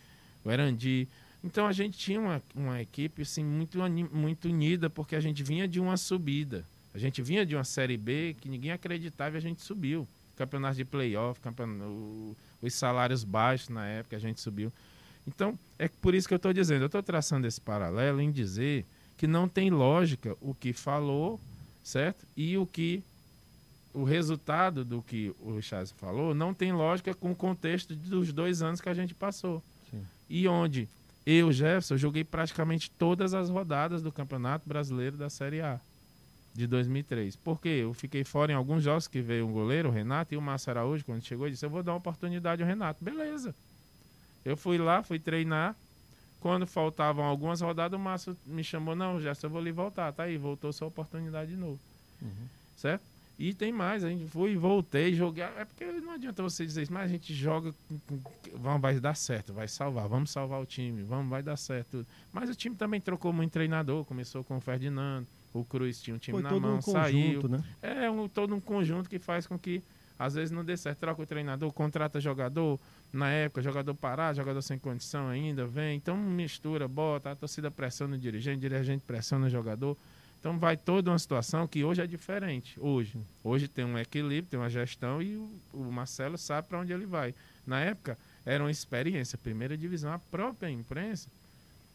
o 0.43 0.51
Erandi. 0.51 1.07
Então 1.43 1.67
a 1.67 1.71
gente 1.71 1.97
tinha 1.97 2.19
uma, 2.19 2.41
uma 2.55 2.81
equipe 2.81 3.21
assim, 3.21 3.43
muito, 3.43 3.77
muito 4.11 4.47
unida, 4.47 4.89
porque 4.89 5.15
a 5.15 5.19
gente 5.19 5.43
vinha 5.43 5.67
de 5.67 5.79
uma 5.79 5.97
subida. 5.97 6.65
A 6.93 6.97
gente 6.97 7.21
vinha 7.21 7.45
de 7.45 7.55
uma 7.55 7.63
Série 7.63 7.97
B 7.97 8.35
que 8.39 8.47
ninguém 8.47 8.71
acreditava 8.71 9.35
e 9.35 9.37
a 9.37 9.41
gente 9.41 9.61
subiu. 9.61 10.07
Campeonato 10.35 10.77
de 10.77 10.85
playoff, 10.85 11.39
campeonato, 11.39 12.35
os 12.61 12.73
salários 12.73 13.23
baixos 13.23 13.69
na 13.69 13.85
época, 13.85 14.15
a 14.15 14.19
gente 14.19 14.39
subiu. 14.41 14.71
Então, 15.27 15.57
é 15.77 15.87
por 15.87 16.13
isso 16.13 16.27
que 16.27 16.33
eu 16.33 16.37
estou 16.37 16.53
dizendo, 16.53 16.81
eu 16.81 16.87
estou 16.87 17.03
traçando 17.03 17.47
esse 17.47 17.61
paralelo 17.61 18.19
em 18.19 18.31
dizer 18.31 18.85
que 19.17 19.27
não 19.27 19.47
tem 19.47 19.69
lógica 19.69 20.35
o 20.41 20.53
que 20.53 20.73
falou, 20.73 21.39
certo? 21.83 22.25
E 22.35 22.57
o 22.57 22.65
que 22.65 23.03
o 23.93 24.03
resultado 24.03 24.83
do 24.83 25.01
que 25.01 25.33
o 25.39 25.61
Charles 25.61 25.91
falou 25.91 26.33
não 26.33 26.53
tem 26.53 26.71
lógica 26.71 27.13
com 27.13 27.31
o 27.31 27.35
contexto 27.35 27.95
dos 27.95 28.33
dois 28.33 28.61
anos 28.61 28.81
que 28.81 28.89
a 28.89 28.93
gente 28.93 29.13
passou. 29.13 29.61
Sim. 29.91 30.03
E 30.29 30.47
onde 30.47 30.89
eu, 31.25 31.51
Jefferson, 31.51 31.95
joguei 31.95 32.23
praticamente 32.23 32.91
todas 32.91 33.33
as 33.33 33.49
rodadas 33.49 34.01
do 34.01 34.11
Campeonato 34.11 34.67
Brasileiro 34.67 35.15
da 35.15 35.29
Série 35.29 35.61
A 35.61 35.79
de 36.53 36.67
2003. 36.67 37.35
Porque 37.37 37.69
eu 37.69 37.93
fiquei 37.93 38.23
fora 38.23 38.51
em 38.51 38.55
alguns 38.55 38.83
jogos 38.83 39.07
que 39.07 39.21
veio 39.21 39.47
um 39.47 39.51
goleiro, 39.51 39.89
o 39.89 39.91
Renato, 39.91 40.33
e 40.33 40.37
o 40.37 40.41
Márcio 40.41 40.71
Araújo, 40.71 41.05
quando 41.05 41.23
chegou, 41.23 41.49
disse: 41.49 41.65
Eu 41.65 41.69
vou 41.69 41.81
dar 41.81 41.93
uma 41.93 41.97
oportunidade 41.97 42.61
ao 42.61 42.67
Renato. 42.67 43.03
Beleza. 43.03 43.55
Eu 44.43 44.57
fui 44.57 44.77
lá, 44.77 45.01
fui 45.01 45.19
treinar. 45.19 45.75
Quando 46.41 46.67
faltavam 46.67 47.23
algumas 47.23 47.61
rodadas, 47.61 47.97
o 47.97 48.01
Márcio 48.01 48.35
me 48.45 48.63
chamou: 48.63 48.95
Não, 48.95 49.21
já 49.21 49.33
eu 49.41 49.49
vou 49.49 49.61
ali 49.61 49.71
voltar. 49.71 50.11
Tá 50.11 50.23
aí, 50.23 50.37
voltou 50.37 50.73
sua 50.73 50.89
oportunidade 50.89 51.51
de 51.51 51.57
novo. 51.57 51.79
Uhum. 52.21 52.47
Certo? 52.75 53.12
E 53.43 53.53
tem 53.53 53.73
mais, 53.73 54.05
a 54.05 54.09
gente 54.09 54.25
foi, 54.25 54.55
voltei, 54.55 55.13
joguei. 55.13 55.43
É 55.43 55.65
porque 55.65 55.83
não 55.83 56.13
adianta 56.13 56.41
você 56.41 56.65
dizer 56.65 56.83
isso, 56.83 56.93
mas 56.93 57.03
a 57.03 57.07
gente 57.09 57.33
joga, 57.33 57.75
vamos, 58.55 58.81
vai 58.81 58.97
dar 59.01 59.17
certo, 59.17 59.51
vai 59.51 59.67
salvar, 59.67 60.07
vamos 60.07 60.31
salvar 60.31 60.61
o 60.61 60.65
time, 60.65 61.03
vamos, 61.03 61.29
vai 61.29 61.43
dar 61.43 61.57
certo. 61.57 62.07
Mas 62.31 62.49
o 62.49 62.55
time 62.55 62.73
também 62.73 63.01
trocou 63.01 63.33
muito 63.33 63.51
treinador, 63.51 64.05
começou 64.05 64.45
com 64.45 64.55
o 64.55 64.61
Ferdinando, 64.61 65.27
o 65.53 65.65
Cruz 65.65 66.01
tinha 66.01 66.15
um 66.15 66.17
time 66.17 66.41
Foi 66.41 66.41
na 66.41 66.57
mão, 66.57 66.77
um 66.77 66.81
saiu. 66.81 67.41
Conjunto, 67.41 67.49
né? 67.49 67.63
É 67.81 68.09
um, 68.09 68.29
todo 68.29 68.55
um 68.55 68.61
conjunto 68.61 69.09
que 69.09 69.19
faz 69.19 69.45
com 69.45 69.59
que 69.59 69.83
às 70.17 70.35
vezes 70.35 70.51
não 70.51 70.63
dê 70.63 70.77
certo. 70.77 70.99
Troca 70.99 71.21
o 71.21 71.25
treinador, 71.25 71.69
contrata 71.73 72.21
jogador, 72.21 72.79
na 73.11 73.29
época, 73.29 73.61
jogador 73.61 73.93
parado, 73.93 74.37
jogador 74.37 74.61
sem 74.61 74.79
condição 74.79 75.27
ainda, 75.27 75.67
vem. 75.67 75.97
Então 75.97 76.15
mistura, 76.15 76.87
bota, 76.87 77.31
a 77.31 77.35
torcida 77.35 77.69
pressiona 77.69 78.15
o 78.15 78.17
dirigente, 78.17 78.55
o 78.55 78.61
dirigente 78.61 79.03
pressiona 79.05 79.47
o 79.47 79.49
jogador. 79.49 79.97
Então 80.43 80.59
vai 80.59 80.75
toda 80.75 81.09
uma 81.09 81.17
situação 81.17 81.65
que 81.65 81.85
hoje 81.85 82.01
é 82.01 82.05
diferente. 82.05 82.77
Hoje. 82.77 83.17
Hoje 83.41 83.65
tem 83.65 83.85
um 83.85 83.97
equilíbrio, 83.97 84.51
tem 84.51 84.59
uma 84.59 84.69
gestão 84.69 85.21
e 85.21 85.37
o, 85.37 85.49
o 85.71 85.89
Marcelo 85.89 86.37
sabe 86.37 86.67
para 86.67 86.79
onde 86.79 86.91
ele 86.91 87.05
vai. 87.05 87.33
Na 87.65 87.79
época, 87.79 88.17
era 88.45 88.61
uma 88.61 88.69
experiência, 88.69 89.37
primeira 89.37 89.77
divisão, 89.77 90.11
a 90.11 90.19
própria 90.19 90.69
imprensa, 90.69 91.29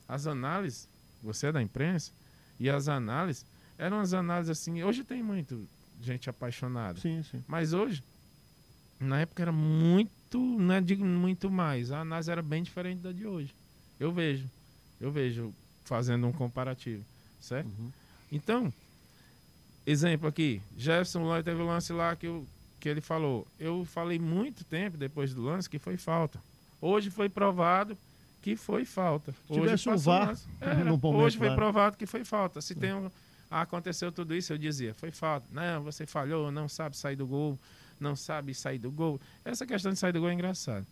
as 0.09 0.27
análises, 0.27 0.89
você 1.23 1.49
é 1.49 1.53
da 1.53 1.61
imprensa, 1.61 2.11
e 2.59 2.71
as 2.71 2.89
análises 2.89 3.45
eram 3.77 4.01
as 4.01 4.15
análises 4.15 4.59
assim. 4.59 4.83
Hoje 4.83 5.05
tem 5.05 5.23
muito 5.23 5.69
gente 6.01 6.31
apaixonada. 6.31 6.99
Sim, 6.99 7.23
sim. 7.31 7.45
Mas 7.47 7.75
hoje 7.75 8.03
na 8.99 9.21
época 9.21 9.43
era 9.43 9.53
muito, 9.53 10.39
não 10.39 10.75
é 10.75 10.81
digo 10.81 11.05
muito 11.05 11.51
mais. 11.51 11.93
A 11.93 12.03
NASA 12.03 12.33
era 12.33 12.41
bem 12.41 12.63
diferente 12.63 13.03
da 13.03 13.13
de 13.13 13.27
hoje. 13.27 13.55
Eu 14.01 14.11
vejo, 14.11 14.51
eu 14.99 15.13
vejo 15.13 15.53
fazendo 15.85 16.27
um 16.27 16.33
comparativo, 16.33 17.05
certo? 17.43 17.69
Uhum. 17.79 17.93
Então, 18.31 18.73
exemplo 19.87 20.29
aqui, 20.29 20.61
Jefferson 20.77 21.25
lá 21.25 21.43
teve 21.43 21.61
um 21.63 21.67
lance 21.67 21.93
lá 21.93 22.15
que, 22.15 22.27
eu, 22.27 22.47
que 22.79 22.89
ele 22.89 23.01
falou. 23.01 23.47
Eu 23.59 23.85
falei 23.85 24.19
muito 24.19 24.65
tempo 24.65 24.97
depois 24.97 25.33
do 25.35 25.43
lance 25.43 25.69
que 25.69 25.79
foi 25.79 25.97
falta. 25.97 26.41
Hoje 26.81 27.11
foi 27.11 27.29
provado 27.29 27.97
que 28.43 28.55
foi 28.57 28.85
falta. 28.85 29.33
Se 29.33 29.55
tivesse 29.55 29.89
um 29.89 29.97
VAR, 29.97 30.37
era, 30.61 30.93
hoje 31.09 31.39
foi 31.39 31.55
provado 31.55 31.97
que 31.97 32.07
foi 32.07 32.25
falta. 32.25 32.61
Se 32.61 32.75
tem 32.75 32.95
um, 32.95 33.11
aconteceu 33.51 34.13
tudo 34.13 34.35
isso, 34.35 34.53
eu 34.53 34.59
dizia, 34.59 34.95
foi 34.95 35.11
falta. 35.11 35.47
Não, 35.51 35.83
você 35.83 36.07
falhou, 36.07 36.51
não 36.51 36.69
sabe 36.69 36.97
sair 36.97 37.17
do 37.17 37.27
gol, 37.27 37.59
não 37.99 38.15
sabe 38.15 38.55
sair 38.55 38.79
do 38.79 38.91
gol. 38.91 39.21
Essa 39.45 39.67
questão 39.67 39.93
de 39.93 39.99
sair 39.99 40.13
do 40.13 40.21
gol 40.21 40.31
é 40.31 40.35
engraçada. 40.35 40.87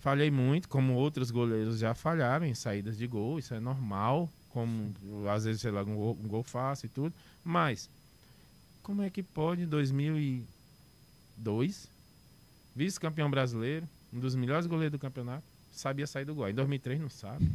Falhei 0.00 0.30
muito, 0.30 0.68
como 0.68 0.94
outros 0.94 1.30
goleiros 1.30 1.78
já 1.78 1.94
falharam 1.94 2.46
em 2.46 2.54
saídas 2.54 2.96
de 2.96 3.06
gol, 3.06 3.38
isso 3.38 3.54
é 3.54 3.60
normal, 3.60 4.30
como 4.56 4.92
às 5.30 5.44
vezes, 5.44 5.60
sei 5.60 5.70
lá, 5.70 5.82
um 5.82 5.94
gol, 5.94 6.18
um 6.18 6.26
gol 6.26 6.42
fácil 6.42 6.86
e 6.86 6.88
tudo. 6.88 7.14
Mas, 7.44 7.90
como 8.82 9.02
é 9.02 9.10
que 9.10 9.22
pode 9.22 9.60
em 9.60 9.66
2002, 9.66 11.90
vice-campeão 12.74 13.30
brasileiro, 13.30 13.86
um 14.10 14.18
dos 14.18 14.34
melhores 14.34 14.66
goleiros 14.66 14.92
do 14.92 14.98
campeonato, 14.98 15.44
sabia 15.70 16.06
sair 16.06 16.24
do 16.24 16.34
gol? 16.34 16.48
Em 16.48 16.54
2003 16.54 17.02
não 17.02 17.10
sabe. 17.10 17.44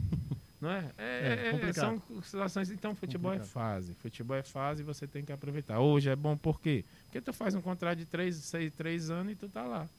Não 0.62 0.70
é? 0.70 0.92
É, 0.96 1.58
é, 1.60 1.70
é 1.70 1.74
são 1.74 2.00
situações. 2.22 2.70
Então, 2.70 2.94
futebol 2.94 3.34
é 3.34 3.40
complicado. 3.40 3.50
é 3.50 3.52
fase. 3.52 3.96
Futebol 3.96 4.38
é 4.38 4.44
fase 4.44 4.84
e 4.84 4.86
você 4.86 5.08
tem 5.08 5.26
que 5.26 5.32
aproveitar. 5.32 5.80
Hoje 5.80 6.08
é 6.08 6.16
bom 6.16 6.38
por 6.38 6.62
quê? 6.62 6.86
Porque 7.06 7.20
tu 7.20 7.34
faz 7.34 7.56
um 7.56 7.62
contrato 7.62 7.98
de 7.98 8.06
três, 8.06 8.36
seis, 8.36 8.72
três 8.72 9.10
anos 9.10 9.34
e 9.34 9.36
tu 9.36 9.50
tá 9.50 9.64
lá. 9.64 9.90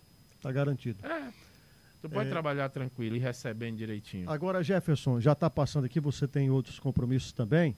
Tá 0.41 0.53
garantido. 0.53 1.05
É. 1.05 1.33
Tu 2.03 2.11
pode 2.11 2.29
é... 2.29 2.31
trabalhar 2.31 2.69
tranquilo 2.69 3.15
e 3.15 3.19
recebendo 3.21 3.77
direitinho. 3.77 4.29
Agora, 4.29 4.63
Jefferson, 4.63 5.21
já 5.21 5.33
está 5.33 5.49
passando 5.49 5.85
aqui, 5.85 6.01
você 6.01 6.27
tem 6.27 6.51
outros 6.51 6.81
compromissos 6.81 7.33
também. 7.33 7.77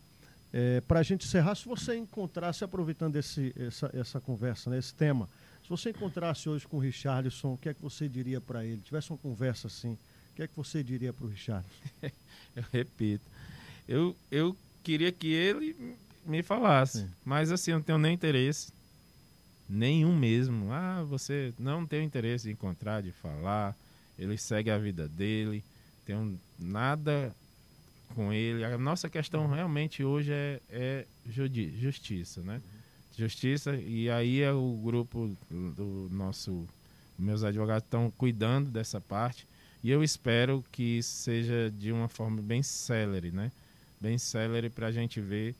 É, 0.50 0.80
Para 0.80 1.00
a 1.00 1.02
gente 1.02 1.26
encerrar, 1.26 1.54
se 1.54 1.66
você 1.66 1.94
encontrasse, 1.96 2.64
aproveitando 2.64 3.16
esse, 3.16 3.54
essa, 3.58 3.90
essa 3.92 4.20
conversa, 4.20 4.70
né, 4.70 4.78
esse 4.78 4.94
tema, 4.94 5.28
se 5.62 5.68
você 5.68 5.90
encontrasse 5.90 6.48
hoje 6.48 6.66
com 6.66 6.78
o 6.78 6.80
Richarlison, 6.80 7.52
o 7.54 7.58
que 7.58 7.68
é 7.68 7.74
que 7.74 7.82
você 7.82 8.08
diria 8.08 8.40
para 8.40 8.64
ele? 8.64 8.80
Tivesse 8.80 9.10
uma 9.10 9.18
conversa 9.18 9.66
assim, 9.66 9.92
o 9.92 10.36
que 10.36 10.42
é 10.42 10.46
que 10.46 10.56
você 10.56 10.82
diria 10.82 11.12
para 11.12 11.26
o 11.26 11.28
Richard? 11.28 11.66
eu 12.56 12.64
repito. 12.72 13.24
Eu, 13.86 14.16
eu 14.30 14.56
queria 14.82 15.12
que 15.12 15.26
ele 15.26 15.96
me 16.24 16.42
falasse, 16.42 17.00
Sim. 17.00 17.10
mas 17.24 17.52
assim, 17.52 17.72
eu 17.72 17.78
não 17.78 17.84
tenho 17.84 17.98
nem 17.98 18.14
interesse, 18.14 18.72
nenhum 19.68 20.16
mesmo. 20.16 20.72
Ah, 20.72 21.02
você 21.02 21.52
não 21.58 21.84
tem 21.84 22.04
interesse 22.04 22.46
de 22.46 22.52
encontrar, 22.52 23.02
de 23.02 23.12
falar, 23.12 23.76
ele 24.18 24.36
segue 24.36 24.70
a 24.70 24.78
vida 24.78 25.08
dele, 25.08 25.64
tenho 26.04 26.38
nada 26.58 27.34
com 28.14 28.32
ele. 28.32 28.64
A 28.64 28.78
nossa 28.78 29.08
questão 29.08 29.46
realmente 29.48 30.04
hoje 30.04 30.32
é, 30.32 30.60
é 30.70 31.06
justiça, 31.26 32.42
né? 32.42 32.60
Justiça, 33.16 33.76
e 33.76 34.10
aí 34.10 34.40
é 34.40 34.52
o 34.52 34.80
grupo 34.82 35.36
do 35.50 36.08
nosso, 36.10 36.66
meus 37.18 37.44
advogados 37.44 37.84
estão 37.84 38.10
cuidando 38.10 38.70
dessa 38.70 39.00
parte 39.00 39.46
e 39.84 39.90
eu 39.90 40.02
espero 40.02 40.64
que 40.72 41.02
seja 41.02 41.70
de 41.70 41.92
uma 41.92 42.08
forma 42.08 42.40
bem 42.40 42.62
célere, 42.62 43.30
né? 43.30 43.52
Bem 44.00 44.16
célere 44.16 44.70
para 44.70 44.86
a 44.86 44.90
gente 44.90 45.20
ver 45.20 45.54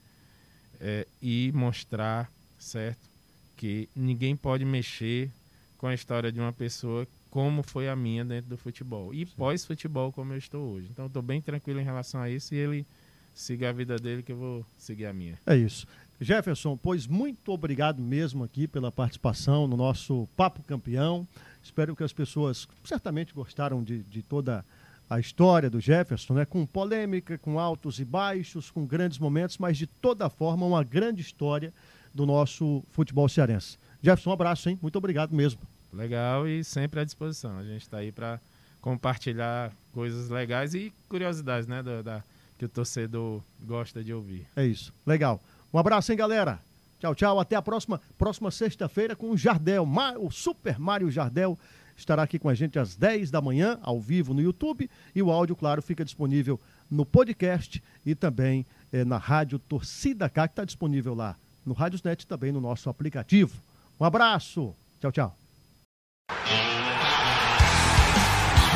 é, 0.80 1.06
e 1.20 1.52
mostrar, 1.54 2.32
certo? 2.58 3.06
Que 3.54 3.86
ninguém 3.94 4.34
pode 4.34 4.64
mexer 4.64 5.30
com 5.76 5.86
a 5.86 5.92
história 5.92 6.32
de 6.32 6.40
uma 6.40 6.54
pessoa 6.54 7.06
como 7.34 7.64
foi 7.64 7.88
a 7.88 7.96
minha 7.96 8.24
dentro 8.24 8.48
do 8.50 8.56
futebol. 8.56 9.12
E 9.12 9.26
pós-futebol, 9.26 10.12
como 10.12 10.32
eu 10.32 10.38
estou 10.38 10.74
hoje. 10.74 10.86
Então, 10.88 11.06
estou 11.06 11.20
bem 11.20 11.42
tranquilo 11.42 11.80
em 11.80 11.82
relação 11.82 12.20
a 12.20 12.30
isso 12.30 12.54
e 12.54 12.58
ele 12.58 12.86
siga 13.34 13.70
a 13.70 13.72
vida 13.72 13.96
dele, 13.96 14.22
que 14.22 14.30
eu 14.30 14.36
vou 14.36 14.66
seguir 14.78 15.06
a 15.06 15.12
minha. 15.12 15.36
É 15.44 15.56
isso. 15.56 15.84
Jefferson, 16.20 16.76
pois 16.76 17.08
muito 17.08 17.50
obrigado 17.50 18.00
mesmo 18.00 18.44
aqui 18.44 18.68
pela 18.68 18.92
participação 18.92 19.66
no 19.66 19.76
nosso 19.76 20.28
Papo 20.36 20.62
Campeão. 20.62 21.26
Espero 21.60 21.96
que 21.96 22.04
as 22.04 22.12
pessoas 22.12 22.68
certamente 22.84 23.34
gostaram 23.34 23.82
de, 23.82 24.04
de 24.04 24.22
toda 24.22 24.64
a 25.10 25.18
história 25.18 25.68
do 25.68 25.80
Jefferson, 25.80 26.34
né? 26.34 26.44
com 26.44 26.64
polêmica, 26.64 27.36
com 27.36 27.58
altos 27.58 27.98
e 27.98 28.04
baixos, 28.04 28.70
com 28.70 28.86
grandes 28.86 29.18
momentos, 29.18 29.58
mas 29.58 29.76
de 29.76 29.88
toda 29.88 30.30
forma 30.30 30.64
uma 30.64 30.84
grande 30.84 31.20
história 31.20 31.74
do 32.14 32.24
nosso 32.24 32.84
futebol 32.92 33.28
cearense. 33.28 33.76
Jefferson, 34.00 34.30
um 34.30 34.34
abraço, 34.34 34.68
hein? 34.68 34.78
Muito 34.80 34.96
obrigado 34.96 35.34
mesmo. 35.34 35.58
Legal 35.94 36.46
e 36.46 36.64
sempre 36.64 37.00
à 37.00 37.04
disposição. 37.04 37.58
A 37.58 37.62
gente 37.62 37.82
está 37.82 37.98
aí 37.98 38.12
para 38.12 38.40
compartilhar 38.80 39.72
coisas 39.92 40.28
legais 40.28 40.74
e 40.74 40.92
curiosidades, 41.08 41.66
né? 41.66 41.82
Da, 41.82 42.02
da, 42.02 42.22
que 42.58 42.64
o 42.64 42.68
torcedor 42.68 43.42
gosta 43.62 44.02
de 44.02 44.12
ouvir. 44.12 44.46
É 44.54 44.66
isso. 44.66 44.92
Legal. 45.06 45.40
Um 45.72 45.78
abraço, 45.78 46.12
hein, 46.12 46.18
galera? 46.18 46.60
Tchau, 47.00 47.14
tchau. 47.14 47.40
Até 47.40 47.56
a 47.56 47.62
próxima, 47.62 48.00
próxima 48.18 48.50
sexta-feira 48.50 49.16
com 49.16 49.30
o 49.30 49.36
Jardel. 49.36 49.86
O 50.18 50.30
Super 50.30 50.78
Mário 50.78 51.10
Jardel 51.10 51.58
estará 51.96 52.22
aqui 52.22 52.38
com 52.38 52.48
a 52.48 52.54
gente 52.54 52.78
às 52.78 52.96
10 52.96 53.30
da 53.30 53.40
manhã, 53.40 53.78
ao 53.82 54.00
vivo 54.00 54.34
no 54.34 54.40
YouTube. 54.40 54.90
E 55.14 55.22
o 55.22 55.30
áudio, 55.30 55.56
claro, 55.56 55.82
fica 55.82 56.04
disponível 56.04 56.60
no 56.90 57.04
podcast 57.04 57.82
e 58.04 58.14
também 58.14 58.64
é, 58.92 59.04
na 59.04 59.18
rádio 59.18 59.58
Torcida 59.58 60.28
K, 60.28 60.48
que 60.48 60.52
está 60.52 60.64
disponível 60.64 61.14
lá 61.14 61.36
no 61.64 61.72
Rádiosnet 61.72 62.22
e 62.22 62.26
também 62.26 62.52
no 62.52 62.60
nosso 62.60 62.90
aplicativo. 62.90 63.56
Um 63.98 64.04
abraço. 64.04 64.74
Tchau, 65.00 65.12
tchau. 65.12 65.43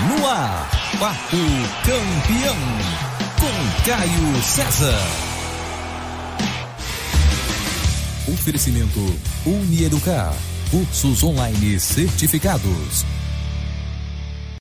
No 0.06 0.26
ar, 0.28 0.70
Papo 1.00 1.36
Campeão, 1.82 2.56
com 3.40 3.84
Caio 3.84 4.42
César. 4.42 4.94
Oferecimento 8.28 9.00
Unieducar. 9.44 10.32
Cursos 10.70 11.24
online 11.24 11.80
certificados. 11.80 13.04